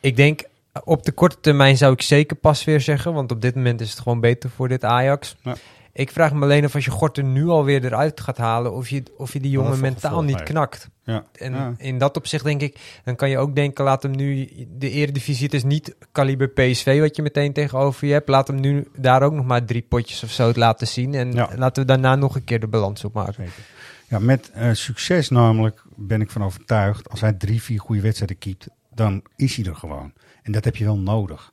Ik 0.00 0.16
denk, 0.16 0.42
op 0.84 1.04
de 1.04 1.12
korte 1.12 1.36
termijn 1.40 1.76
zou 1.76 1.92
ik 1.92 2.02
zeker 2.02 2.36
pas 2.36 2.64
weer 2.64 2.80
zeggen, 2.80 3.12
want 3.12 3.32
op 3.32 3.40
dit 3.40 3.54
moment 3.54 3.80
is 3.80 3.90
het 3.90 3.98
gewoon 3.98 4.20
beter 4.20 4.50
voor 4.50 4.68
dit 4.68 4.84
Ajax. 4.84 5.36
Ja. 5.42 5.56
Ik 5.98 6.10
vraag 6.10 6.32
me 6.32 6.42
alleen 6.42 6.64
of 6.64 6.74
als 6.74 6.84
je 6.84 6.90
Gort 6.90 7.16
er 7.18 7.24
nu 7.24 7.48
alweer 7.48 7.84
eruit 7.84 8.20
gaat 8.20 8.36
halen, 8.36 8.72
of 8.72 8.88
je, 8.88 9.02
of 9.16 9.32
je 9.32 9.40
die 9.40 9.50
jongen 9.50 9.80
mentaal 9.80 10.22
niet 10.22 10.42
knakt. 10.42 10.88
Ja. 11.02 11.24
En 11.32 11.52
Ja. 11.52 11.74
in 11.76 11.98
dat 11.98 12.16
opzicht 12.16 12.44
denk 12.44 12.60
ik, 12.60 13.00
dan 13.04 13.16
kan 13.16 13.30
je 13.30 13.38
ook 13.38 13.54
denken, 13.54 13.84
laat 13.84 14.02
hem 14.02 14.16
nu 14.16 14.48
de 14.68 14.90
eredivisie, 14.90 15.44
het 15.44 15.54
is 15.54 15.64
niet 15.64 15.96
kaliber 16.12 16.48
PSV 16.48 17.00
wat 17.00 17.16
je 17.16 17.22
meteen 17.22 17.52
tegenover 17.52 18.06
je 18.06 18.12
hebt. 18.12 18.28
Laat 18.28 18.46
hem 18.46 18.60
nu 18.60 18.88
daar 18.96 19.22
ook 19.22 19.32
nog 19.32 19.46
maar 19.46 19.64
drie 19.64 19.82
potjes 19.82 20.22
of 20.22 20.30
zo 20.30 20.52
laten 20.54 20.86
zien. 20.86 21.14
En 21.14 21.34
laten 21.34 21.82
we 21.82 21.88
daarna 21.88 22.14
nog 22.14 22.34
een 22.34 22.44
keer 22.44 22.60
de 22.60 22.68
balans 22.68 23.04
opmaken. 23.04 23.34
Zeker. 23.34 23.64
Ja, 24.08 24.18
met 24.18 24.50
eh, 24.50 24.72
succes 24.72 25.28
namelijk 25.28 25.82
ben 25.96 26.20
ik 26.20 26.30
van 26.30 26.44
overtuigd. 26.44 27.10
Als 27.10 27.20
hij 27.20 27.32
drie, 27.32 27.62
vier 27.62 27.80
goede 27.80 28.00
wedstrijden 28.02 28.38
keept, 28.38 28.68
dan 28.94 29.22
is 29.36 29.56
hij 29.56 29.64
er 29.64 29.76
gewoon. 29.76 30.12
En 30.42 30.52
dat 30.52 30.64
heb 30.64 30.76
je 30.76 30.84
wel 30.84 30.98
nodig. 30.98 31.52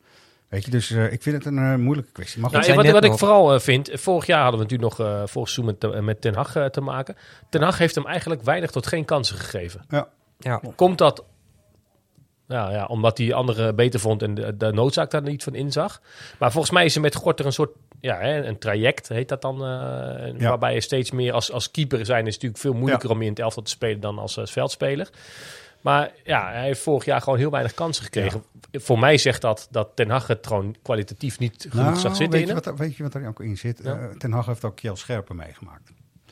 Weet 0.53 0.65
je, 0.65 0.71
dus 0.71 0.91
eh, 0.91 1.11
ik 1.11 1.21
vind 1.21 1.35
het 1.35 1.45
een 1.45 1.57
eh, 1.57 1.75
moeilijke 1.75 2.11
kwestie. 2.11 2.41
Maar 2.41 2.49
goed, 2.49 2.67
Nou, 2.67 2.75
wat 2.75 2.91
wat 2.91 3.03
ik 3.03 3.17
vooral 3.17 3.53
eh, 3.53 3.59
vind, 3.59 3.89
vorig 3.93 4.25
jaar 4.25 4.41
hadden 4.41 4.59
we 4.59 4.65
natuurlijk 4.65 4.97
nog 4.97 5.07
eh 5.07 5.21
vorig 5.25 5.49
seizoen 5.49 5.77
met, 5.79 6.01
met 6.01 6.21
Ten 6.21 6.35
Hag 6.35 6.69
te 6.71 6.81
maken. 6.81 7.15
Ten 7.49 7.61
Hag 7.61 7.77
heeft 7.77 7.95
hem 7.95 8.05
eigenlijk 8.05 8.41
weinig 8.43 8.71
tot 8.71 8.87
geen 8.87 9.05
kansen 9.05 9.37
gegeven. 9.37 9.85
ja, 9.89 10.07
Ja. 10.39 10.61
Komt 10.75 10.97
dat 10.97 11.23
nou, 12.47 12.71
ja, 12.71 12.85
omdat 12.85 13.17
hij 13.17 13.33
anderen 13.33 13.75
beter 13.75 13.99
vond 13.99 14.21
en 14.21 14.33
de, 14.33 14.57
de 14.57 14.71
noodzaak 14.71 15.11
daar 15.11 15.21
niet 15.21 15.43
van 15.43 15.55
inzag? 15.55 16.01
Maar 16.39 16.51
volgens 16.51 16.73
mij 16.73 16.85
is 16.85 16.95
er 16.95 17.01
met 17.01 17.15
Gorter 17.15 17.45
een 17.45 17.53
soort 17.53 17.71
ja, 17.99 18.17
hè, 18.17 18.45
een 18.45 18.57
traject, 18.59 19.07
heet 19.07 19.29
dat 19.29 19.41
dan. 19.41 19.55
eh, 19.55 20.39
Ja. 20.39 20.47
Waarbij 20.49 20.73
je 20.73 20.81
steeds 20.81 21.11
meer 21.11 21.33
als, 21.33 21.51
als 21.51 21.71
keeper 21.71 22.05
zijn 22.05 22.27
is 22.27 22.33
natuurlijk 22.33 22.61
veel 22.61 22.73
moeilijker 22.73 23.09
om 23.09 23.17
je 23.19 23.23
in 23.23 23.29
het 23.29 23.39
elftal 23.39 23.63
te 23.63 23.71
spelen 23.71 23.99
dan 23.99 24.19
als 24.19 24.39
veldspeler. 24.43 25.09
Maar 25.83 26.11
ja, 26.23 26.51
hij 26.51 26.63
heeft 26.63 26.81
vorig 26.81 27.05
jaar 27.05 27.21
gewoon 27.21 27.39
heel 27.39 27.51
weinig 27.51 27.73
kansen 27.73 28.03
gekregen. 28.03 28.43
Voor 28.71 28.99
mij 28.99 29.17
zegt 29.17 29.41
dat 29.41 29.67
dat 29.71 29.89
Ten 29.95 30.09
Hag 30.09 30.27
het 30.27 30.47
gewoon 30.47 30.75
kwalitatief 30.81 31.39
niet 31.39 31.65
genoeg 31.69 31.85
nou, 31.85 31.97
zag 31.97 32.15
zitten 32.15 32.39
weet, 32.39 32.47
je 32.47 32.53
wat, 32.53 32.65
er- 32.65 32.75
weet 32.75 32.95
je 32.95 33.03
wat 33.03 33.13
er 33.13 33.27
ook 33.27 33.39
in 33.41 33.57
zit? 33.57 33.79
Ja. 33.83 33.99
Eh, 33.99 34.05
Ten 34.17 34.31
Hag 34.31 34.45
heeft 34.45 34.63
ook 34.63 34.75
Kjell 34.75 34.95
Scherpen 34.95 35.35
meegemaakt. 35.35 35.91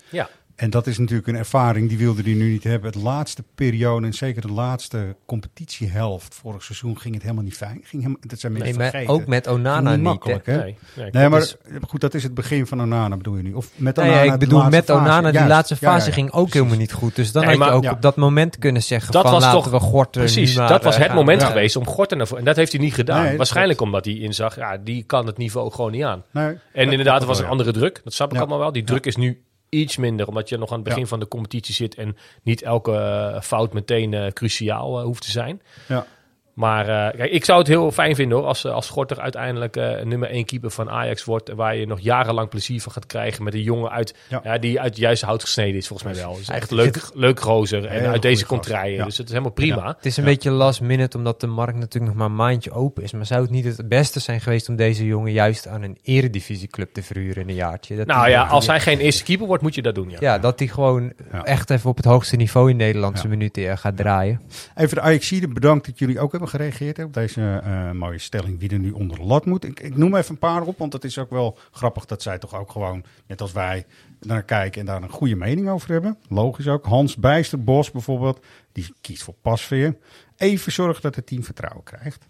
Ja. 0.09 0.29
En 0.55 0.69
dat 0.69 0.87
is 0.87 0.97
natuurlijk 0.97 1.27
een 1.27 1.35
ervaring, 1.35 1.89
die 1.89 1.97
wilde 1.97 2.21
hij 2.21 2.33
nu 2.33 2.51
niet 2.51 2.63
hebben. 2.63 2.91
Het 2.91 3.01
laatste 3.01 3.43
periode, 3.55 4.05
en 4.05 4.13
zeker 4.13 4.41
de 4.41 4.51
laatste 4.51 5.15
competitiehelft 5.25 6.35
vorig 6.35 6.63
seizoen, 6.63 6.99
ging 6.99 7.13
het 7.13 7.23
helemaal 7.23 7.43
niet 7.43 7.55
fijn. 7.57 7.79
Ging 7.83 8.01
helemaal, 8.03 8.21
dat 8.27 8.39
zijn 8.39 8.51
Nee, 8.53 8.61
mensen 8.61 8.81
maar 8.81 8.89
vergeten. 8.89 9.13
ook 9.13 9.25
met 9.27 9.47
Onana 9.47 9.91
niet. 9.95 10.01
makkelijk, 10.03 10.45
hè? 10.45 10.57
Nee, 10.57 10.77
nee, 10.95 11.09
Nee, 11.11 11.29
maar 11.29 11.39
Dus- 11.39 11.55
goed, 11.87 12.01
dat 12.01 12.13
is 12.13 12.23
het 12.23 12.33
begin 12.33 12.67
van 12.67 12.81
Onana 12.81 13.17
bedoel 13.17 13.35
je 13.37 13.43
nu? 13.43 13.53
Of 13.53 13.69
met 13.75 13.95
Nee, 13.95 14.05
Onana 14.09 14.23
ik 14.23 14.31
de 14.31 14.37
bedoel, 14.37 14.63
met 14.69 14.85
fase? 14.85 14.99
Onana, 14.99 15.21
die 15.21 15.31
Juist. 15.33 15.49
laatste 15.49 15.75
Ja, 15.79 15.87
ja, 15.87 15.93
fase 15.93 16.07
ja. 16.07 16.13
ging 16.13 16.27
ook 16.27 16.33
Precies. 16.33 16.53
helemaal 16.53 16.77
niet 16.77 16.91
goed. 16.93 17.15
Dus 17.15 17.31
dan 17.31 17.45
Nee, 17.45 17.57
had 17.57 17.67
je 17.67 17.73
ook 17.73 17.83
ja. 17.83 17.91
op 17.91 18.01
dat 18.01 18.15
moment 18.15 18.57
kunnen 18.57 18.83
zeggen 18.83 19.11
Dat 19.11 19.21
van 19.21 19.31
was 19.31 19.41
laten 19.43 19.61
toch- 19.61 19.71
we 19.71 19.79
Gorter 19.79 20.21
Precies, 20.21 20.55
maar, 20.55 20.67
dat 20.67 20.83
was 20.83 20.97
het 20.97 21.05
gaan. 21.05 21.15
moment 21.15 21.41
Ja. 21.41 21.47
geweest 21.47 21.75
om 21.75 21.85
Gorten 21.87 22.19
ervoor. 22.19 22.37
En 22.37 22.43
dat 22.45 22.55
heeft 22.55 22.71
hij 22.71 22.81
niet 22.81 22.93
gedaan. 22.93 23.19
Nee, 23.19 23.27
dat 23.27 23.37
Waarschijnlijk 23.37 23.81
omdat 23.81 24.05
hij 24.05 24.13
inzag, 24.13 24.55
ja, 24.55 24.77
die 24.77 25.03
kan 25.03 25.25
het 25.25 25.37
niveau 25.37 25.71
gewoon 25.71 25.91
niet 25.91 26.03
aan. 26.03 26.23
Nee, 26.31 26.55
En 26.73 26.89
inderdaad, 26.91 27.21
er 27.21 27.27
was 27.27 27.39
een 27.39 27.45
andere 27.45 27.71
druk. 27.71 28.01
Dat 28.03 28.13
snap 28.13 28.31
ik 28.33 28.37
allemaal 28.39 28.59
wel. 28.59 28.71
Die 28.71 28.83
druk 28.83 29.05
is 29.05 29.15
nu 29.15 29.41
iets 29.71 29.97
minder, 29.97 30.27
omdat 30.27 30.49
je 30.49 30.57
nog 30.57 30.69
aan 30.69 30.75
het 30.75 30.83
begin 30.83 31.01
Ja. 31.01 31.07
van 31.07 31.19
de 31.19 31.27
competitie 31.27 31.73
zit 31.73 31.95
en 31.95 32.17
niet 32.43 32.61
elke 32.61 32.93
eh, 32.95 33.41
fout 33.41 33.73
meteen 33.73 34.13
eh, 34.13 34.27
cruciaal 34.31 34.99
eh, 34.99 35.03
hoeft 35.05 35.21
te 35.23 35.31
zijn. 35.31 35.61
Ja. 35.87 36.05
Maar 36.53 36.87
eh, 36.87 37.17
kijk, 37.17 37.31
ik 37.31 37.45
zou 37.45 37.59
het 37.59 37.67
heel 37.67 37.91
fijn 37.91 38.15
vinden 38.15 38.37
hoor, 38.37 38.47
als, 38.47 38.65
eh, 38.65 38.73
als 38.73 38.89
Gorter 38.89 39.19
uiteindelijk 39.19 39.75
eh, 39.75 40.01
nummer 40.03 40.29
1 40.31 40.45
keeper 40.45 40.71
van 40.71 40.89
Ajax 40.89 41.23
wordt, 41.23 41.51
waar 41.53 41.75
je 41.75 41.87
nog 41.87 41.99
jarenlang 41.99 42.49
plezier 42.49 42.81
van 42.81 42.91
gaat 42.91 43.05
krijgen 43.05 43.43
met 43.43 43.53
een 43.53 43.61
jongen 43.61 43.91
uit, 43.91 44.15
Ja. 44.29 44.39
ja. 44.43 44.57
die 44.57 44.79
uit 44.79 44.89
het 44.89 44.97
juiste 44.97 45.25
hout 45.25 45.41
gesneden 45.41 45.75
is 45.75 45.87
volgens 45.87 46.13
mij 46.13 46.21
wel. 46.23 46.31
Is 46.33 46.39
echt 46.39 46.49
Eigenlijk 46.49 46.95
leuk, 46.95 47.09
leuk 47.13 47.39
gozer 47.39 47.85
en 47.85 48.07
uit 48.07 48.21
deze. 48.21 48.45
Ja. 48.71 49.05
Dus 49.05 49.17
het 49.17 49.25
is 49.25 49.31
helemaal 49.31 49.51
prima. 49.51 49.87
Het 49.95 50.05
is 50.05 50.17
een 50.17 50.23
beetje 50.23 50.51
last 50.51 50.81
minute, 50.81 51.17
omdat 51.17 51.39
de 51.41 51.47
markt 51.47 51.77
natuurlijk 51.77 52.05
nog 52.05 52.15
maar 52.15 52.25
een 52.29 52.35
maandje 52.35 52.71
open 52.71 53.03
is. 53.03 53.11
Maar 53.11 53.25
zou 53.25 53.41
het 53.41 53.49
niet 53.51 53.65
het 53.65 53.89
beste 53.89 54.19
zijn 54.19 54.41
geweest 54.41 54.69
om 54.69 54.75
deze 54.75 55.05
jongen 55.05 55.31
juist 55.31 55.67
aan 55.67 55.81
een 55.81 55.97
eredivisieclub 56.03 56.93
te 56.93 57.03
verhuren 57.03 57.41
in 57.41 57.49
een 57.49 57.55
jaartje? 57.55 57.95
Dat 57.95 58.07
Nou 58.07 58.29
ja, 58.29 58.43
als 58.43 58.67
hij 58.67 58.79
geen 58.79 58.99
eerste 58.99 59.23
keeper 59.23 59.47
wordt, 59.47 59.63
moet 59.63 59.75
je 59.75 59.81
dat 59.81 59.95
doen. 59.95 60.09
Ja. 60.09 60.17
Ja, 60.19 60.39
dat 60.39 60.59
hij 60.59 60.67
gewoon 60.67 61.13
Ja. 61.31 61.43
echt 61.43 61.69
even 61.69 61.89
op 61.89 61.95
het 61.97 62.05
hoogste 62.05 62.35
niveau 62.35 62.69
in 62.69 62.75
Nederlandse 62.75 63.23
Ja. 63.23 63.29
minuten 63.29 63.77
gaat 63.77 63.97
draaien. 63.97 64.41
Even 64.75 64.95
de 64.95 65.01
Ajaxide 65.01 65.47
bedankt 65.47 65.85
dat 65.85 65.99
jullie 65.99 66.19
ook 66.19 66.31
hebben 66.31 66.40
gereageerd 66.47 66.97
hè, 66.97 67.03
op 67.03 67.13
deze 67.13 67.61
eh, 67.63 67.91
mooie 67.91 68.19
stelling 68.19 68.59
wie 68.59 68.69
er 68.69 68.79
nu 68.79 68.91
onder 68.91 69.17
de 69.17 69.23
lat 69.23 69.45
moet. 69.45 69.63
Ik, 69.63 69.79
ik 69.79 69.97
noem 69.97 70.15
even 70.15 70.31
een 70.31 70.39
paar 70.39 70.61
op, 70.61 70.77
want 70.77 70.93
het 70.93 71.03
is 71.03 71.17
ook 71.17 71.29
wel 71.29 71.57
grappig 71.71 72.05
dat 72.05 72.21
zij 72.21 72.37
toch 72.37 72.55
ook 72.55 72.71
gewoon, 72.71 73.03
net 73.27 73.41
als 73.41 73.51
wij, 73.51 73.85
naar 74.19 74.43
kijken 74.43 74.79
en 74.79 74.85
daar 74.85 75.03
een 75.03 75.09
goede 75.09 75.35
mening 75.35 75.69
over 75.69 75.91
hebben. 75.91 76.17
Logisch 76.29 76.67
ook. 76.67 76.85
Hans 76.85 77.15
Bijsterbos 77.15 77.91
bijvoorbeeld, 77.91 78.45
die 78.71 78.93
kiest 79.01 79.23
voor 79.23 79.35
pasveer. 79.41 79.97
Even 80.37 80.71
zorgen 80.71 81.01
dat 81.01 81.15
het 81.15 81.25
team 81.25 81.43
vertrouwen 81.43 81.83
krijgt. 81.83 82.27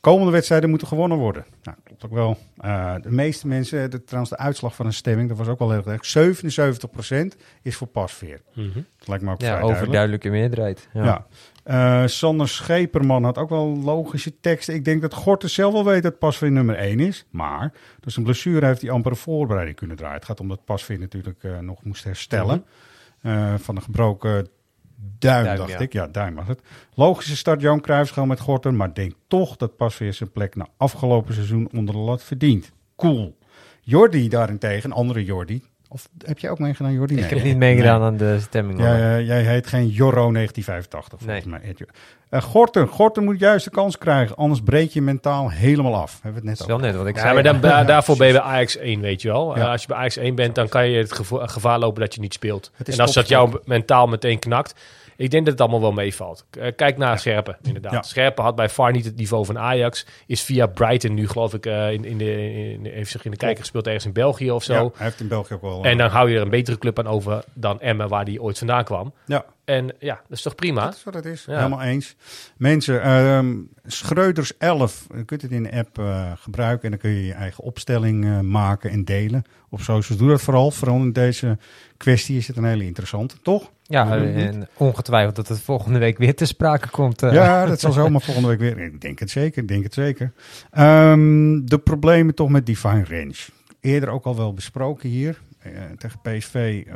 Komende 0.00 0.32
wedstrijden 0.32 0.70
moeten 0.70 0.88
gewonnen 0.88 1.18
worden. 1.18 1.44
Nou, 1.62 1.76
klopt 1.84 2.04
ook 2.04 2.12
wel. 2.12 2.36
Eh, 2.58 2.94
de 3.02 3.10
meeste 3.10 3.46
mensen, 3.46 3.90
de, 3.90 4.04
trouwens 4.04 4.30
de 4.32 4.38
uitslag 4.38 4.74
van 4.74 4.86
een 4.86 4.92
stemming, 4.92 5.28
dat 5.28 5.38
was 5.38 5.48
ook 5.48 5.58
wel 5.58 5.70
heel 5.70 5.84
erg. 5.86 6.04
77% 6.04 7.36
is 7.62 7.76
voor 7.76 7.86
pasveer. 7.86 8.40
Mhm. 8.54 8.68
Dat 8.98 9.08
lijkt 9.08 9.24
me 9.24 9.30
ook 9.30 9.40
Ja, 9.40 9.46
vrij 9.46 9.50
duidelijk. 9.50 9.78
overduidelijke 9.80 10.28
meerderheid. 10.30 10.88
Ja. 10.92 11.04
Ja. 11.04 11.26
Eh, 12.02 12.06
Sander 12.06 12.48
Scheperman 12.48 13.24
had 13.24 13.38
ook 13.38 13.48
wel 13.48 13.76
logische 13.76 14.40
teksten. 14.40 14.74
Ik 14.74 14.84
denk 14.84 15.02
dat 15.02 15.14
Gorten 15.14 15.50
zelf 15.50 15.72
wel 15.72 15.84
weet 15.84 16.02
dat 16.02 16.18
Pasveer 16.18 16.50
nummer 16.50 16.76
1 16.76 17.00
is. 17.00 17.26
Maar 17.30 17.72
door 18.00 18.12
zijn 18.12 18.24
blessure 18.24 18.66
heeft 18.66 18.80
hij 18.80 18.90
amper 18.90 19.10
een 19.10 19.16
voorbereiding 19.16 19.76
kunnen 19.76 19.96
draaien. 19.96 20.16
Het 20.16 20.24
gaat 20.24 20.40
om 20.40 20.48
dat 20.48 20.64
Pasveer 20.64 20.98
natuurlijk 20.98 21.44
eh, 21.44 21.58
nog 21.58 21.84
moest 21.84 22.04
herstellen. 22.04 22.64
Eh, 23.22 23.54
van 23.58 23.76
een 23.76 23.82
gebroken 23.82 24.48
duim, 25.18 25.44
Duim, 25.44 25.56
dacht 25.56 25.70
ja. 25.70 25.78
ik. 25.78 25.92
Ja, 25.92 26.06
duim 26.06 26.34
was 26.34 26.46
het. 26.48 26.60
Logische 26.94 27.36
start 27.36 27.60
Johan 27.60 27.80
Cruijffschaal 27.80 28.26
met 28.26 28.40
Gorten. 28.40 28.76
Maar 28.76 28.94
denk 28.94 29.12
toch 29.28 29.56
dat 29.56 29.76
Pasveer 29.76 30.14
zijn 30.14 30.30
plek 30.30 30.54
na 30.56 30.66
afgelopen 30.76 31.34
seizoen 31.34 31.68
onder 31.72 31.94
de 31.94 32.00
lat 32.00 32.22
verdient. 32.22 32.72
Cool. 32.96 33.36
Jordi 33.80 34.28
daarentegen, 34.28 34.92
andere 34.92 35.24
Jordi. 35.24 35.62
Of 35.88 36.08
heb 36.24 36.38
jij 36.38 36.50
ook 36.50 36.58
meegedaan, 36.58 36.92
Jordi? 36.92 37.16
Ik 37.16 37.30
heb 37.30 37.42
niet 37.42 37.56
meegedaan 37.56 38.02
aan 38.02 38.16
de 38.16 38.40
stemming. 38.40 38.78
ja, 38.78 39.20
jij 39.20 39.42
heet 39.42 39.66
geen 39.66 39.88
Jorro 39.88 40.32
1985 40.32 41.18
volgens 41.18 41.44
Nee. 41.44 41.60
mij. 41.60 41.74
Eh 42.30 42.42
Gorten, 42.42 42.86
Gorten 42.88 43.24
moet 43.24 43.38
juist 43.38 43.64
de 43.64 43.70
kans 43.70 43.98
krijgen, 43.98 44.36
anders 44.36 44.60
breek 44.60 44.90
je 44.90 45.02
mentaal 45.02 45.50
helemaal 45.50 45.94
af. 45.94 46.12
Hebben 46.22 46.30
we 46.30 46.36
het 46.36 46.44
net 46.58 46.58
Dat 46.58 46.66
is 46.66 46.72
wel 46.82 46.90
net 46.90 46.96
wat 46.96 47.06
ik 47.06 47.14
Ja, 47.14 47.20
zei. 47.20 47.34
maar 47.34 47.42
dan, 47.42 47.60
da- 47.70 47.84
daarvoor 47.84 48.16
ben 48.16 48.26
je 48.26 48.32
bij 48.32 48.42
Ajax 48.42 48.76
1, 48.76 49.00
weet 49.00 49.22
je 49.22 49.28
wel. 49.28 49.56
Ja. 49.56 49.62
Eh, 49.64 49.70
als 49.70 49.80
je 49.80 49.86
bij 49.88 49.96
Ajax 49.96 50.16
1 50.16 50.34
bent, 50.34 50.54
dan 50.54 50.68
kan 50.68 50.88
je 50.88 50.98
het 50.98 51.12
gevo- 51.12 51.46
gevaar 51.46 51.78
lopen 51.78 52.00
dat 52.00 52.14
je 52.14 52.20
niet 52.20 52.32
speelt. 52.32 52.70
En 52.76 52.84
als 52.86 52.96
dat 52.96 52.96
topsport. 53.06 53.28
jou 53.28 53.58
mentaal 53.64 54.06
meteen 54.06 54.38
knakt. 54.38 54.74
Ik 55.16 55.30
denk 55.30 55.42
dat 55.44 55.52
het 55.52 55.60
allemaal 55.62 55.80
wel 55.80 55.92
meevalt. 55.92 56.44
Eh, 56.60 56.72
Kijk 56.76 56.96
naar 56.96 57.18
Scherpen, 57.18 57.56
inderdaad. 57.62 57.92
Ja. 57.92 58.02
Scherpen 58.02 58.44
had 58.44 58.54
bij 58.54 58.68
VAR 58.68 58.92
niet 58.92 59.04
het 59.04 59.16
niveau 59.16 59.44
van 59.44 59.58
Ajax. 59.58 60.06
Is 60.26 60.42
via 60.42 60.66
Brighton 60.66 61.14
nu, 61.14 61.28
geloof 61.28 61.54
ik, 61.54 61.66
eh, 61.66 61.92
in, 61.92 62.04
in 62.04 62.18
de, 62.18 62.52
in, 62.72 62.86
heeft 62.86 63.10
zich 63.10 63.24
in 63.24 63.30
de 63.30 63.36
kijker 63.36 63.60
gespeeld 63.60 63.86
ergens 63.86 64.04
in 64.04 64.12
België 64.12 64.50
of 64.50 64.62
zo. 64.64 64.72
Ja, 64.74 64.80
hij 64.80 65.06
heeft 65.06 65.20
in 65.20 65.28
België 65.28 65.54
ook 65.54 65.60
wel. 65.62 65.84
En 65.84 65.98
dan 65.98 66.10
hou 66.10 66.30
je 66.30 66.36
er 66.36 66.42
een 66.42 66.48
betere 66.50 66.78
club 66.78 66.98
aan 66.98 67.06
over 67.06 67.44
dan 67.54 67.80
Emmen, 67.80 68.08
waar 68.08 68.24
die 68.24 68.42
ooit 68.42 68.58
vandaan 68.58 68.84
kwam. 68.84 69.12
ja, 69.26 69.44
En 69.68 69.94
ja, 69.98 70.14
dat 70.28 70.36
is 70.38 70.42
toch 70.42 70.54
prima? 70.54 70.84
dat 70.84 70.94
is 70.94 71.04
wat 71.04 71.14
het 71.14 71.24
is. 71.24 71.44
Ja. 71.44 71.56
Helemaal 71.56 71.82
eens. 71.82 72.16
Mensen, 72.56 73.02
ehm 73.02 73.54
Schreuders 73.86 74.56
11, 74.58 75.06
je 75.16 75.24
kunt 75.24 75.42
het 75.42 75.50
in 75.50 75.62
de 75.62 75.72
app 75.72 75.98
eh, 75.98 76.32
gebruiken 76.36 76.84
en 76.84 76.90
dan 76.90 76.98
kun 76.98 77.10
je 77.10 77.26
je 77.26 77.32
eigen 77.32 77.64
opstelling 77.64 78.24
eh, 78.24 78.40
maken 78.40 78.90
en 78.90 79.04
delen. 79.04 79.42
Op 79.70 79.80
socials 79.80 80.20
doe 80.20 80.28
dat 80.28 80.42
vooral. 80.42 80.70
Vooral 80.70 80.96
in 80.96 81.12
deze 81.12 81.58
kwestie 81.96 82.36
is 82.36 82.46
het 82.46 82.56
een 82.56 82.64
hele 82.64 82.84
interessante, 82.84 83.36
toch? 83.42 83.70
Ja, 83.82 84.16
en 84.16 84.68
ongetwijfeld 84.76 85.36
dat 85.36 85.48
het 85.48 85.60
volgende 85.60 85.98
week 85.98 86.18
weer 86.18 86.34
te 86.34 86.44
sprake 86.44 86.88
komt. 86.90 87.22
eh. 87.22 87.32
Ja, 87.32 87.66
dat 87.66 87.80
zal 87.80 87.92
zomaar 87.92 88.20
volgende 88.20 88.48
week 88.48 88.58
weer. 88.58 88.78
Ik 88.78 89.00
denk 89.00 89.18
het 89.18 89.30
zeker, 89.30 89.62
ik 89.62 89.68
denk 89.68 89.82
het 89.82 89.94
zeker. 89.94 90.32
Ehm, 90.70 91.64
de 91.64 91.78
problemen 91.84 92.34
toch 92.34 92.48
met 92.48 92.66
Divine 92.66 93.04
Range. 93.08 93.34
Eerder 93.80 94.08
ook 94.08 94.24
al 94.24 94.36
wel 94.36 94.52
besproken 94.54 95.08
hier. 95.08 95.40
Eh, 95.74 95.82
tegen 95.96 96.20
PSV 96.20 96.84
eh, 96.86 96.94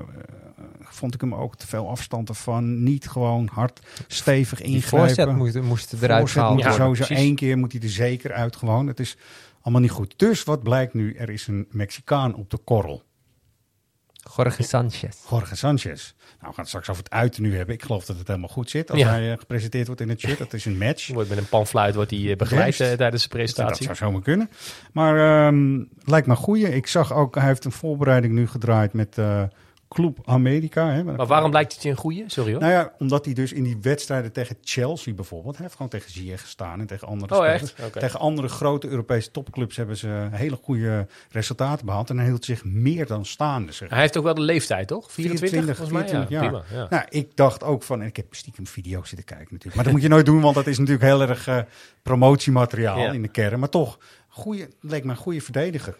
vond 0.80 1.14
ik 1.14 1.20
hem 1.20 1.34
ook 1.34 1.56
te 1.56 1.66
veel 1.66 1.88
afstand 1.88 2.28
ervan. 2.28 2.82
Niet 2.82 3.08
gewoon 3.08 3.48
hard, 3.52 3.80
stevig 4.06 4.58
Die 4.58 4.66
ingrijpen. 4.74 5.14
voorzet 5.14 5.36
moest, 5.36 5.60
moest 5.60 5.92
eruit 5.92 6.18
Voorzet 6.18 6.32
gehaald 6.38 6.54
moet 6.56 6.64
er 6.64 6.72
sowieso 6.72 7.04
precies. 7.04 7.24
één 7.24 7.34
keer 7.34 7.58
moet 7.58 7.72
hij 7.72 7.80
er 7.80 7.88
zeker 7.88 8.32
uit 8.32 8.56
gewoon. 8.56 8.86
Het 8.86 9.00
is 9.00 9.16
allemaal 9.60 9.82
niet 9.82 9.90
goed. 9.90 10.14
Dus 10.16 10.44
wat 10.44 10.62
blijkt 10.62 10.94
nu? 10.94 11.14
Er 11.14 11.30
is 11.30 11.46
een 11.46 11.66
Mexicaan 11.70 12.34
op 12.34 12.50
de 12.50 12.58
korrel. 12.58 13.02
Jorge 14.36 14.62
Sanchez. 14.62 15.16
Jorge 15.30 15.56
Sanchez. 15.56 16.12
Nou, 16.14 16.36
we 16.38 16.44
gaan 16.46 16.52
het 16.56 16.68
straks 16.68 16.88
over 16.88 17.02
het 17.02 17.12
uiten 17.12 17.42
nu 17.42 17.56
hebben. 17.56 17.74
Ik 17.74 17.82
geloof 17.82 18.04
dat 18.04 18.18
het 18.18 18.26
helemaal 18.28 18.48
goed 18.48 18.70
zit 18.70 18.90
als 18.90 19.00
Ja. 19.00 19.08
hij 19.08 19.32
eh, 19.32 19.38
gepresenteerd 19.38 19.86
wordt 19.86 20.00
in 20.00 20.08
het 20.08 20.20
shirt. 20.20 20.38
Dat 20.38 20.52
is 20.52 20.64
een 20.64 20.78
match. 20.78 21.08
Wordt 21.08 21.28
met 21.28 21.38
een 21.38 21.48
panfluit 21.48 21.94
wordt 21.94 22.10
hij 22.10 22.30
eh, 22.30 22.36
begeleid 22.36 22.76
Juist. 22.76 22.92
eh, 22.92 22.98
tijdens 22.98 23.22
de 23.22 23.28
Dat 23.28 23.36
presentatie. 23.38 23.84
zou 23.84 23.96
zomaar 23.96 24.22
kunnen. 24.22 24.50
Maar 24.92 25.46
ehm, 25.46 25.82
lijkt 26.04 26.26
me 26.26 26.32
een 26.32 26.38
goeie. 26.38 26.74
Ik 26.74 26.86
zag 26.86 27.12
ook, 27.12 27.34
hij 27.34 27.46
heeft 27.46 27.64
een 27.64 27.72
voorbereiding 27.72 28.32
nu 28.34 28.46
gedraaid 28.48 28.92
met 28.92 29.18
Club 29.92 30.18
America. 30.24 30.90
Hè. 30.90 31.04
Maar 31.04 31.26
waarom 31.26 31.50
blijkt 31.50 31.72
het 31.72 31.82
je 31.82 31.90
een 31.90 31.96
goeie? 31.96 32.24
Sorry 32.26 32.50
hoor. 32.52 32.60
Nou 32.60 32.72
ja, 32.72 32.92
omdat 32.98 33.24
hij 33.24 33.34
dus 33.34 33.52
in 33.52 33.62
die 33.62 33.76
wedstrijden 33.80 34.32
tegen 34.32 34.56
Chelsea 34.62 35.14
bijvoorbeeld... 35.14 35.54
Hij 35.54 35.62
heeft 35.64 35.76
gewoon 35.76 35.90
tegen 35.90 36.10
Ziyech 36.10 36.40
gestaan 36.40 36.80
en 36.80 36.86
tegen 36.86 37.08
andere 37.08 37.34
Oh, 37.34 37.40
spelers. 37.54 37.74
Tegen 37.92 38.20
andere 38.20 38.48
grote 38.48 38.88
Europese 38.88 39.30
topclubs 39.30 39.76
hebben 39.76 39.96
ze 39.96 40.28
hele 40.30 40.58
goede 40.62 41.06
resultaten 41.30 41.86
behaald. 41.86 42.10
En 42.10 42.16
hij 42.18 42.26
hield 42.26 42.44
zich 42.44 42.64
meer 42.64 43.06
dan 43.06 43.24
staande. 43.24 43.72
Zeg. 43.72 43.88
Hij 43.90 44.00
heeft 44.00 44.16
ook 44.16 44.24
wel 44.24 44.34
de 44.34 44.40
leeftijd, 44.40 44.88
toch? 44.88 45.12
24, 45.12 45.48
24, 45.50 45.76
volgens 45.76 45.98
mij. 45.98 46.08
24 46.08 46.30
ja, 46.30 46.42
jaar. 46.52 46.62
prima. 46.62 46.82
Ja. 46.82 46.86
Nou, 46.90 47.04
ik 47.08 47.36
dacht 47.36 47.62
ook 47.62 47.82
van... 47.82 48.00
en 48.00 48.06
Ik 48.06 48.16
heb 48.16 48.34
stiekem 48.34 48.66
video's 48.66 49.08
zitten 49.08 49.26
kijken 49.26 49.46
natuurlijk. 49.50 49.74
Maar 49.74 49.84
dat 49.84 49.92
moet 49.92 50.02
je 50.02 50.08
nooit 50.08 50.26
doen, 50.26 50.40
want 50.40 50.54
dat 50.54 50.66
is 50.66 50.78
natuurlijk 50.78 51.04
heel 51.04 51.20
erg 51.22 51.46
eh, 51.46 51.58
promotiemateriaal 52.02 52.98
Ja. 52.98 53.12
in 53.12 53.22
de 53.22 53.28
kern. 53.28 53.58
Maar 53.60 53.68
toch, 53.68 53.98
goeie, 54.28 54.68
leek 54.80 55.04
me 55.04 55.10
een 55.10 55.16
goede 55.16 55.40
verdediger. 55.40 55.96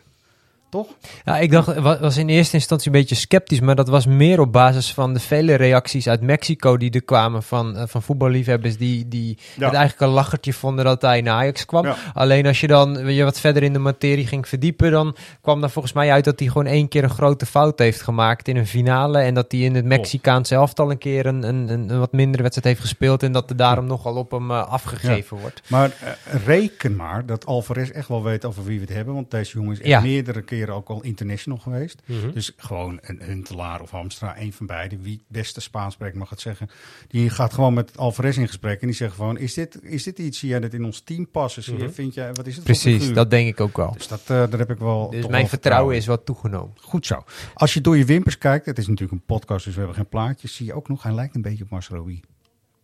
Toch? 0.72 0.86
Ja, 1.24 1.38
ik 1.38 1.50
dacht, 1.50 1.74
wa- 1.78 2.00
was 2.00 2.16
in 2.16 2.28
eerste 2.28 2.56
instantie 2.56 2.86
een 2.92 2.98
beetje 2.98 3.14
sceptisch, 3.14 3.60
maar 3.60 3.74
dat 3.74 3.88
was 3.88 4.06
meer 4.06 4.40
op 4.40 4.52
basis 4.52 4.92
van 4.94 5.14
de 5.14 5.20
vele 5.20 5.54
reacties 5.54 6.08
uit 6.08 6.20
Mexico 6.20 6.76
die 6.76 6.90
er 6.90 7.02
kwamen 7.02 7.42
van, 7.42 7.76
eh, 7.76 7.82
van 7.86 8.02
voetballiefhebbers 8.02 8.76
die, 8.76 9.08
die 9.08 9.38
Ja. 9.56 9.64
het 9.64 9.74
eigenlijk 9.74 10.00
een 10.00 10.16
lachertje 10.16 10.52
vonden 10.52 10.84
dat 10.84 11.02
hij 11.02 11.20
naar 11.20 11.34
Ajax 11.34 11.64
kwam. 11.64 11.84
Ja. 11.84 11.96
Alleen 12.14 12.46
als 12.46 12.60
je 12.60 12.66
dan 12.66 13.14
je 13.14 13.24
wat 13.24 13.40
verder 13.40 13.62
in 13.62 13.72
de 13.72 13.78
materie 13.78 14.26
ging 14.26 14.48
verdiepen, 14.48 14.90
dan 14.90 15.16
kwam 15.40 15.60
daar 15.60 15.70
volgens 15.70 15.94
mij 15.94 16.12
uit 16.12 16.24
dat 16.24 16.38
hij 16.38 16.48
gewoon 16.48 16.66
één 16.66 16.88
keer 16.88 17.04
een 17.04 17.10
grote 17.10 17.46
fout 17.46 17.78
heeft 17.78 18.02
gemaakt 18.02 18.48
in 18.48 18.56
een 18.56 18.66
finale 18.66 19.18
en 19.18 19.34
dat 19.34 19.52
hij 19.52 19.60
in 19.60 19.74
het 19.74 19.84
Mexicaanse 19.84 20.54
elftal 20.54 20.90
een 20.90 20.98
keer 20.98 21.26
een, 21.26 21.42
een, 21.48 21.68
een, 21.68 21.98
wat 21.98 22.12
mindere 22.12 22.42
wedstrijd 22.42 22.66
heeft 22.76 22.88
gespeeld 22.88 23.22
en 23.22 23.32
dat 23.32 23.50
er 23.50 23.56
daarom 23.56 23.86
nogal 23.86 24.14
op 24.14 24.30
hem 24.30 24.50
eh, 24.50 24.68
afgegeven 24.68 25.36
wordt. 25.40 25.62
Maar 25.66 25.90
eh, 26.00 26.34
reken 26.46 26.96
maar 26.96 27.26
dat 27.26 27.46
Alvarez 27.46 27.90
echt 27.90 28.08
wel 28.08 28.22
weet 28.22 28.44
over 28.44 28.64
wie 28.64 28.78
we 28.78 28.84
het 28.84 28.94
hebben. 28.94 29.14
Want 29.14 29.30
deze 29.30 29.52
jongen 29.52 29.72
is 29.72 29.80
echt 29.80 30.02
meerdere 30.02 30.42
keren 30.42 30.60
ook 30.70 30.88
al 30.88 31.02
international 31.02 31.58
geweest. 31.58 32.02
Mhm. 32.04 32.30
Dus 32.32 32.52
gewoon 32.56 32.98
een 33.02 33.22
Huntelaar 33.22 33.80
of 33.80 33.90
Hamstra, 33.90 34.38
een 34.38 34.52
van 34.52 34.66
beiden. 34.66 35.02
Wie 35.02 35.12
het 35.12 35.22
beste 35.28 35.60
Spaans 35.60 35.94
spreekt 35.94 36.16
mag 36.16 36.30
het 36.30 36.40
zeggen. 36.40 36.70
Die 37.08 37.30
gaat 37.30 37.52
gewoon 37.52 37.74
met 37.74 37.98
Alvarez 37.98 38.36
in 38.36 38.46
gesprek. 38.46 38.80
En 38.80 38.86
die 38.86 38.96
zegt 38.96 39.14
gewoon, 39.14 39.38
is 39.38 39.54
dit, 39.54 39.82
is 39.82 40.02
dit 40.02 40.18
iets, 40.18 40.38
zie 40.38 40.48
jij 40.48 40.60
dat 40.60 40.72
in 40.72 40.84
ons 40.84 41.00
team 41.00 41.28
passen? 41.30 41.62
Zie 41.62 41.76
je, 41.76 41.84
Mhm. 41.84 41.92
vind 41.92 42.14
jij, 42.14 42.32
wat 42.32 42.46
is 42.46 42.54
het 42.54 42.64
Precies, 42.64 43.12
dat 43.12 43.30
denk 43.30 43.48
ik 43.48 43.60
ook 43.60 43.76
wel. 43.76 43.92
Dus 43.92 44.08
dat, 44.08 44.20
eh, 44.20 44.26
daar 44.26 44.58
heb 44.58 44.70
ik 44.70 44.78
wel 44.78 45.10
Dus 45.10 45.26
mijn 45.26 45.48
vertrouwen 45.48 45.96
is 45.96 46.06
wat 46.06 46.24
toegenomen. 46.26 46.74
Goed 46.80 47.06
zo. 47.06 47.24
Als 47.54 47.74
je 47.74 47.80
door 47.80 47.96
je 47.96 48.04
wimpers 48.04 48.38
kijkt, 48.38 48.66
het 48.66 48.78
is 48.78 48.86
natuurlijk 48.86 49.12
een 49.20 49.26
podcast, 49.26 49.64
dus 49.64 49.72
we 49.74 49.78
hebben 49.78 49.96
geen 49.96 50.08
plaatjes. 50.08 50.54
Zie 50.54 50.66
je 50.66 50.72
ook 50.74 50.88
nog, 50.88 51.02
hij 51.02 51.12
lijkt 51.14 51.34
een 51.34 51.42
beetje 51.42 51.64
op 51.64 51.70
Masrowi. 51.70 52.20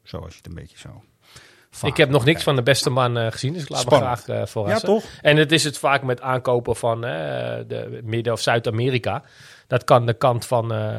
Zo 0.03 0.17
als 0.19 0.31
je 0.33 0.37
het 0.37 0.47
een 0.47 0.55
beetje 0.55 0.79
zo... 0.79 1.03
Ik 1.83 1.97
heb 1.97 2.09
nog 2.09 2.25
niks 2.25 2.43
van 2.43 2.57
de 2.57 2.63
beste 2.63 2.91
man 2.91 3.19
eh, 3.19 3.27
gezien, 3.31 3.53
dus 3.53 3.63
ik 3.63 3.69
laat 3.69 3.81
Spannend. 3.81 4.11
me 4.11 4.17
graag 4.17 4.29
eh 4.35 4.39
Ja, 4.41 4.47
verrassen. 4.47 4.89
toch? 4.89 5.05
En 5.23 5.37
het 5.37 5.53
is 5.53 5.65
het 5.65 5.79
vaak 5.79 6.03
met 6.03 6.21
aankopen 6.21 6.77
van 6.77 7.05
eh, 7.05 7.11
de 7.69 8.01
Midden- 8.05 8.33
of 8.33 8.41
Zuid-Amerika. 8.41 9.23
Dat 9.67 9.85
kan 9.85 10.07
de 10.07 10.15
kant 10.15 10.47
van 10.47 10.73
eh 10.73 10.97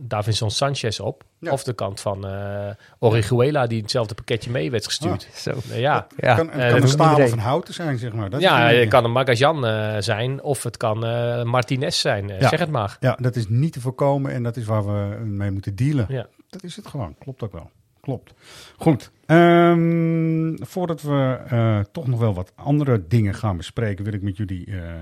Davinson 0.00 0.50
Sanchez 0.50 0.98
op. 1.00 1.22
Ja. 1.38 1.52
Of 1.52 1.62
de 1.64 1.72
kant 1.72 2.00
van 2.00 2.26
eh 2.26 2.68
Orihuela, 2.98 3.66
die 3.66 3.80
hetzelfde 3.80 4.14
pakketje 4.14 4.50
mee 4.50 4.70
werd 4.70 4.84
gestuurd. 4.86 5.28
Zo. 5.34 5.50
Eh, 5.70 5.80
ja, 5.80 6.06
Ja, 6.16 6.34
kan, 6.34 6.46
het 6.48 6.54
eh, 6.60 6.70
kan 6.70 6.80
dat 6.80 6.92
een 7.00 7.00
iedereen. 7.08 7.28
van 7.28 7.38
houten 7.38 7.74
zijn, 7.74 7.98
zeg 7.98 8.12
maar. 8.12 8.30
Dat 8.30 8.40
ja, 8.40 8.66
het 8.68 8.88
kan 8.88 9.04
een 9.04 9.12
Magajan 9.12 9.66
eh, 9.66 9.96
zijn 9.98 10.42
of 10.42 10.62
het 10.62 10.76
kan 10.76 11.04
eh, 11.06 11.42
Martinez 11.42 12.00
zijn. 12.00 12.30
Eh, 12.30 12.40
Ja. 12.40 12.48
Zeg 12.48 12.58
het 12.60 12.70
maar. 12.70 12.96
Ja, 13.00 13.16
dat 13.20 13.36
is 13.36 13.48
niet 13.48 13.72
te 13.72 13.80
voorkomen 13.80 14.32
en 14.32 14.42
dat 14.42 14.56
is 14.56 14.64
waar 14.64 14.84
we 14.86 15.24
mee 15.24 15.50
moeten 15.50 15.76
dealen. 15.76 16.06
Ja. 16.08 16.26
Dat 16.50 16.62
is 16.62 16.76
het 16.76 16.86
gewoon. 16.86 17.14
Klopt 17.18 17.42
ook 17.42 17.52
wel. 17.52 17.70
Klopt. 18.04 18.34
Goed. 18.76 19.10
Ehm, 19.26 20.56
voordat 20.60 21.02
we 21.02 21.40
eh, 21.48 21.80
toch 21.80 22.06
nog 22.06 22.20
wel 22.20 22.34
wat 22.34 22.52
andere 22.54 23.06
dingen 23.06 23.34
gaan 23.34 23.56
bespreken, 23.56 24.04
wil 24.04 24.12
ik 24.12 24.22
met 24.22 24.36
jullie 24.36 24.66
eh, 24.66 24.92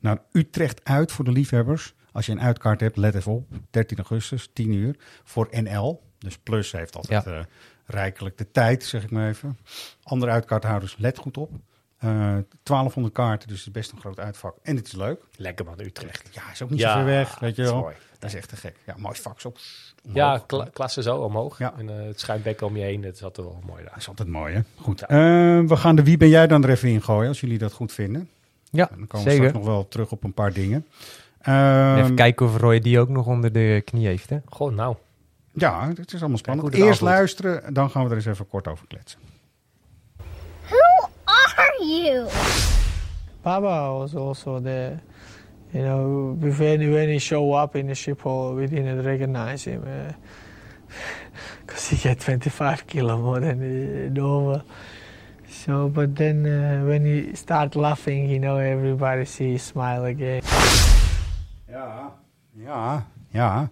naar 0.00 0.18
Utrecht 0.32 0.84
uit 0.84 1.12
voor 1.12 1.24
de 1.24 1.32
liefhebbers. 1.32 1.94
Als 2.12 2.26
je 2.26 2.32
een 2.32 2.40
uitkaart 2.40 2.80
hebt, 2.80 2.96
let 2.96 3.14
even 3.14 3.32
op. 3.32 3.48
13 3.70 3.96
augustus, 3.96 4.50
10 4.52 4.72
uur, 4.72 4.96
voor 5.24 5.48
NL. 5.50 6.02
Dus 6.18 6.38
Plus 6.38 6.72
heeft 6.72 6.96
altijd 6.96 7.26
eh, 7.26 7.40
rijkelijk 7.86 8.38
de 8.38 8.50
tijd, 8.50 8.84
zeg 8.84 9.02
ik 9.02 9.10
maar 9.10 9.28
even. 9.28 9.58
Andere 10.02 10.32
uitkaarthouders, 10.32 10.96
let 10.98 11.18
goed 11.18 11.36
op. 11.36 11.52
Eh 11.98 12.08
1200 12.62 13.14
kaarten, 13.14 13.48
dus 13.48 13.58
het 13.58 13.66
is 13.66 13.72
best 13.72 13.92
een 13.92 14.00
groot 14.00 14.18
uitvak. 14.20 14.54
En 14.62 14.76
het 14.76 14.86
is 14.86 14.92
leuk. 14.92 15.20
Lekker 15.36 15.64
man, 15.64 15.80
Utrecht. 15.80 16.28
Ja, 16.32 16.42
is 16.52 16.62
ook 16.62 16.70
niet 16.70 16.78
Ja, 16.78 16.90
zo 16.92 16.96
ver 16.96 17.04
weg, 17.06 17.38
weet 17.38 17.56
je 17.56 17.62
dat 17.62 17.64
is 17.66 17.72
wel. 17.72 17.80
mooi. 17.80 17.94
Dat 18.18 18.30
is 18.30 18.36
echt 18.36 18.48
te 18.48 18.56
gek. 18.56 18.76
Ja, 18.86 18.94
mooi 18.98 19.14
vak 19.20 19.40
zo. 19.40 19.52
Ja, 20.12 20.42
kla 20.46 20.68
klasse 20.72 21.02
zo 21.02 21.16
omhoog. 21.16 21.58
Ja. 21.58 21.74
En 21.78 21.88
eh, 22.00 22.06
het 22.06 22.20
schuimbekken 22.20 22.66
om 22.66 22.76
je 22.76 22.82
heen, 22.82 23.00
dat 23.00 23.14
is 23.14 23.22
altijd 23.22 23.46
wel 23.46 23.62
mooi 23.66 23.82
daar. 23.82 23.90
Dat 23.90 24.00
is 24.00 24.08
altijd 24.08 24.28
mooi, 24.28 24.54
hè? 24.54 24.60
Goed. 24.76 25.02
Eh, 25.02 25.08
we 25.60 25.76
gaan 25.76 25.96
de 25.96 26.02
Wie 26.02 26.16
ben 26.16 26.28
jij 26.28 26.46
dan 26.46 26.64
er 26.64 26.70
even 26.70 26.88
in 26.88 27.02
gooien, 27.02 27.28
als 27.28 27.40
jullie 27.40 27.58
dat 27.58 27.72
goed 27.72 27.92
vinden. 27.92 28.28
Ja, 28.70 28.90
En 28.90 28.96
dan 28.98 29.06
komen 29.06 29.26
we 29.26 29.32
straks 29.32 29.52
nog 29.52 29.64
wel 29.64 29.88
terug 29.88 30.10
op 30.10 30.24
een 30.24 30.32
paar 30.34 30.52
dingen. 30.52 30.86
Ehm, 31.40 31.96
Even 31.96 32.14
kijken 32.14 32.46
of 32.46 32.56
Roy 32.56 32.78
die 32.80 33.00
ook 33.00 33.08
nog 33.08 33.26
onder 33.26 33.52
de 33.52 33.82
knie 33.84 34.06
heeft. 34.06 34.30
Hè? 34.30 34.38
Goh, 34.48 34.74
nou. 34.74 34.96
Ja, 35.52 35.88
het 35.96 36.12
is 36.12 36.20
allemaal 36.20 36.38
spannend. 36.38 36.74
Eerst 36.74 37.00
luisteren, 37.00 37.74
dan 37.74 37.90
gaan 37.90 38.04
we 38.04 38.10
er 38.10 38.16
eens 38.16 38.26
even 38.26 38.48
kort 38.48 38.68
over 38.68 38.86
kletsen. 38.86 39.20
Are 41.80 41.84
you? 41.84 42.28
Baba 43.42 43.98
was 43.98 44.14
also 44.14 44.60
there. 44.60 45.00
You 45.72 45.82
know, 45.82 46.36
when 46.40 46.80
he, 46.80 46.88
when 46.88 47.08
he 47.08 47.18
show 47.18 47.52
up 47.52 47.76
in 47.76 47.88
the 47.88 47.92
Schiphol, 47.92 48.56
we 48.56 48.66
didn't 48.66 49.04
recognize 49.04 49.64
him 49.64 49.82
because 51.66 51.88
he 51.88 52.08
had 52.08 52.20
25 52.20 52.86
kilo 52.86 53.18
more 53.18 53.40
than 53.40 53.60
uh, 53.62 54.08
normal. 54.12 54.62
So, 55.48 55.88
but 55.88 56.14
then 56.14 56.46
uh, 56.46 56.84
when 56.86 57.04
he 57.04 57.34
start 57.34 57.74
laughing, 57.76 58.30
you 58.30 58.38
know, 58.38 58.56
everybody 58.56 59.24
see 59.24 59.52
his 59.52 59.62
smile 59.62 60.04
again. 60.04 60.42
Ja, 61.68 62.12
ja, 62.52 63.06
ja. 63.30 63.70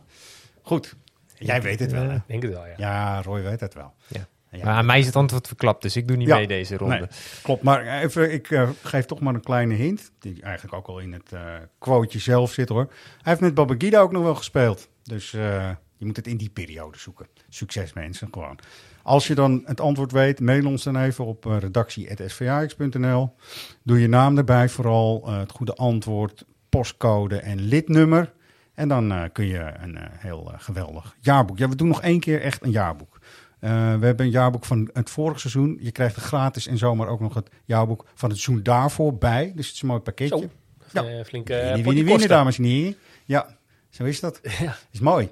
Goed. 0.62 0.94
Jij 1.38 1.62
weet 1.62 1.80
het 1.80 1.92
wel, 1.92 2.08
hè? 2.08 2.14
Ik 2.14 2.22
denk 2.26 2.42
het 2.42 2.52
wel, 2.52 2.66
ja. 2.66 2.74
Ja, 2.76 3.22
Roy 3.22 3.42
weet 3.42 3.60
het 3.60 3.74
wel. 3.74 3.92
Ja. 4.06 4.26
Ja. 4.56 4.64
Maar 4.64 4.74
aan 4.74 4.86
mij 4.86 4.98
is 4.98 5.06
het 5.06 5.16
antwoord 5.16 5.46
verklapt, 5.46 5.82
dus 5.82 5.96
ik 5.96 6.08
doe 6.08 6.16
niet 6.16 6.28
Ja. 6.28 6.36
mee 6.36 6.46
deze 6.46 6.76
ronde. 6.76 6.98
Nee, 6.98 7.08
klopt, 7.42 7.62
maar 7.62 7.86
even, 8.02 8.32
ik 8.32 8.50
eh, 8.50 8.68
geef 8.82 9.04
toch 9.04 9.20
maar 9.20 9.34
een 9.34 9.42
kleine 9.42 9.74
hint. 9.74 10.10
Die 10.18 10.42
eigenlijk 10.42 10.74
ook 10.74 10.86
al 10.86 10.98
in 10.98 11.12
het 11.12 11.32
eh 11.32 11.40
quoteje 11.78 12.18
zelf 12.18 12.52
zit 12.52 12.68
hoor. 12.68 12.86
Hij 12.86 12.92
heeft 13.22 13.40
met 13.40 13.54
Babagida 13.54 14.00
ook 14.00 14.12
nog 14.12 14.22
wel 14.22 14.34
gespeeld. 14.34 14.88
Dus 15.02 15.34
eh, 15.34 15.70
je 15.96 16.06
moet 16.06 16.16
het 16.16 16.26
in 16.26 16.36
die 16.36 16.50
periode 16.50 16.98
zoeken. 16.98 17.26
Succes 17.48 17.92
mensen, 17.92 18.28
gewoon. 18.32 18.58
Als 19.02 19.26
je 19.26 19.34
dan 19.34 19.62
het 19.64 19.80
antwoord 19.80 20.12
weet, 20.12 20.40
mail 20.40 20.66
ons 20.66 20.82
dan 20.82 20.96
even 20.96 21.24
op 21.24 21.46
uh, 21.46 21.58
redactie.svax.nl. 21.58 23.34
Doe 23.82 24.00
je 24.00 24.08
naam 24.08 24.38
erbij, 24.38 24.68
vooral 24.68 25.30
het 25.30 25.50
goede 25.50 25.74
antwoord, 25.74 26.44
postcode 26.68 27.36
en 27.36 27.60
lidnummer. 27.60 28.32
En 28.74 28.88
dan 28.88 29.12
eh, 29.12 29.22
kun 29.32 29.46
je 29.46 29.72
een 29.82 29.96
eh, 29.96 30.02
heel 30.10 30.52
geweldig 30.56 31.16
jaarboek. 31.20 31.58
Ja, 31.58 31.68
we 31.68 31.76
doen 31.76 31.88
nog 31.88 32.02
één 32.02 32.20
keer 32.20 32.40
echt 32.40 32.62
een 32.62 32.70
jaarboek. 32.70 33.18
Eh, 33.64 33.70
we 33.70 34.06
hebben 34.06 34.26
een 34.26 34.32
jaarboek 34.32 34.64
van 34.64 34.90
het 34.92 35.10
vorige 35.10 35.38
seizoen. 35.38 35.78
Je 35.80 35.90
krijgt 35.90 36.16
er 36.16 36.22
gratis 36.22 36.66
en 36.66 36.78
zomaar 36.78 37.08
ook 37.08 37.20
nog 37.20 37.34
het 37.34 37.48
jaarboek 37.64 38.04
van 38.14 38.30
het 38.30 38.38
seizoen 38.38 38.64
daarvoor 38.64 39.14
bij. 39.14 39.52
Dus 39.54 39.66
het 39.66 39.74
is 39.74 39.82
een 39.82 39.88
mooi 39.88 40.00
pakketje. 40.00 40.48
Zo. 40.92 41.04
Eh, 41.04 41.24
flink 41.24 41.50
eh, 41.50 41.56
Winnie, 41.56 41.70
potje 41.70 41.82
winnie, 41.82 41.94
winnie, 41.94 42.04
kosten. 42.04 42.28
dames 42.28 42.58
en 42.58 42.64
heren. 42.64 42.96
Ja, 43.24 43.56
zo 43.90 44.04
is 44.04 44.20
dat. 44.20 44.40
Is 44.92 45.00
mooi. 45.00 45.30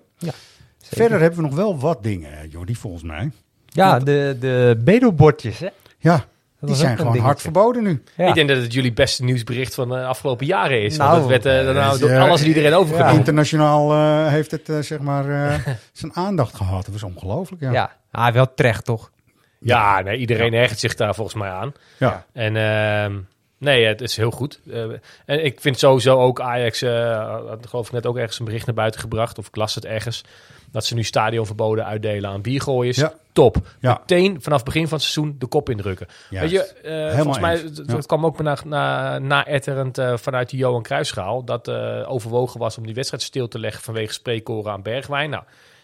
Verder 0.78 1.20
hebben 1.20 1.40
we 1.40 1.46
nog 1.46 1.54
wel 1.54 1.78
wat 1.78 2.02
dingen, 2.02 2.38
eh, 2.38 2.50
Jordi, 2.50 2.74
volgens 2.74 3.02
mij. 3.02 3.30
Ja, 3.66 3.98
de, 3.98 4.36
de 4.40 4.80
bedelbordjes, 4.84 5.58
hè? 5.58 5.68
Ja, 5.98 6.24
die 6.66 6.74
zijn 6.74 6.96
gewoon 6.96 7.18
hard 7.18 7.40
verboden 7.40 7.82
nu. 7.82 8.02
Ja. 8.16 8.28
Ik 8.28 8.34
denk 8.34 8.48
dat 8.48 8.56
het 8.56 8.72
jullie 8.72 8.92
beste 8.92 9.24
nieuwsbericht 9.24 9.74
van 9.74 9.88
de 9.88 10.04
afgelopen 10.04 10.46
jaren 10.46 10.82
is. 10.82 10.96
Nou, 10.96 11.10
want 11.10 11.32
het 11.32 11.42
werd 11.42 11.66
eh, 11.66 11.98
door 12.00 12.10
eh, 12.10 12.22
alles 12.22 12.40
en 12.40 12.46
iedereen 12.46 12.74
overgenomen. 12.74 13.18
Internationaal 13.18 13.92
eh, 13.92 14.26
heeft 14.26 14.50
het 14.50 14.68
eh, 14.68 14.78
zeg 14.78 14.98
maar 14.98 15.28
eh, 15.28 15.58
zijn 15.92 16.16
aandacht 16.16 16.54
gehad. 16.54 16.84
Dat 16.84 16.92
was 16.92 17.02
ongelooflijk. 17.02 17.62
Ja. 17.62 17.72
Ja, 17.72 17.92
ah, 18.10 18.32
wel 18.34 18.54
terecht 18.54 18.84
toch? 18.84 19.10
Ja, 19.58 20.00
nee, 20.00 20.16
iedereen 20.18 20.54
ergert 20.54 20.78
zich 20.78 20.94
daar 20.94 21.14
volgens 21.14 21.36
mij 21.36 21.50
aan. 21.50 21.72
Ja. 21.98 22.24
En 22.32 22.56
ehm, 22.56 23.18
nee, 23.58 23.86
het 23.86 24.00
is 24.00 24.16
heel 24.16 24.30
goed. 24.30 24.60
Eh, 24.70 24.82
en 25.24 25.44
ik 25.44 25.60
vind 25.60 25.78
sowieso 25.78 26.20
ook 26.20 26.40
Ajax, 26.40 26.82
eh 26.82 27.36
had 27.48 27.66
geloof 27.66 27.86
ik 27.86 27.92
net 27.92 28.06
ook 28.06 28.16
ergens 28.16 28.38
een 28.38 28.44
bericht 28.44 28.66
naar 28.66 28.74
buiten 28.74 29.00
gebracht, 29.00 29.38
of 29.38 29.46
ik 29.46 29.56
las 29.56 29.74
het 29.74 29.84
ergens, 29.84 30.24
dat 30.72 30.84
ze 30.84 30.94
nu 30.94 31.02
stadionverboden 31.04 31.84
uitdelen 31.84 32.30
aan 32.30 32.42
biergooiers. 32.42 32.96
Ja. 32.96 33.12
Top. 33.32 33.56
Ja. 33.80 33.98
Meteen 34.00 34.42
vanaf 34.42 34.62
begin 34.62 34.88
van 34.88 34.98
het 34.98 35.06
seizoen 35.06 35.36
de 35.38 35.46
kop 35.46 35.70
indrukken. 35.70 36.06
Juist. 36.30 36.52
Weet 36.52 36.64
je, 36.82 36.88
eh, 36.88 37.14
volgens 37.14 37.38
mij, 37.38 37.56
Ja. 37.86 37.96
het 37.96 38.06
kwam 38.06 38.24
ook 38.26 38.42
na, 38.42 38.56
na, 38.64 39.18
na-etterend 39.18 39.98
eh, 39.98 40.16
vanuit 40.16 40.50
de 40.50 40.56
Johan 40.56 40.82
Cruijffschaal, 40.82 41.44
dat 41.44 41.68
eh, 41.68 42.04
overwogen 42.12 42.60
was 42.60 42.78
om 42.78 42.86
die 42.86 42.94
wedstrijd 42.94 43.22
stil 43.22 43.48
te 43.48 43.58
leggen 43.58 43.82
vanwege 43.82 44.12
spreekkoren 44.12 44.72
aan 44.72 44.82
Bergwijn. 44.82 45.30
Nou, 45.30 45.42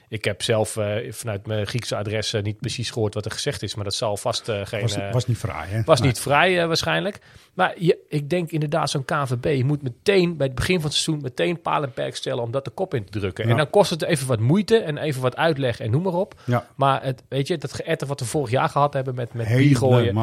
ik 0.09 0.25
heb 0.25 0.43
zelf 0.43 0.77
eh, 0.77 1.13
vanuit 1.13 1.47
mijn 1.47 1.67
Griekse 1.67 1.97
adres 1.97 2.33
eh, 2.33 2.43
niet 2.43 2.59
precies 2.59 2.91
gehoord 2.91 3.15
wat 3.15 3.25
er 3.25 3.31
gezegd 3.31 3.63
is, 3.63 3.75
maar 3.75 3.85
dat 3.85 3.95
zal 3.95 4.17
vast 4.17 4.49
eh, 4.49 4.61
geen... 4.65 4.81
Was, 4.81 4.97
was 5.13 5.27
niet 5.27 5.39
fraai, 5.39 5.71
hè? 5.71 5.83
was 5.85 5.99
Nee. 6.01 6.09
niet 6.09 6.21
vrij 6.21 6.67
waarschijnlijk. 6.67 7.19
Maar 7.55 7.75
je, 7.79 7.99
ik 8.09 8.31
denk 8.31 8.51
inderdaad 8.51 8.91
zo'n 8.91 9.05
KVB. 9.05 9.63
Moet 9.63 9.83
meteen 9.83 10.37
bij 10.37 10.47
het 10.47 10.55
begin 10.57 10.75
van 10.75 10.85
het 10.85 10.93
seizoen 10.99 11.23
meteen 11.23 11.61
paal 11.61 11.83
en 11.83 11.93
perk 11.93 12.17
stellen 12.17 12.43
om 12.43 12.51
dat 12.51 12.65
de 12.65 12.71
kop 12.71 12.95
in 12.95 13.05
te 13.05 13.19
drukken. 13.19 13.45
Ja. 13.45 13.51
En 13.51 13.57
dan 13.57 13.71
kost 13.71 13.91
het 13.91 14.03
even 14.03 14.27
wat 14.27 14.41
moeite 14.41 14.79
en 14.79 14.99
even 14.99 15.23
wat 15.23 15.37
uitleg 15.37 15.81
en 15.81 15.91
noem 15.91 16.03
maar 16.03 16.13
op. 16.13 16.41
Ja. 16.45 16.67
Maar 16.77 17.03
het, 17.03 17.23
weet 17.29 17.47
je, 17.49 17.59
dat 17.59 17.73
geëtter 17.73 18.07
wat 18.09 18.21
we 18.21 18.27
vorig 18.27 18.51
jaar 18.51 18.69
gehad 18.69 18.93
hebben 18.93 19.15
met, 19.15 19.35
met 19.35 19.47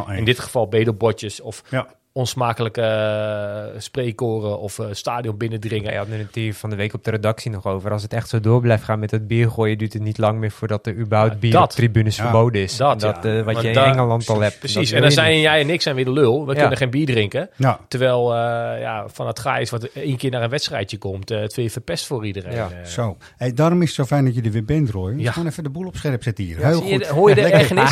eens. 0.08 0.18
In 0.18 0.26
dit 0.26 0.40
geval 0.40 0.68
bedelbotjes 0.68 1.42
of 1.42 1.64
Ja. 1.70 1.88
Onsmakelijke 2.16 3.74
spreekkoren 3.78 4.60
of 4.60 4.80
eh, 4.80 4.86
stadion 4.92 5.38
binnendringen. 5.38 5.86
Ja, 5.86 5.92
we 5.92 5.98
hadden 5.98 6.20
het 6.20 6.36
hier 6.36 6.54
van 6.54 6.70
de 6.70 6.76
week 6.76 6.94
op 6.94 7.04
de 7.04 7.12
redactie 7.12 7.52
nog 7.52 7.66
over. 7.66 7.92
Als 7.92 8.02
het 8.02 8.14
echt 8.14 8.30
zo 8.30 8.40
door 8.40 8.62
blijft 8.62 8.84
gaan 8.84 9.00
met 9.00 9.12
het 9.12 9.28
biergooien, 9.28 9.78
duurt 9.78 9.94
het 9.94 10.02
niet 10.02 10.18
lang 10.18 10.40
meer 10.40 10.52
voordat 10.52 10.88
er 10.88 10.96
überhaupt 10.96 11.34
Ja, 11.34 11.40
bier 11.40 11.52
dat. 11.52 11.64
op 11.64 11.70
tribunes 11.70 12.16
Ja, 12.16 12.24
verboden 12.24 12.62
is. 12.62 12.78
dat, 12.78 13.00
dat 13.00 13.18
ja. 13.24 13.38
eh, 13.38 13.44
wat 13.44 13.62
je 13.62 13.70
in 13.70 13.76
Engeland 13.76 14.30
al 14.30 14.40
hebt. 14.42 14.60
Precies, 14.60 14.92
en 14.92 15.00
dan 15.00 15.10
je 15.10 15.16
zijn 15.16 15.34
niet. 15.34 15.42
jij 15.42 15.60
en 15.62 15.70
ik 15.70 15.82
zijn 15.82 15.96
weer 15.96 16.06
de 16.06 16.12
lul. 16.12 16.46
We 16.46 16.54
Ja. 16.54 16.60
kunnen 16.60 16.78
geen 16.78 16.90
bier 16.90 17.06
drinken. 17.06 17.50
Ja. 17.56 17.80
Terwijl 17.88 18.34
eh, 18.36 18.38
ja, 18.82 19.06
van 19.08 19.28
het 19.28 19.40
gaai 19.40 19.62
is 19.62 19.70
wat 19.70 19.84
één 19.84 20.18
keer 20.18 20.32
naar 20.32 20.44
een 20.44 20.50
wedstrijdje 20.50 20.98
komt. 20.98 21.30
het 21.30 21.56
weer 21.56 21.70
verpest 21.70 22.06
voor 22.06 22.26
iedereen. 22.26 22.54
Ja. 22.54 22.70
Zo. 22.86 23.18
Hey, 23.38 23.54
daarom 23.54 23.82
is 23.82 23.88
het 23.88 23.96
zo 23.96 24.04
fijn 24.06 24.26
dat 24.26 24.36
je 24.36 24.42
er 24.42 24.52
weer 24.52 24.66
bent, 24.66 24.90
Roy. 24.90 25.14
Ja. 25.18 25.32
Gewoon 25.32 25.48
even 25.50 25.64
de 25.64 25.70
boel 25.70 25.88
op 25.88 25.96
scherp 25.96 26.24
zetten 26.24 26.44
hier. 26.44 26.60
Ja, 26.60 26.68
Heel 26.68 26.78
zie 26.82 26.88
je, 26.88 26.96
goed. 26.96 27.08
hoor 27.08 27.30
je 27.30 27.36
de 27.36 27.42
ergernis? 27.52 27.92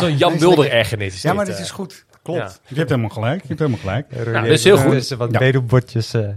Zo'n 0.00 0.16
Jan 0.16 0.36
Mulder 0.38 0.70
ergernis. 0.70 1.14
is 1.14 1.22
Ja, 1.22 1.32
maar 1.32 1.44
dit, 1.44 1.54
dat 1.54 1.64
is 1.64 1.70
goed. 1.70 2.04
Klopt. 2.26 2.40
Ja. 2.40 2.68
Je 2.68 2.74
hebt 2.76 2.88
helemaal 2.90 3.10
gelijk. 3.10 3.40
Je 3.42 3.46
hebt 3.48 3.58
helemaal 3.58 3.80
gelijk. 3.80 4.10
Nou, 4.10 4.32
dat 4.32 4.46
is 4.46 4.64
heel 4.64 4.76
goed. 4.76 4.90
Dus 4.92 5.10
wat 5.10 5.30
Ja. 5.32 5.38
bedelbordjes 5.38 6.14
uh, 6.14 6.28
eh. 6.28 6.34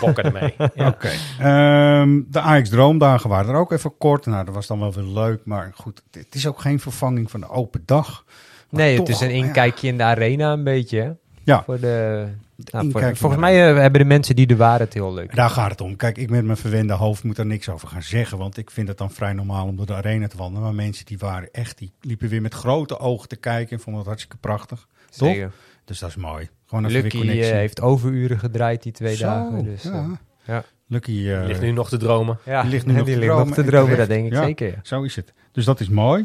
Bokken 0.00 0.24
ermee. 0.24 0.54
Ja. 0.74 0.86
Oké. 0.88 1.10
Ehm, 1.38 2.20
de 2.30 2.40
Ajax 2.40 2.68
Droomdagen 2.68 3.30
waren 3.30 3.52
er 3.54 3.58
ook 3.60 3.72
even 3.72 3.96
kort. 3.98 4.26
Nou, 4.26 4.44
dat 4.44 4.54
was 4.54 4.66
dan 4.66 4.78
wel 4.78 4.92
weer 4.92 5.04
leuk. 5.04 5.40
Maar 5.44 5.72
goed, 5.74 6.02
het 6.10 6.34
is 6.34 6.46
ook 6.46 6.60
geen 6.60 6.80
vervanging 6.80 7.30
van 7.30 7.40
de 7.40 7.48
open 7.48 7.82
dag. 7.86 8.24
Maar 8.70 8.80
Nee, 8.80 8.98
het 8.98 9.08
is 9.08 9.20
een 9.20 9.28
ja. 9.36 9.44
inkijkje 9.44 9.88
in 9.88 9.96
de 9.96 10.02
arena 10.02 10.52
een 10.52 10.64
beetje. 10.64 11.00
hè? 11.00 11.10
Ja, 11.44 11.62
Voor 11.64 11.80
de, 11.80 12.26
nou, 12.56 12.90
voor- 12.90 13.00
in 13.02 13.16
volgens 13.16 13.40
mij 13.40 13.68
eh, 13.70 13.76
hebben 13.80 14.00
de 14.00 14.06
mensen 14.06 14.36
die 14.36 14.46
er 14.46 14.56
waren 14.56 14.80
het 14.84 14.94
heel 14.94 15.14
leuk. 15.14 15.34
daar 15.34 15.50
gaat 15.50 15.70
het 15.70 15.80
om. 15.80 15.96
Kijk, 15.96 16.18
ik 16.18 16.30
met 16.30 16.44
mijn 16.44 16.56
verwende 16.56 16.92
hoofd 16.92 17.22
moet 17.24 17.36
daar 17.36 17.46
niks 17.46 17.68
over 17.68 17.88
gaan 17.88 18.02
zeggen. 18.02 18.38
Want 18.38 18.56
ik 18.56 18.70
vind 18.70 18.88
het 18.88 18.98
dan 18.98 19.10
vrij 19.10 19.32
normaal 19.32 19.66
om 19.66 19.76
door 19.76 19.86
de 19.86 19.94
arena 19.94 20.26
te 20.26 20.36
wandelen. 20.36 20.62
Maar 20.62 20.74
mensen 20.74 21.06
die 21.06 21.18
waren 21.18 21.48
echt, 21.52 21.78
die 21.78 21.92
liepen 22.00 22.28
weer 22.28 22.42
met 22.42 22.54
grote 22.54 22.98
ogen 22.98 23.28
te 23.28 23.36
kijken. 23.36 23.72
En 23.76 23.82
vonden 23.82 23.96
het 24.00 24.06
hartstikke 24.08 24.36
prachtig. 24.40 24.86
Toch? 25.16 25.36
Dus 25.84 25.98
dat 25.98 26.08
is 26.08 26.16
mooi. 26.16 26.48
Gewoon 26.66 26.84
even 26.84 27.02
Lucky 27.02 27.16
weer 27.16 27.26
eh, 27.26 27.30
connectie. 27.32 27.56
heeft 27.58 27.80
overuren 27.80 28.38
gedraaid 28.38 28.82
die 28.82 28.92
twee 28.92 29.16
Zo, 29.16 29.24
dagen. 29.26 29.64
Dus, 29.64 29.82
ja. 29.82 29.90
eh, 29.92 30.10
ja. 30.44 30.64
Lucky 30.86 31.28
eh, 31.30 31.46
Ligt 31.46 31.60
nu 31.60 31.70
nog 31.70 31.88
te 31.88 31.96
dromen. 31.96 32.38
Ja, 32.44 32.62
Die 32.62 32.70
ligt 32.70 32.86
nu 32.86 32.92
nog 32.96 33.04
te 33.04 33.10
ligt 33.10 33.22
dromen 33.22 33.46
nog 33.46 33.54
te 33.54 33.60
en 33.60 33.66
dromen, 33.66 33.96
dat 33.96 34.08
denk 34.08 34.26
ik 34.26 34.32
Ja. 34.32 34.42
zeker. 34.44 34.66
Ja. 34.68 34.78
Zo 34.82 35.02
is 35.02 35.16
het. 35.16 35.32
Dus 35.52 35.64
dat 35.64 35.80
is 35.80 35.88
mooi. 35.88 36.24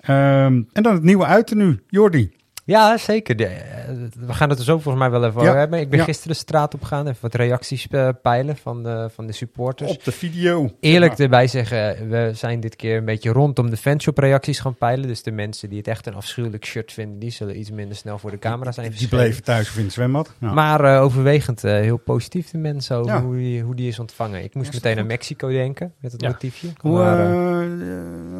Ehm, 0.00 0.62
en 0.72 0.82
dan 0.82 0.94
het 0.94 1.02
nieuwe 1.02 1.24
uiternu, 1.24 1.82
Jordi. 1.88 2.32
Ja, 2.66 2.96
zeker. 2.96 3.36
De- 3.36 3.44
eh, 3.46 3.84
we 4.26 4.32
gaan 4.32 4.48
het 4.50 4.58
er 4.58 4.64
zo 4.64 4.78
volgens 4.78 5.02
mij 5.08 5.10
wel 5.20 5.24
even 5.28 5.40
Ja, 5.42 5.46
over 5.46 5.58
hebben. 5.60 5.80
Ik 5.80 5.88
ben 5.90 5.98
ja. 5.98 6.04
gisteren 6.04 6.32
de 6.32 6.38
straat 6.38 6.74
op 6.74 6.82
gegaan, 6.82 7.06
even 7.06 7.18
wat 7.20 7.34
reacties 7.34 7.86
eh, 7.90 8.08
peilen 8.22 8.56
van 8.56 8.82
de, 8.82 9.08
van 9.14 9.26
de 9.26 9.32
supporters. 9.32 9.90
Op 9.90 10.04
de 10.04 10.12
video. 10.12 10.70
Eerlijk 10.80 11.16
Ja. 11.16 11.24
erbij 11.24 11.46
zeggen, 11.46 12.08
we 12.08 12.30
zijn 12.34 12.60
dit 12.60 12.76
keer 12.76 12.96
een 12.96 13.04
beetje 13.04 13.30
rondom 13.32 13.70
de 13.70 13.76
fanshop 13.76 14.18
reacties 14.18 14.58
gaan 14.60 14.74
peilen. 14.74 15.08
Dus 15.08 15.22
de 15.22 15.30
mensen 15.30 15.68
die 15.68 15.78
het 15.78 15.88
echt 15.88 16.06
een 16.06 16.14
afschuwelijk 16.14 16.64
shirt 16.64 16.92
vinden, 16.92 17.18
die 17.18 17.30
zullen 17.30 17.58
iets 17.58 17.70
minder 17.70 17.96
snel 17.96 18.18
voor 18.18 18.30
de 18.30 18.38
camera 18.38 18.72
zijn 18.72 18.86
Die 18.88 18.96
verschenen. 18.96 19.24
bleven 19.24 19.44
thuis 19.44 19.68
of 19.68 19.76
in 19.76 19.84
het 19.84 19.92
zwembad. 19.92 20.32
Maar 20.38 20.84
eh, 20.84 21.02
overwegend 21.02 21.62
heel 21.62 21.96
positief 21.96 22.50
de 22.50 22.58
mensen 22.58 22.96
over 22.96 23.20
hoe, 23.20 23.36
die, 23.36 23.62
hoe 23.62 23.74
die 23.74 23.88
is 23.88 23.98
ontvangen. 23.98 24.44
Ik 24.44 24.54
moest 24.54 24.72
meteen 24.72 24.98
aan 24.98 25.06
Mexico 25.06 25.48
denken, 25.48 25.92
met 26.00 26.12
het 26.12 26.22
motiefje. 26.22 26.68
Hoe, 26.80 26.92
Maar, 26.98 27.16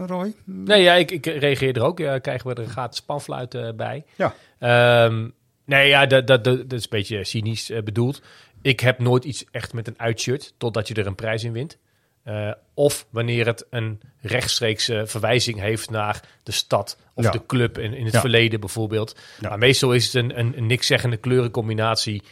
Roy? 0.06 0.34
Nee, 0.44 0.82
ja, 0.82 0.94
ik, 0.94 1.10
ik 1.10 1.26
reageer 1.26 1.76
er 1.76 1.82
ook. 1.82 1.98
Ja, 1.98 2.18
krijgen 2.18 2.48
we 2.48 2.54
er 2.54 2.62
een 2.62 2.68
gratis 2.70 3.00
panfluit 3.02 3.54
eh, 3.54 3.68
bij. 3.76 4.04
Ja. 4.16 4.34
Ehm, 4.58 5.28
nee, 5.64 5.88
ja, 5.88 6.06
dat, 6.06 6.26
dat, 6.26 6.44
dat, 6.44 6.72
is 6.72 6.82
een 6.82 6.88
beetje 6.90 7.24
cynisch 7.24 7.70
eh, 7.70 7.82
bedoeld. 7.82 8.22
Ik 8.62 8.80
heb 8.80 8.98
nooit 8.98 9.24
iets 9.24 9.44
echt 9.50 9.72
met 9.72 9.86
een 9.88 9.98
uitshirt, 9.98 10.54
totdat 10.58 10.88
je 10.88 10.94
er 10.94 11.06
een 11.06 11.14
prijs 11.14 11.44
in 11.44 11.52
wint. 11.52 11.78
Eh, 12.22 12.50
of 12.74 13.06
wanneer 13.10 13.46
het 13.46 13.66
een 13.70 14.00
rechtstreekse 14.20 15.02
verwijzing 15.06 15.60
heeft 15.60 15.90
naar 15.90 16.20
de 16.42 16.52
stad 16.52 16.98
of 17.14 17.24
Ja. 17.24 17.30
de 17.30 17.46
club 17.46 17.78
in, 17.78 17.94
in 17.94 18.04
het 18.04 18.14
Ja. 18.14 18.20
verleden 18.20 18.60
bijvoorbeeld. 18.60 19.16
Ja. 19.40 19.48
Maar 19.48 19.58
meestal 19.58 19.92
is 19.92 20.04
het 20.04 20.14
een, 20.14 20.38
een, 20.38 20.52
een 20.56 20.66
niks 20.66 20.86
zeggende 20.86 21.16
kleurencombinatie. 21.16 22.22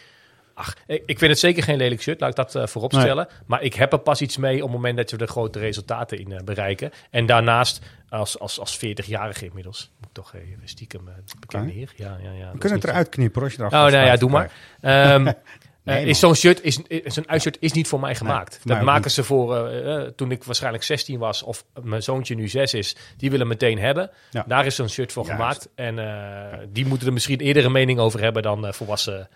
Ach, 0.55 0.77
ik, 0.87 1.19
vind 1.19 1.31
het 1.31 1.39
zeker 1.39 1.63
geen 1.63 1.77
lelijk 1.77 2.03
shirt, 2.03 2.21
laat 2.21 2.31
ik 2.31 2.37
dat 2.37 2.55
eh, 2.55 2.67
voorop 2.67 2.93
Nee. 2.93 3.01
stellen. 3.01 3.29
Maar 3.47 3.63
ik 3.63 3.75
heb 3.75 3.93
er 3.93 3.99
pas 3.99 4.21
iets 4.21 4.37
mee 4.37 4.55
op 4.57 4.63
het 4.63 4.71
moment 4.71 4.97
dat 4.97 5.11
we 5.11 5.17
er 5.17 5.27
grote 5.29 5.59
resultaten 5.59 6.19
in 6.19 6.33
eh, 6.33 6.43
bereiken. 6.45 6.91
En 7.11 7.27
daarnaast, 7.27 7.81
als, 8.09 8.39
als, 8.39 8.61
als 8.61 8.77
40-jarige 8.77 9.45
inmiddels, 9.45 9.91
moet 9.99 10.09
ik 10.09 10.15
toch 10.15 10.35
even 10.35 10.61
stiekem 10.65 11.09
uh, 11.09 11.15
bekende 11.41 11.67
Oké. 11.67 11.77
heer. 11.79 11.93
Ja, 11.97 12.19
ja, 12.23 12.31
ja, 12.33 12.53
We 12.53 12.59
kunnen 12.59 12.79
het 12.79 12.89
eruit 12.89 13.09
knippen 13.09 13.43
als 13.43 13.53
je 13.53 13.59
erachter 13.59 13.79
Oh, 13.79 13.85
nou 13.87 13.99
ja, 13.99 14.07
staat. 14.07 14.21
doe 14.21 14.31
maar. 14.31 14.51
Ehm, 14.81 15.33
Nee, 15.85 16.03
eh, 16.03 16.07
is 16.07 16.19
zo'n 16.19 16.35
shirt, 16.35 16.63
is, 16.63 16.81
is, 16.87 17.15
zo'n 17.15 17.29
uitshirt 17.29 17.57
is 17.61 17.73
niet 17.73 17.89
voor 17.89 18.01
mij 18.01 18.15
gemaakt. 18.15 18.53
voor 18.61 18.71
dat 18.71 18.77
ook 18.81 18.85
maken 18.85 19.11
ze 19.11 19.25
voor 19.25 19.57
eh, 19.57 19.97
eh, 19.97 20.09
toen 20.17 20.31
ik 20.31 20.45
waarschijnlijk 20.45 20.85
16 20.85 21.19
was 21.19 21.43
of 21.43 21.65
mijn 21.83 22.03
zoontje 22.03 22.35
nu 22.35 22.49
6 22.49 22.75
is. 22.75 22.97
Die 23.17 23.31
willen 23.31 23.47
meteen 23.47 23.79
hebben. 23.79 24.11
Ja. 24.31 24.45
Daar 24.47 24.67
is 24.67 24.75
zo'n 24.75 24.89
shirt 24.89 25.13
voor 25.13 25.27
Juist. 25.27 25.41
gemaakt. 25.41 25.69
En 25.75 25.99
eh, 25.99 26.59
die 26.69 26.87
moeten 26.87 27.07
er 27.07 27.13
misschien 27.13 27.39
eerder 27.41 27.65
een 27.65 27.73
mening 27.73 27.99
over 27.99 28.21
hebben 28.21 28.43
dan 28.43 28.67
eh, 28.67 28.73
volwassen. 28.73 29.29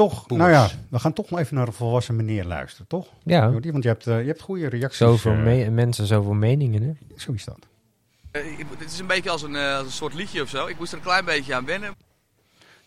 Toch, 0.00 0.26
Boomers. 0.26 0.50
nou 0.52 0.62
ja, 0.68 0.74
we 0.90 0.98
gaan 0.98 1.12
toch 1.12 1.30
maar 1.30 1.40
even 1.40 1.56
naar 1.56 1.66
een 1.66 1.72
volwassen 1.72 2.16
meneer 2.16 2.44
luisteren, 2.44 2.86
toch? 2.86 3.06
ja, 3.24 3.48
Jordi? 3.50 3.70
Want 3.72 3.82
je 3.82 3.88
hebt, 3.88 4.06
eh, 4.06 4.20
je 4.20 4.26
hebt 4.26 4.40
goede 4.40 4.68
reacties. 4.68 4.96
zoveel 4.98 5.32
eh, 5.32 5.38
me- 5.42 5.70
mensen, 5.70 6.06
zoveel 6.06 6.32
meningen. 6.32 6.82
Hè? 6.82 6.92
Zo 7.16 7.32
is 7.32 7.44
dat. 7.44 7.58
Eh, 8.30 8.58
ik- 8.58 8.66
Het 8.78 8.90
is 8.92 8.98
een 8.98 9.06
beetje 9.06 9.30
als 9.30 9.42
een, 9.42 9.56
eh, 9.56 9.76
als 9.76 9.84
een 9.86 9.92
soort 9.92 10.14
liedje 10.14 10.42
of 10.42 10.48
zo. 10.48 10.66
Ik 10.66 10.78
moest 10.78 10.92
er 10.92 10.98
een 10.98 11.04
klein 11.04 11.24
beetje 11.24 11.54
aan 11.54 11.64
wennen. 11.64 11.94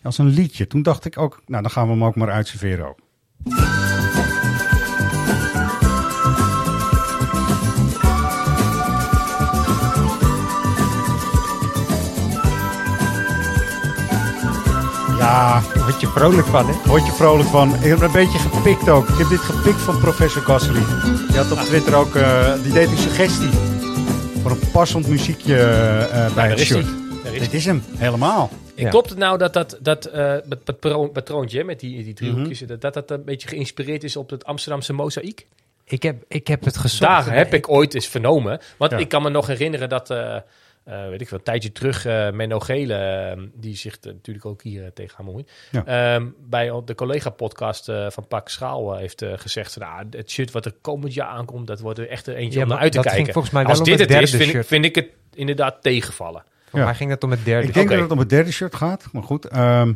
als 0.04 0.18
een 0.18 0.28
liedje. 0.28 0.68
Toen 0.68 0.82
dacht 0.82 1.06
ik 1.06 1.18
ook, 1.18 1.42
nou 1.46 1.62
dan 1.62 1.72
gaan 1.72 1.86
we 1.86 1.92
hem 1.94 2.04
ook 2.04 2.16
maar 2.16 2.32
uitserveren 2.32 2.88
ook. 2.88 2.98
Ja, 15.18 15.62
je 16.04 16.10
vrolijk 16.10 16.48
van, 16.48 16.68
hè? 16.68 16.74
word 16.86 17.06
je 17.06 17.12
vrolijk 17.12 17.50
van. 17.50 17.74
Ik 17.76 17.82
heb 17.90 18.02
een 18.02 18.12
beetje 18.12 18.40
gepikt 18.40 18.90
ook. 18.90 19.08
Ik 19.10 19.18
heb 19.18 19.28
dit 19.30 19.40
gepikt 19.40 19.82
van 19.82 20.00
professor 20.00 20.42
Gasly. 20.42 20.82
Die 21.28 21.38
had 21.38 21.52
op 21.52 21.58
Twitter 21.58 21.96
ook, 21.96 22.16
eh, 22.16 22.54
die 22.64 22.72
deed 22.74 22.90
een 22.92 22.98
suggestie 22.98 23.50
voor 24.42 24.52
een 24.52 24.72
passend 24.72 25.08
muziekje 25.08 25.58
eh, 25.60 26.34
bij 26.34 26.50
het 26.50 26.60
shirt. 26.60 26.86
is 27.32 27.40
Dit 27.40 27.54
is 27.54 27.66
hem, 27.66 27.84
helemaal. 27.98 28.50
En 28.76 28.84
Ja. 28.84 28.90
klopt 28.90 29.10
het 29.10 29.18
nou 29.18 29.38
dat 29.38 29.54
dat, 29.54 29.78
dat 29.82 30.06
eh, 30.06 30.32
het 30.50 30.64
patroon, 30.64 31.12
patroontje 31.12 31.64
met 31.64 31.80
die, 31.80 32.04
die 32.04 32.14
driehoekjes, 32.14 32.60
Mhm. 32.60 32.70
dat, 32.70 32.82
dat 32.82 32.94
dat 32.94 33.12
een 33.12 33.24
beetje 33.26 33.48
geïnspireerd 33.48 34.04
is 34.04 34.16
op 34.16 34.30
het 34.30 34.46
Amsterdamse 34.46 34.94
mozaïek? 34.94 35.46
Ik 35.86 36.04
heb, 36.04 36.24
ik 36.28 36.48
heb 36.48 36.64
het 36.66 36.78
gezocht. 36.78 37.02
Daar 37.12 37.34
heb 37.36 37.54
ik 37.54 37.70
ooit 37.70 37.94
eens 37.94 38.08
vernomen. 38.08 38.60
Want 38.78 38.92
Ja. 38.92 38.98
ik 38.98 39.08
kan 39.10 39.22
me 39.22 39.30
nog 39.30 39.48
herinneren 39.48 39.90
dat, 39.90 40.10
eh, 40.10 40.36
eh, 40.84 41.08
weet 41.10 41.22
ik 41.22 41.30
wel, 41.30 41.40
een 41.40 41.46
tijdje 41.46 41.72
terug, 41.72 42.06
eh 42.06 42.32
Menno 42.32 42.60
Gele, 42.60 42.94
eh, 42.96 43.42
die 43.54 43.76
zich 43.76 43.98
eh, 44.02 44.12
natuurlijk 44.14 44.46
ook 44.46 44.62
hier 44.62 44.82
uh, 44.84 44.88
tegen 44.94 45.16
haar 45.18 45.26
bemoeit, 45.26 45.52
Ja. 45.72 45.86
ehm, 45.86 46.28
bij 46.50 46.82
de 46.86 46.96
collega-podcast 46.96 47.90
eh, 47.90 48.10
van 48.10 48.28
Pak 48.28 48.50
Schaal 48.50 48.94
eh, 48.94 49.00
heeft 49.00 49.22
eh, 49.22 49.32
gezegd, 49.36 49.80
ah, 49.80 50.00
het 50.10 50.32
shit 50.32 50.52
wat 50.52 50.66
er 50.66 50.74
komend 50.82 51.14
jaar 51.14 51.28
aankomt, 51.28 51.68
dat 51.68 51.80
wordt 51.80 52.00
er 52.00 52.10
echt 52.10 52.28
er 52.28 52.36
eentje 52.36 52.58
Ja, 52.60 52.64
om 52.64 52.68
naar 52.70 52.78
maar 52.78 52.84
uit 52.84 52.92
te 52.92 52.98
dat 52.98 53.06
ging 53.08 53.16
kijken. 53.16 53.34
volgens 53.34 53.54
mij 53.54 53.64
wel 53.64 53.72
Als 53.72 53.84
dit 53.84 54.00
het 54.00 54.10
het 54.10 54.22
is, 54.22 54.32
derde 54.32 54.38
vind 54.38 54.50
ik, 54.50 54.56
shirt. 54.56 54.68
vind 54.68 54.86
ik 54.86 54.96
het 54.96 55.08
inderdaad 55.34 55.76
tegenvallen. 55.82 56.44
Voor 56.70 56.80
Ja. 56.80 56.86
mij 56.86 56.96
ging 56.96 57.10
het 57.10 57.24
om 57.24 57.32
het 57.32 57.46
derde. 57.46 57.68
Ik 57.68 57.74
denk 57.74 57.90
dat 57.90 58.00
het 58.00 58.12
om 58.12 58.20
het 58.20 58.30
derde 58.30 58.52
shirt 58.52 58.76
gaat, 58.76 59.08
maar 59.12 59.24
goed. 59.24 59.46
ehm, 59.46 59.94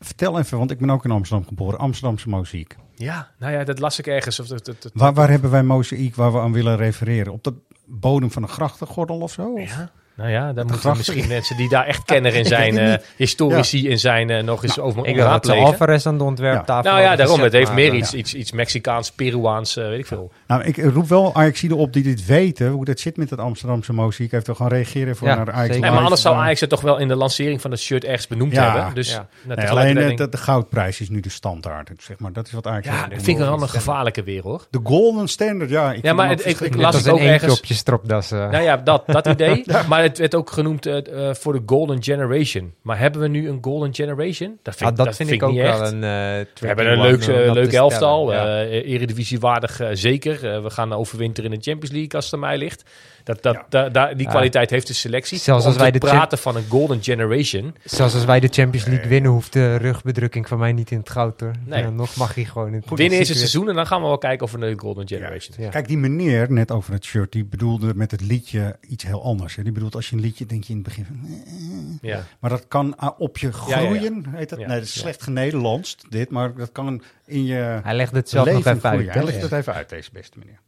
vertel 0.00 0.38
even, 0.38 0.58
want 0.58 0.70
ik 0.70 0.78
ben 0.78 0.90
ook 0.90 1.04
in 1.04 1.10
Amsterdam 1.10 1.46
geboren. 1.48 1.78
Amsterdamse 1.78 2.28
mozaïek. 2.28 2.76
Ja, 2.94 3.30
nou 3.38 3.52
ja, 3.52 3.64
dat 3.64 3.78
las 3.78 3.98
ik 3.98 4.06
ergens. 4.06 4.40
Of 4.40 4.46
dat, 4.46 4.64
dat, 4.64 4.82
dat- 4.82 4.92
Waar, 4.94 5.14
waar 5.14 5.30
hebben 5.30 5.50
wij 5.50 5.62
mozaïek 5.62 6.14
waar 6.14 6.32
we 6.32 6.38
aan 6.38 6.52
willen 6.52 6.76
refereren? 6.76 7.32
Op 7.32 7.44
de 7.44 7.54
bodem 7.86 8.30
van 8.30 8.42
een 8.42 8.48
grachtengordel 8.48 9.20
of 9.20 9.32
zo? 9.32 9.52
Of? 9.52 9.86
Nou 10.16 10.30
ja, 10.30 10.52
daar 10.52 10.64
moeten 10.66 10.96
misschien 10.96 11.28
mensen 11.28 11.56
die 11.56 11.68
daar 11.68 11.86
echt 11.86 12.04
kenner 12.04 12.34
in 12.34 12.44
zijn, 12.56 12.78
eh, 12.78 12.94
historici 13.16 13.88
in 13.88 13.98
zijn, 13.98 14.30
eh, 14.30 14.42
nog 14.42 14.62
eens 14.62 14.78
over 14.78 15.06
Ik 15.06 15.14
wil 15.14 15.28
dat. 15.28 15.48
Alvarez 15.48 16.06
aan 16.06 16.18
de 16.18 16.24
ontwerptafel 16.24 16.90
Nou 16.90 17.02
ja, 17.02 17.16
daarom. 17.16 17.40
Het 17.40 17.52
heeft 17.52 17.72
meer 17.72 17.94
iets, 17.94 18.14
iets, 18.14 18.34
iets 18.34 18.52
Mexicaans, 18.52 19.10
Peruaans, 19.12 19.76
eh, 19.76 19.88
weet 19.88 19.98
ik 19.98 20.06
veel. 20.06 20.32
Nou, 20.46 20.62
ik 20.62 20.76
roep 20.76 21.08
wel 21.08 21.34
Ajaxiden 21.34 21.76
op 21.76 21.92
die 21.92 22.02
dit 22.02 22.26
weten, 22.26 22.68
hoe 22.68 22.84
dat 22.84 23.00
zit 23.00 23.16
met 23.16 23.30
het 23.30 23.38
Amsterdamse 23.38 23.92
mozaïek. 23.92 24.30
Heeft 24.30 24.44
toch 24.44 24.56
gewoon 24.56 24.72
reageren 24.72 25.16
voor 25.16 25.28
Ja, 25.28 25.34
naar 25.36 25.52
Ajax. 25.52 25.78
Nee, 25.78 25.90
maar 25.90 26.00
anders 26.02 26.22
zou 26.22 26.36
Ajax 26.36 26.60
het 26.60 26.70
toch 26.70 26.80
wel 26.80 26.98
in 26.98 27.08
de 27.08 27.16
lancering 27.16 27.60
van 27.60 27.70
het 27.70 27.80
shirt 27.80 28.04
ergens 28.04 28.26
benoemd 28.26 28.52
Ja. 28.52 28.72
hebben. 28.74 28.94
Dus 28.94 29.10
Ja. 29.10 29.26
nou, 29.42 29.60
Nee, 29.60 29.70
alleen 29.70 29.94
de, 29.94 30.04
ik- 30.24 30.32
de, 30.32 30.36
goudprijs 30.38 31.00
is 31.00 31.08
nu 31.08 31.20
de 31.20 31.28
standaard. 31.30 31.90
Zeg 31.98 32.18
maar, 32.18 32.32
dat 32.32 32.46
is 32.46 32.52
wat 32.52 32.66
Ajax 32.66 32.86
ja, 32.86 33.00
dat 33.00 33.08
vind 33.22 33.26
ik 33.28 33.36
wel 33.38 33.62
een 33.62 33.68
gevaarlijke 33.68 34.22
weer, 34.22 34.42
hoor. 34.42 34.66
De 34.70 34.80
golden 34.82 35.28
standard, 35.28 35.70
ja. 35.70 35.92
Ik 35.92 36.02
Ja, 36.04 36.12
maar 36.12 36.30
ik- 36.30 36.60
ik 36.60 36.74
las 36.76 36.94
het 36.96 37.08
ook 37.08 37.18
ergens- 37.18 37.58
op 37.58 37.64
je 37.64 37.74
stropdas. 37.74 38.30
eh. 38.30 38.38
Nou 38.50 38.62
ja, 38.64 38.76
dat, 38.76 39.02
dat 39.06 39.26
idee. 39.26 39.64
Maar 39.88 40.05
het 40.06 40.18
werd 40.18 40.34
ook 40.34 40.50
genoemd 40.50 40.86
eh, 40.86 41.28
eh, 41.28 41.34
voor 41.34 41.52
de 41.52 41.62
Golden 41.66 42.02
Generation. 42.02 42.72
Maar 42.82 42.98
hebben 42.98 43.20
we 43.20 43.28
nu 43.28 43.48
een 43.48 43.58
Golden 43.60 43.94
Generation? 43.94 44.58
Dat 44.62 44.74
vind, 44.76 44.90
Ah, 44.90 44.96
dat 44.96 45.06
dat 45.06 45.16
vind 45.16 45.28
vind 45.28 45.42
ik 45.42 45.48
ook 45.48 45.54
niet 45.54 45.62
wel 45.62 45.82
echt. 45.82 45.92
een 45.92 46.02
eh, 46.04 46.46
We 46.60 46.66
hebben 46.66 46.92
een 46.92 47.00
leuk, 47.00 47.26
leuk 47.54 47.72
elftal. 47.72 48.32
ja. 48.32 48.62
eh 48.64 48.92
Eredivisiewaardig 48.92 49.80
zeker. 49.92 50.52
Eh, 50.54 50.62
we 50.62 50.70
gaan 50.70 50.92
overwinteren 50.92 51.52
in 51.52 51.58
de 51.58 51.64
Champions 51.64 51.94
League 51.94 52.12
als 52.14 52.24
het 52.24 52.34
aan 52.34 52.40
mij 52.40 52.58
ligt. 52.58 52.82
Dat, 53.24 53.42
dat, 53.42 53.64
da- 53.68 53.88
da- 53.88 54.14
die 54.14 54.24
Ja. 54.24 54.30
kwaliteit 54.30 54.70
heeft 54.70 54.86
de 54.86 54.92
selectie. 54.94 55.38
Zelfs 55.38 55.60
Om 55.62 55.66
als 55.66 55.76
te 55.76 55.82
wij 55.82 55.90
de 55.92 55.98
praten 55.98 56.38
van 56.38 56.56
een 56.56 56.64
Golden 56.68 57.02
Generation. 57.02 57.74
Zoals 57.84 58.14
als 58.14 58.24
wij 58.24 58.40
de 58.40 58.48
Champions 58.48 58.86
League 58.86 59.08
winnen, 59.08 59.30
hoeft 59.30 59.52
de 59.52 59.76
rugbedrukking 59.76 60.48
van 60.48 60.58
mij 60.58 60.72
niet 60.72 60.90
in 60.90 60.98
het 60.98 61.10
goud 61.10 61.40
hoor. 61.40 61.50
Nee. 61.64 61.82
Ja, 61.82 61.90
nog 61.90 62.16
mag 62.16 62.34
hij 62.34 62.44
gewoon 62.44 62.68
in 62.68 62.82
het 62.86 62.98
Winnen 62.98 63.18
is 63.18 63.28
het 63.28 63.38
seizoen 63.38 63.68
en 63.68 63.74
dan 63.74 63.86
gaan 63.86 64.00
we 64.00 64.06
wel 64.06 64.18
kijken 64.18 64.46
of 64.46 64.52
we 64.52 64.66
een 64.66 64.78
Golden 64.80 65.08
Generation 65.08 65.56
Ja. 65.58 65.68
Kijk, 65.68 65.88
die 65.88 65.96
meneer 65.98 66.52
net 66.52 66.70
over 66.70 66.92
het 66.92 67.04
shirt, 67.04 67.32
die 67.32 67.44
bedoelde 67.44 67.92
met 67.94 68.10
het 68.10 68.20
liedje 68.20 68.76
iets 68.88 69.04
heel 69.04 69.22
anders. 69.22 69.56
Hè. 69.56 69.62
Die 69.62 69.72
bedoelt 69.72 69.95
als 69.96 70.08
je 70.10 70.16
een 70.16 70.22
liedje, 70.22 70.46
denk 70.46 70.64
je 70.64 70.70
in 70.72 70.78
het 70.78 70.88
begin 70.88 71.04
van... 71.04 71.20
eh, 71.24 72.10
Ja. 72.10 72.24
Maar 72.40 72.50
dat 72.50 72.68
kan 72.68 72.96
ah, 72.96 73.20
op 73.20 73.38
je 73.38 73.46
ja, 73.46 73.52
ja. 73.66 73.76
groeien, 73.76 74.26
heet 74.28 74.48
dat? 74.48 74.58
Ja, 74.58 74.66
Nee, 74.66 74.78
dat 74.78 74.86
is 74.86 74.94
ja. 74.94 75.00
slecht 75.00 75.22
genederlandst, 75.22 76.04
dit. 76.08 76.30
Maar 76.30 76.54
dat 76.54 76.72
kan 76.72 77.02
in 77.24 77.44
je 77.44 77.80
Hij 77.82 77.94
legt 77.94 78.12
het 78.12 78.28
zelf 78.28 78.46
nog 78.46 78.56
even 78.66 78.90
uit. 78.90 79.12
Hij 79.14 79.24
legt 79.24 79.42
het 79.42 79.52
even 79.52 79.74
uit, 79.74 79.88
deze 79.88 80.10
beste 80.12 80.38
meneer. 80.38 80.60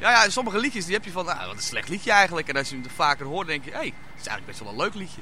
Ja, 0.00 0.10
ja, 0.10 0.30
sommige 0.30 0.58
liedjes 0.58 0.84
die 0.84 0.94
heb 0.94 1.04
je 1.04 1.10
van, 1.10 1.24
nou, 1.24 1.46
wat 1.46 1.56
een 1.56 1.62
slecht 1.62 1.88
liedje 1.88 2.10
eigenlijk. 2.10 2.48
En 2.48 2.56
als 2.56 2.68
je 2.68 2.74
hem 2.74 2.90
vaker 2.90 3.26
hoort, 3.26 3.46
denk 3.46 3.64
je, 3.64 3.70
hé, 3.70 3.76
hey, 3.76 3.86
het 3.86 4.20
is 4.20 4.26
eigenlijk 4.26 4.46
best 4.46 4.58
wel 4.58 4.68
een 4.68 4.76
leuk 4.76 4.94
liedje. 4.94 5.20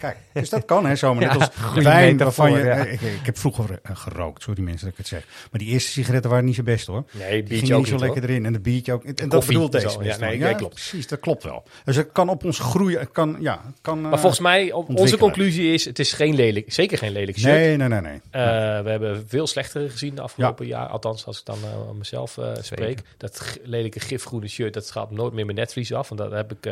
Kijk, 0.00 0.16
dus 0.32 0.48
dat 0.48 0.64
kan 0.64 0.86
hè, 0.86 0.96
zomaar. 0.96 1.22
Net 1.26 1.50
als 1.74 1.84
wijn 1.84 2.16
waarvan 2.16 2.52
je... 2.52 2.90
Ik, 2.90 3.00
ik 3.00 3.26
heb 3.26 3.38
vroeger 3.38 3.78
eh, 3.82 3.96
gerookt, 3.96 4.42
sorry 4.42 4.62
mensen 4.62 4.84
dat 4.84 4.92
ik 4.92 4.98
het 4.98 5.06
zeg. 5.06 5.24
Maar 5.50 5.60
die 5.60 5.68
eerste 5.68 5.90
sigaretten 5.90 6.30
waren 6.30 6.44
niet 6.44 6.54
zo 6.54 6.62
best 6.62 6.86
hoor. 6.86 7.04
Nee, 7.12 7.30
Die 7.30 7.42
biertje 7.42 7.56
gingen 7.56 7.74
ook 7.74 7.78
niet 7.78 7.88
zo 7.88 7.94
niet, 7.94 8.02
lekker 8.02 8.20
hoor. 8.20 8.30
erin. 8.30 8.46
En 8.46 8.52
de 8.52 8.60
biertje 8.60 8.92
ook. 8.92 9.04
En 9.04 9.28
dat 9.28 9.46
bedoelt 9.46 9.74
en 9.74 9.80
deze 9.80 9.92
zo. 9.92 10.02
Ja, 10.02 10.16
nee, 10.16 10.38
ja, 10.38 10.52
klopt. 10.52 10.74
Precies, 10.74 11.06
dat 11.06 11.20
klopt 11.20 11.42
wel. 11.42 11.64
Dus 11.84 11.96
het 11.96 12.12
kan 12.12 12.28
op 12.28 12.44
ons 12.44 12.58
groeien. 12.58 13.12
Kan, 13.12 13.36
ja, 13.40 13.60
kan, 13.80 14.00
Maar 14.00 14.12
eh, 14.12 14.18
volgens 14.18 14.40
mij, 14.40 14.72
onze 14.72 15.16
conclusie 15.16 15.72
is, 15.72 15.84
het 15.84 15.98
is 15.98 16.12
geen 16.12 16.34
lelijk, 16.34 16.72
zeker 16.72 16.98
geen 16.98 17.12
lelijk 17.12 17.38
shirt. 17.38 17.54
Nee, 17.54 17.76
nee, 17.76 17.88
nee. 17.88 18.00
nee. 18.00 18.20
Eh, 18.30 18.42
we 18.82 18.90
hebben 18.90 19.24
veel 19.28 19.46
slechtere 19.46 19.88
gezien 19.88 20.14
de 20.14 20.20
afgelopen 20.20 20.66
jaar. 20.66 20.86
Althans, 20.86 21.26
als 21.26 21.38
ik 21.38 21.44
dan 21.44 21.58
mezelf 21.98 22.38
spreek. 22.60 23.00
Dat 23.16 23.58
lelijke 23.62 24.00
gifgroene 24.00 24.48
shirt, 24.48 24.74
dat 24.74 24.90
gaat 24.90 25.10
nooit 25.10 25.32
meer 25.32 25.44
mijn 25.44 25.56
netvlies 25.56 25.92
af. 25.92 26.08
Want 26.08 26.20
dat 26.20 26.32
heb 26.32 26.52
ik... 26.52 26.64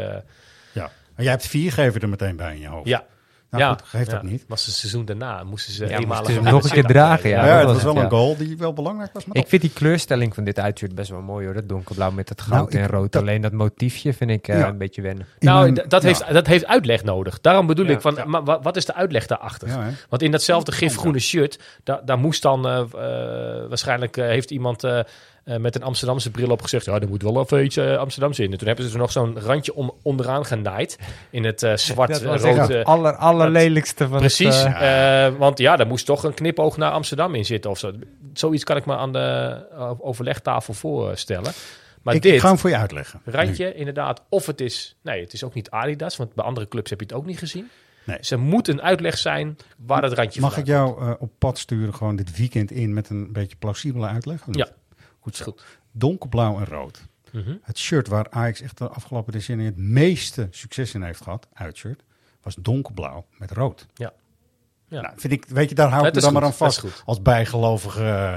Ja. 0.73 0.91
Maar 1.15 1.25
jij 1.25 1.31
hebt 1.31 1.47
vier 1.47 1.73
geven 1.73 2.01
er 2.01 2.09
meteen 2.09 2.37
bij 2.37 2.55
in 2.55 2.61
je 2.61 2.69
hoofd. 2.69 2.89
ja. 2.89 3.07
Nou, 3.51 3.63
ja, 3.63 3.71
goed, 3.71 3.83
geeft 3.83 4.07
ja. 4.07 4.13
dat 4.13 4.23
niet. 4.23 4.45
was 4.49 4.67
het 4.67 4.75
seizoen 4.75 5.05
daarna. 5.05 5.45
Moesten 5.45 5.73
ze 5.73 5.87
Ja, 5.87 5.99
eenmalig 5.99 6.41
nog 6.41 6.65
een 6.65 6.71
keer 6.71 6.85
dragen, 6.85 7.31
Ja, 7.31 7.47
Ja, 7.47 7.57
dat 7.59 7.67
dat 7.67 7.83
was 7.83 7.95
wel 7.95 8.03
een 8.03 8.11
goal 8.11 8.37
die 8.37 8.57
wel 8.57 8.73
belangrijk 8.73 9.13
was. 9.13 9.25
Maar 9.25 9.37
Ik 9.37 9.49
vind 9.49 9.63
die 9.63 9.71
kleurstelling 9.71 10.35
van 10.35 10.45
dit 10.45 10.59
uitshirt 10.59 10.95
best 10.95 11.11
wel 11.11 11.21
mooi 11.21 11.45
hoor. 11.45 11.55
Dat 11.55 11.69
donkerblauw 11.69 12.11
met 12.11 12.29
het 12.29 12.41
goud 12.41 12.73
Nou, 12.73 12.85
en 12.85 12.91
rood. 12.91 13.13
dat- 13.13 13.23
Alleen 13.23 13.41
dat 13.41 13.53
motiefje 13.53 14.13
vind 14.13 14.31
ik 14.31 14.49
eh, 14.49 14.59
Ja. 14.59 14.69
een 14.69 14.79
beetje 14.79 15.03
wennen. 15.03 15.27
Nou, 15.39 15.73
dat, 15.89 16.03
ja. 16.03 16.09
heeft, 16.09 16.33
dat 16.33 16.47
heeft 16.47 16.67
uitleg 16.67 17.05
nodig. 17.05 17.41
Daarom 17.41 17.67
bedoel 17.67 17.87
Ja, 17.87 17.93
ik 17.93 18.01
van, 18.01 18.15
ja. 18.15 18.25
maar 18.25 18.45
wa- 18.45 18.61
wat 18.63 18.77
is 18.77 18.85
de 18.85 18.95
uitleg 18.95 19.27
daarachter? 19.27 19.69
Want 20.09 20.23
in 20.23 20.31
datzelfde 20.31 20.73
gifgroene 20.73 21.19
shirt, 21.19 21.59
daar, 21.85 22.01
daar 22.05 22.19
moest 22.19 22.43
dan 22.43 22.67
eh, 22.69 22.79
eh, 22.79 23.69
waarschijnlijk 23.69 24.17
eh, 24.17 24.25
heeft 24.27 24.51
iemand 24.51 24.85
eh, 25.49 25.57
met 25.57 25.75
een 25.75 25.83
Amsterdamse 25.83 26.31
bril 26.31 26.51
op 26.51 26.63
gezegd, 26.63 26.85
ja, 26.85 27.01
er 27.01 27.09
moet 27.09 27.23
wel 27.23 27.41
even 27.41 27.65
iets 27.65 27.79
Amsterdams 27.79 28.39
in. 28.39 28.53
En 28.53 28.59
toen 28.59 28.67
hebben 28.67 28.87
ze 28.87 28.93
er 28.93 28.99
nog 28.99 29.13
zo'n 29.13 29.41
randje 29.41 29.75
om, 29.75 29.93
onderaan 30.03 30.45
genaaid 30.45 30.99
in 31.31 31.45
het 31.45 31.61
Dat 31.61 31.89
eh, 31.89 31.97
was 31.97 32.21
rood. 32.21 32.45
echt 32.45 32.71
eh, 32.71 32.77
het 32.77 32.87
aller, 32.87 33.17
allerlelijkste 33.17 34.09
van 34.09 34.19
Precies, 34.19 34.63
het... 34.65 35.37
want 35.37 35.59
ja, 35.59 35.77
daar 35.77 35.87
moest 35.87 36.07
toch 36.07 36.25
een 36.25 36.35
knipoog 36.35 36.77
naar 36.77 36.91
Amsterdam 36.91 37.35
in 37.35 37.45
zitten 37.45 37.71
of 37.71 37.79
zo. 37.79 37.93
Zoiets 38.33 38.65
kan 38.65 38.77
ik 38.77 38.87
me 38.87 38.97
aan 38.97 39.13
de 39.13 39.97
overlegtafel 40.01 40.75
voorstellen. 40.75 41.53
Maar 42.03 42.15
ik, 42.15 42.23
dit, 42.23 42.35
ik 42.35 42.41
ga 42.41 42.49
hem 42.49 42.59
voor 42.59 42.71
je 42.71 42.77
uitleggen. 42.77 43.21
randje 43.25 43.75
inderdaad, 43.75 44.23
of 44.29 44.47
het 44.47 44.61
is... 44.61 44.97
Nee, 45.03 45.21
het 45.21 45.33
is 45.33 45.45
ook 45.45 45.55
niet 45.55 45.71
Adidas, 45.71 46.17
want 46.17 46.35
bij 46.35 46.45
andere 46.45 46.69
clubs 46.69 46.91
heb 46.91 47.01
je 47.01 47.07
het 47.07 47.15
ook 47.15 47.27
niet 47.27 47.39
gezien. 47.39 47.69
Nee. 48.05 48.17
Dus 48.17 48.31
er 48.31 48.39
moet 48.39 48.69
een 48.69 48.83
uitleg 48.83 49.19
zijn 49.19 49.57
waar 49.87 50.01
dat 50.01 50.13
randje 50.13 50.41
Mag 50.41 50.57
ik 50.57 50.67
jou 50.67 51.17
op 51.19 51.31
pad 51.39 51.59
sturen 51.59 51.95
gewoon 51.95 52.17
dit 52.17 52.37
weekend 52.37 52.71
in 52.71 52.95
met 52.95 53.11
een 53.11 53.33
beetje 53.33 53.57
plausibele 53.57 54.07
uitleg? 54.07 54.43
Ja. 54.51 54.69
Goed 55.29 55.37
zo. 55.37 55.45
Goed. 55.45 55.65
Donkerblauw 55.93 56.59
en 56.59 56.65
rood. 56.67 57.01
Mhm. 57.33 57.55
Het 57.63 57.79
shirt 57.79 58.09
waar 58.09 58.27
Ajax 58.31 58.61
echt 58.61 58.79
de 58.79 58.89
afgelopen 58.89 59.33
decennia 59.33 59.65
het 59.67 59.77
meeste 59.77 60.49
succes 60.51 60.95
in 60.95 61.03
heeft 61.03 61.21
gehad, 61.23 61.47
uitshirt, 61.53 62.03
was 62.43 62.55
donkerblauw 62.55 63.27
met 63.39 63.51
rood. 63.51 63.87
Ja. 63.95 64.13
Ja. 64.89 65.01
Nou, 65.01 65.15
vind 65.17 65.33
ik, 65.33 65.45
weet 65.49 65.69
je, 65.69 65.75
daar 65.75 65.89
hou 65.89 65.99
ik 65.99 66.05
Dat 66.05 66.15
me 66.15 66.21
dan 66.21 66.33
maar 66.33 66.43
aan 66.43 66.49
dat 66.49 66.59
vast 66.59 66.79
goed. 66.79 67.03
als 67.05 67.23
bijgelovige. 67.23 68.05
eh, 68.05 68.33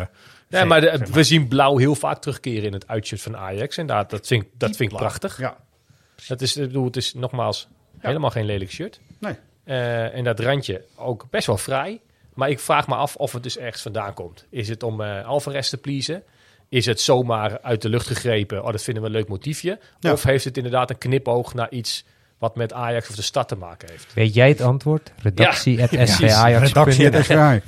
Nee, 0.50 0.60
fan, 0.60 0.68
maar, 0.68 0.82
de- 0.82 0.96
zeg 0.98 1.08
we 1.10 1.24
zien 1.24 1.48
blauw 1.48 1.78
heel 1.78 1.96
vaak 1.96 2.22
terugkeren 2.22 2.64
in 2.64 2.74
het 2.74 2.88
uitshirt 2.88 3.22
van 3.22 3.38
Ajax. 3.38 3.78
En 3.78 3.86
daar, 3.88 4.08
dat 4.08 4.28
vind, 4.28 4.44
ik- 4.44 4.50
dat 4.58 4.76
vind 4.76 4.92
ik 4.92 4.98
prachtig. 4.98 5.38
Ja. 5.40 5.58
Dat 6.28 6.42
is, 6.42 6.58
ik 6.58 6.68
bedoel, 6.68 6.86
het 6.86 6.96
is 6.96 7.14
nogmaals 7.14 7.68
helemaal 7.98 8.30
geen 8.30 8.46
lelijk 8.46 8.72
shirt. 8.72 9.00
Nee. 9.20 9.36
Eh, 9.64 10.16
en 10.16 10.24
dat 10.24 10.40
randje 10.40 10.86
ook 10.96 11.28
best 11.30 11.48
wel 11.48 11.58
vrij. 11.58 12.02
Maar 12.34 12.50
ik 12.50 12.60
vraag 12.60 12.88
me 12.88 12.96
af 12.96 13.16
of 13.16 13.32
het 13.32 13.44
dus 13.44 13.58
ergens 13.58 13.82
vandaan 13.82 14.14
komt. 14.14 14.46
Is 14.50 14.68
het 14.70 14.84
om 14.84 15.02
eh 15.02 15.26
Alvarez 15.26 15.70
te 15.70 15.78
pleasen? 15.78 16.24
Is 16.72 16.86
het 16.86 17.02
zomaar 17.02 17.62
uit 17.62 17.82
de 17.82 17.90
lucht 17.90 18.08
gegrepen? 18.08 18.64
Oh, 18.64 18.72
dat 18.72 18.84
vinden 18.84 19.04
we 19.04 19.10
een 19.10 19.16
leuk 19.16 19.28
motiefje. 19.28 19.80
Ja. 20.00 20.12
Of 20.12 20.24
heeft 20.24 20.44
het 20.46 20.58
inderdaad 20.58 20.90
een 20.90 20.98
knipoog 20.98 21.54
naar 21.54 21.72
iets 21.72 22.06
wat 22.38 22.56
met 22.56 22.74
Ajax 22.74 23.10
of 23.10 23.16
de 23.16 23.22
stad 23.22 23.48
te 23.48 23.56
maken 23.56 23.90
heeft? 23.90 24.14
Weet 24.14 24.34
jij 24.34 24.48
het 24.50 24.62
antwoord? 24.62 25.12
Redactie 25.22 25.78
Ja, 25.78 25.84
at 25.84 25.90
precies. 25.98 26.42
Redactie 26.44 27.06
het 27.06 27.26
SVA. 27.26 27.60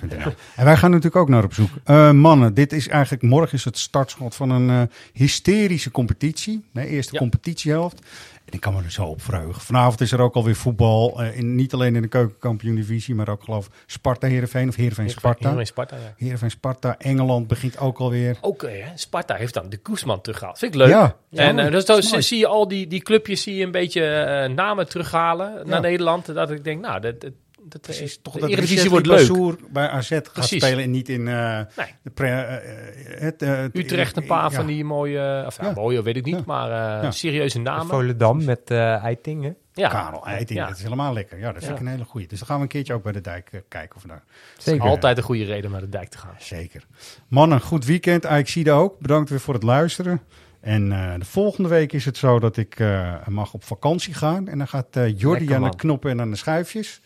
En 0.56 0.66
wij 0.66 0.78
gaan 0.78 0.89
natuurlijk 0.89 1.16
ook 1.16 1.30
naar 1.30 1.43
op 1.43 1.54
zoek. 1.54 1.70
Eh, 1.84 2.12
mannen, 2.12 2.54
dit 2.54 2.74
is 2.74 2.88
eigenlijk 2.88 3.24
morgen 3.24 3.58
is 3.58 3.66
het 3.66 3.78
startschot 3.78 4.36
van 4.36 4.49
een 4.49 4.70
eh, 4.70 4.95
hysterische 5.14 5.91
competitie. 5.91 6.66
Nee, 6.72 6.88
eerste 6.88 7.14
Ja. 7.14 7.20
competitiehelft. 7.20 8.06
Ik 8.54 8.60
kan 8.60 8.74
me 8.74 8.84
er 8.84 8.91
zo 8.91 9.04
op 9.06 9.22
verheugen. 9.22 9.62
Vanavond 9.62 10.01
is 10.01 10.12
er 10.12 10.20
ook 10.22 10.36
alweer 10.36 10.56
voetbal. 10.56 11.22
eh, 11.22 11.38
in, 11.38 11.56
niet 11.56 11.74
alleen 11.74 11.95
in 11.95 12.01
de 12.01 12.08
keukenkampioen-divisie, 12.08 13.16
maar 13.16 13.30
ook 13.30 13.43
geloof 13.43 13.70
Sparta 13.86 14.28
Heerenveen 14.28 14.68
of 14.70 14.76
Heerenveen 14.76 15.10
Sparta. 15.10 15.38
Heerenveen 15.39 15.66
Sparta, 15.66 15.95
ja. 15.95 16.14
Heerenveen 16.18 16.51
Sparta. 16.51 16.95
Engeland 16.97 17.47
begint 17.47 17.80
ook 17.80 17.97
alweer. 17.99 18.38
Ook 18.41 18.64
eh, 18.64 18.86
Sparta 18.95 19.36
heeft 19.36 19.54
dan 19.54 19.70
de 19.70 19.78
Koesman 19.78 20.22
teruggehaald. 20.22 20.58
Vind 20.58 20.74
ik 20.74 20.80
leuk. 20.80 20.89
Ja, 20.89 21.16
en 21.32 21.56
ja, 21.56 21.66
eh, 21.66 21.72
dus 21.72 22.12
mooi. 22.12 22.22
zie 22.24 22.39
je 22.39 22.47
al 22.47 22.68
die, 22.68 22.88
die 22.88 23.01
clubjes 23.01 23.41
zie 23.41 23.56
je 23.56 23.64
een 23.66 23.72
beetje 23.72 24.47
namen 24.56 24.89
terughalen 24.89 25.68
naar 25.68 25.82
Nederland. 25.82 26.26
Dat 26.34 26.51
ik 26.51 26.64
denk, 26.64 26.82
nou, 26.82 26.99
dat, 26.99 27.22
dat- 27.22 27.32
Dat, 27.70 27.82
Precies, 27.82 28.16
eh, 28.16 28.22
toch 28.22 28.34
de 28.34 28.39
dat 28.39 28.49
Eredivisie 28.49 28.89
wordt 28.89 29.05
leuk. 29.05 29.18
Bassoer 29.18 29.57
bij 29.70 29.88
AZ 29.89 30.09
gaat 30.09 30.32
Precies. 30.34 30.64
spelen 30.64 30.84
en 30.84 30.91
niet 30.91 31.09
in 31.09 31.28
eh, 31.28 31.34
Nee. 31.76 31.88
de 32.03 32.09
pre, 32.09 32.28
eh, 32.28 33.22
het, 33.22 33.41
eh, 33.41 33.64
Utrecht 33.64 34.18
een 34.18 34.26
paar 34.26 34.51
van 34.51 34.66
die 34.66 34.84
mooie, 34.84 35.43
of 35.45 35.57
ja, 35.61 35.66
Ja. 35.66 35.74
mooie 35.74 36.01
weet 36.03 36.16
ik 36.16 36.26
niet, 36.26 36.36
Ja. 36.36 36.43
maar 36.45 36.97
eh, 36.97 37.03
Ja. 37.03 37.11
serieuze 37.11 37.59
namen. 37.59 37.86
Volendam 37.88 38.43
met 38.43 38.70
eh 38.72 39.03
Eiting, 39.03 39.43
hè? 39.43 39.51
Ja. 39.74 39.89
Karel 39.89 40.26
Eiting, 40.26 40.59
Ja. 40.59 40.68
dat 40.68 40.78
is 40.78 40.84
helemaal 40.84 41.14
lekker. 41.14 41.38
Ja, 41.38 41.45
dat 41.51 41.53
vind 41.53 41.66
Ja. 41.68 41.74
ik 41.74 41.80
een 41.80 41.88
hele 41.88 42.03
goeie. 42.05 42.28
Dus 42.28 42.38
dan 42.39 42.47
gaan 42.47 42.57
we 42.57 42.64
een 42.64 42.70
keertje 42.70 42.93
ook 42.93 43.03
bij 43.03 43.11
de 43.11 43.22
dijk 43.22 43.64
kijken 43.68 43.95
of 43.95 44.01
daar... 44.03 44.24
Zeker. 44.57 44.82
Altijd 44.88 45.18
een 45.18 45.24
goede 45.24 45.43
reden 45.43 45.66
om 45.66 45.72
naar 45.72 45.82
de 45.82 45.89
dijk 45.89 46.09
te 46.09 46.18
gaan. 46.18 46.36
Zeker. 46.39 46.86
Mannen, 47.28 47.61
goed 47.61 47.86
weekend. 47.86 48.26
Ik 48.26 48.47
zie 48.47 48.64
dat 48.64 48.78
ook. 48.80 48.99
Bedankt 48.99 49.30
weer 49.30 49.39
voor 49.39 49.53
het 49.53 49.64
luisteren. 49.64 50.22
En 50.61 50.91
eh, 50.91 51.14
de 51.20 51.26
volgende 51.26 51.70
week 51.70 51.93
is 51.93 52.05
het 52.05 52.18
zo 52.18 52.39
dat 52.39 52.57
ik 52.57 52.80
eh, 52.80 53.28
mag 53.28 53.53
op 53.53 53.64
vakantie 53.64 54.14
gaan. 54.14 54.47
En 54.47 54.57
dan 54.57 54.68
gaat 54.68 54.95
eh 54.95 55.18
Jordi 55.20 55.39
Lekker, 55.45 55.55
aan 55.66 55.72
de 55.72 55.78
knoppen 55.78 56.11
en 56.11 56.22
aan 56.22 56.30
de 56.32 56.36
schuifjes. 56.38 57.01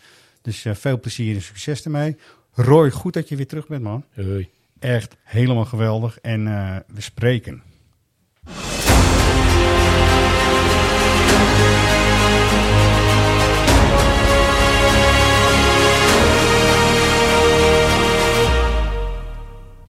Dus 0.47 0.65
eh, 0.65 0.75
veel 0.75 0.99
plezier 0.99 1.35
en 1.35 1.41
succes 1.41 1.83
ermee. 1.83 2.17
Roy, 2.51 2.91
goed 2.91 3.13
dat 3.13 3.29
je 3.29 3.35
weer 3.35 3.47
terug 3.47 3.67
bent, 3.67 3.83
man. 3.83 4.03
Hoi. 4.15 4.49
Echt 4.79 5.15
helemaal 5.23 5.65
geweldig. 5.65 6.19
En 6.19 6.47
eh, 6.47 6.75
we 6.87 7.01
spreken. 7.01 7.63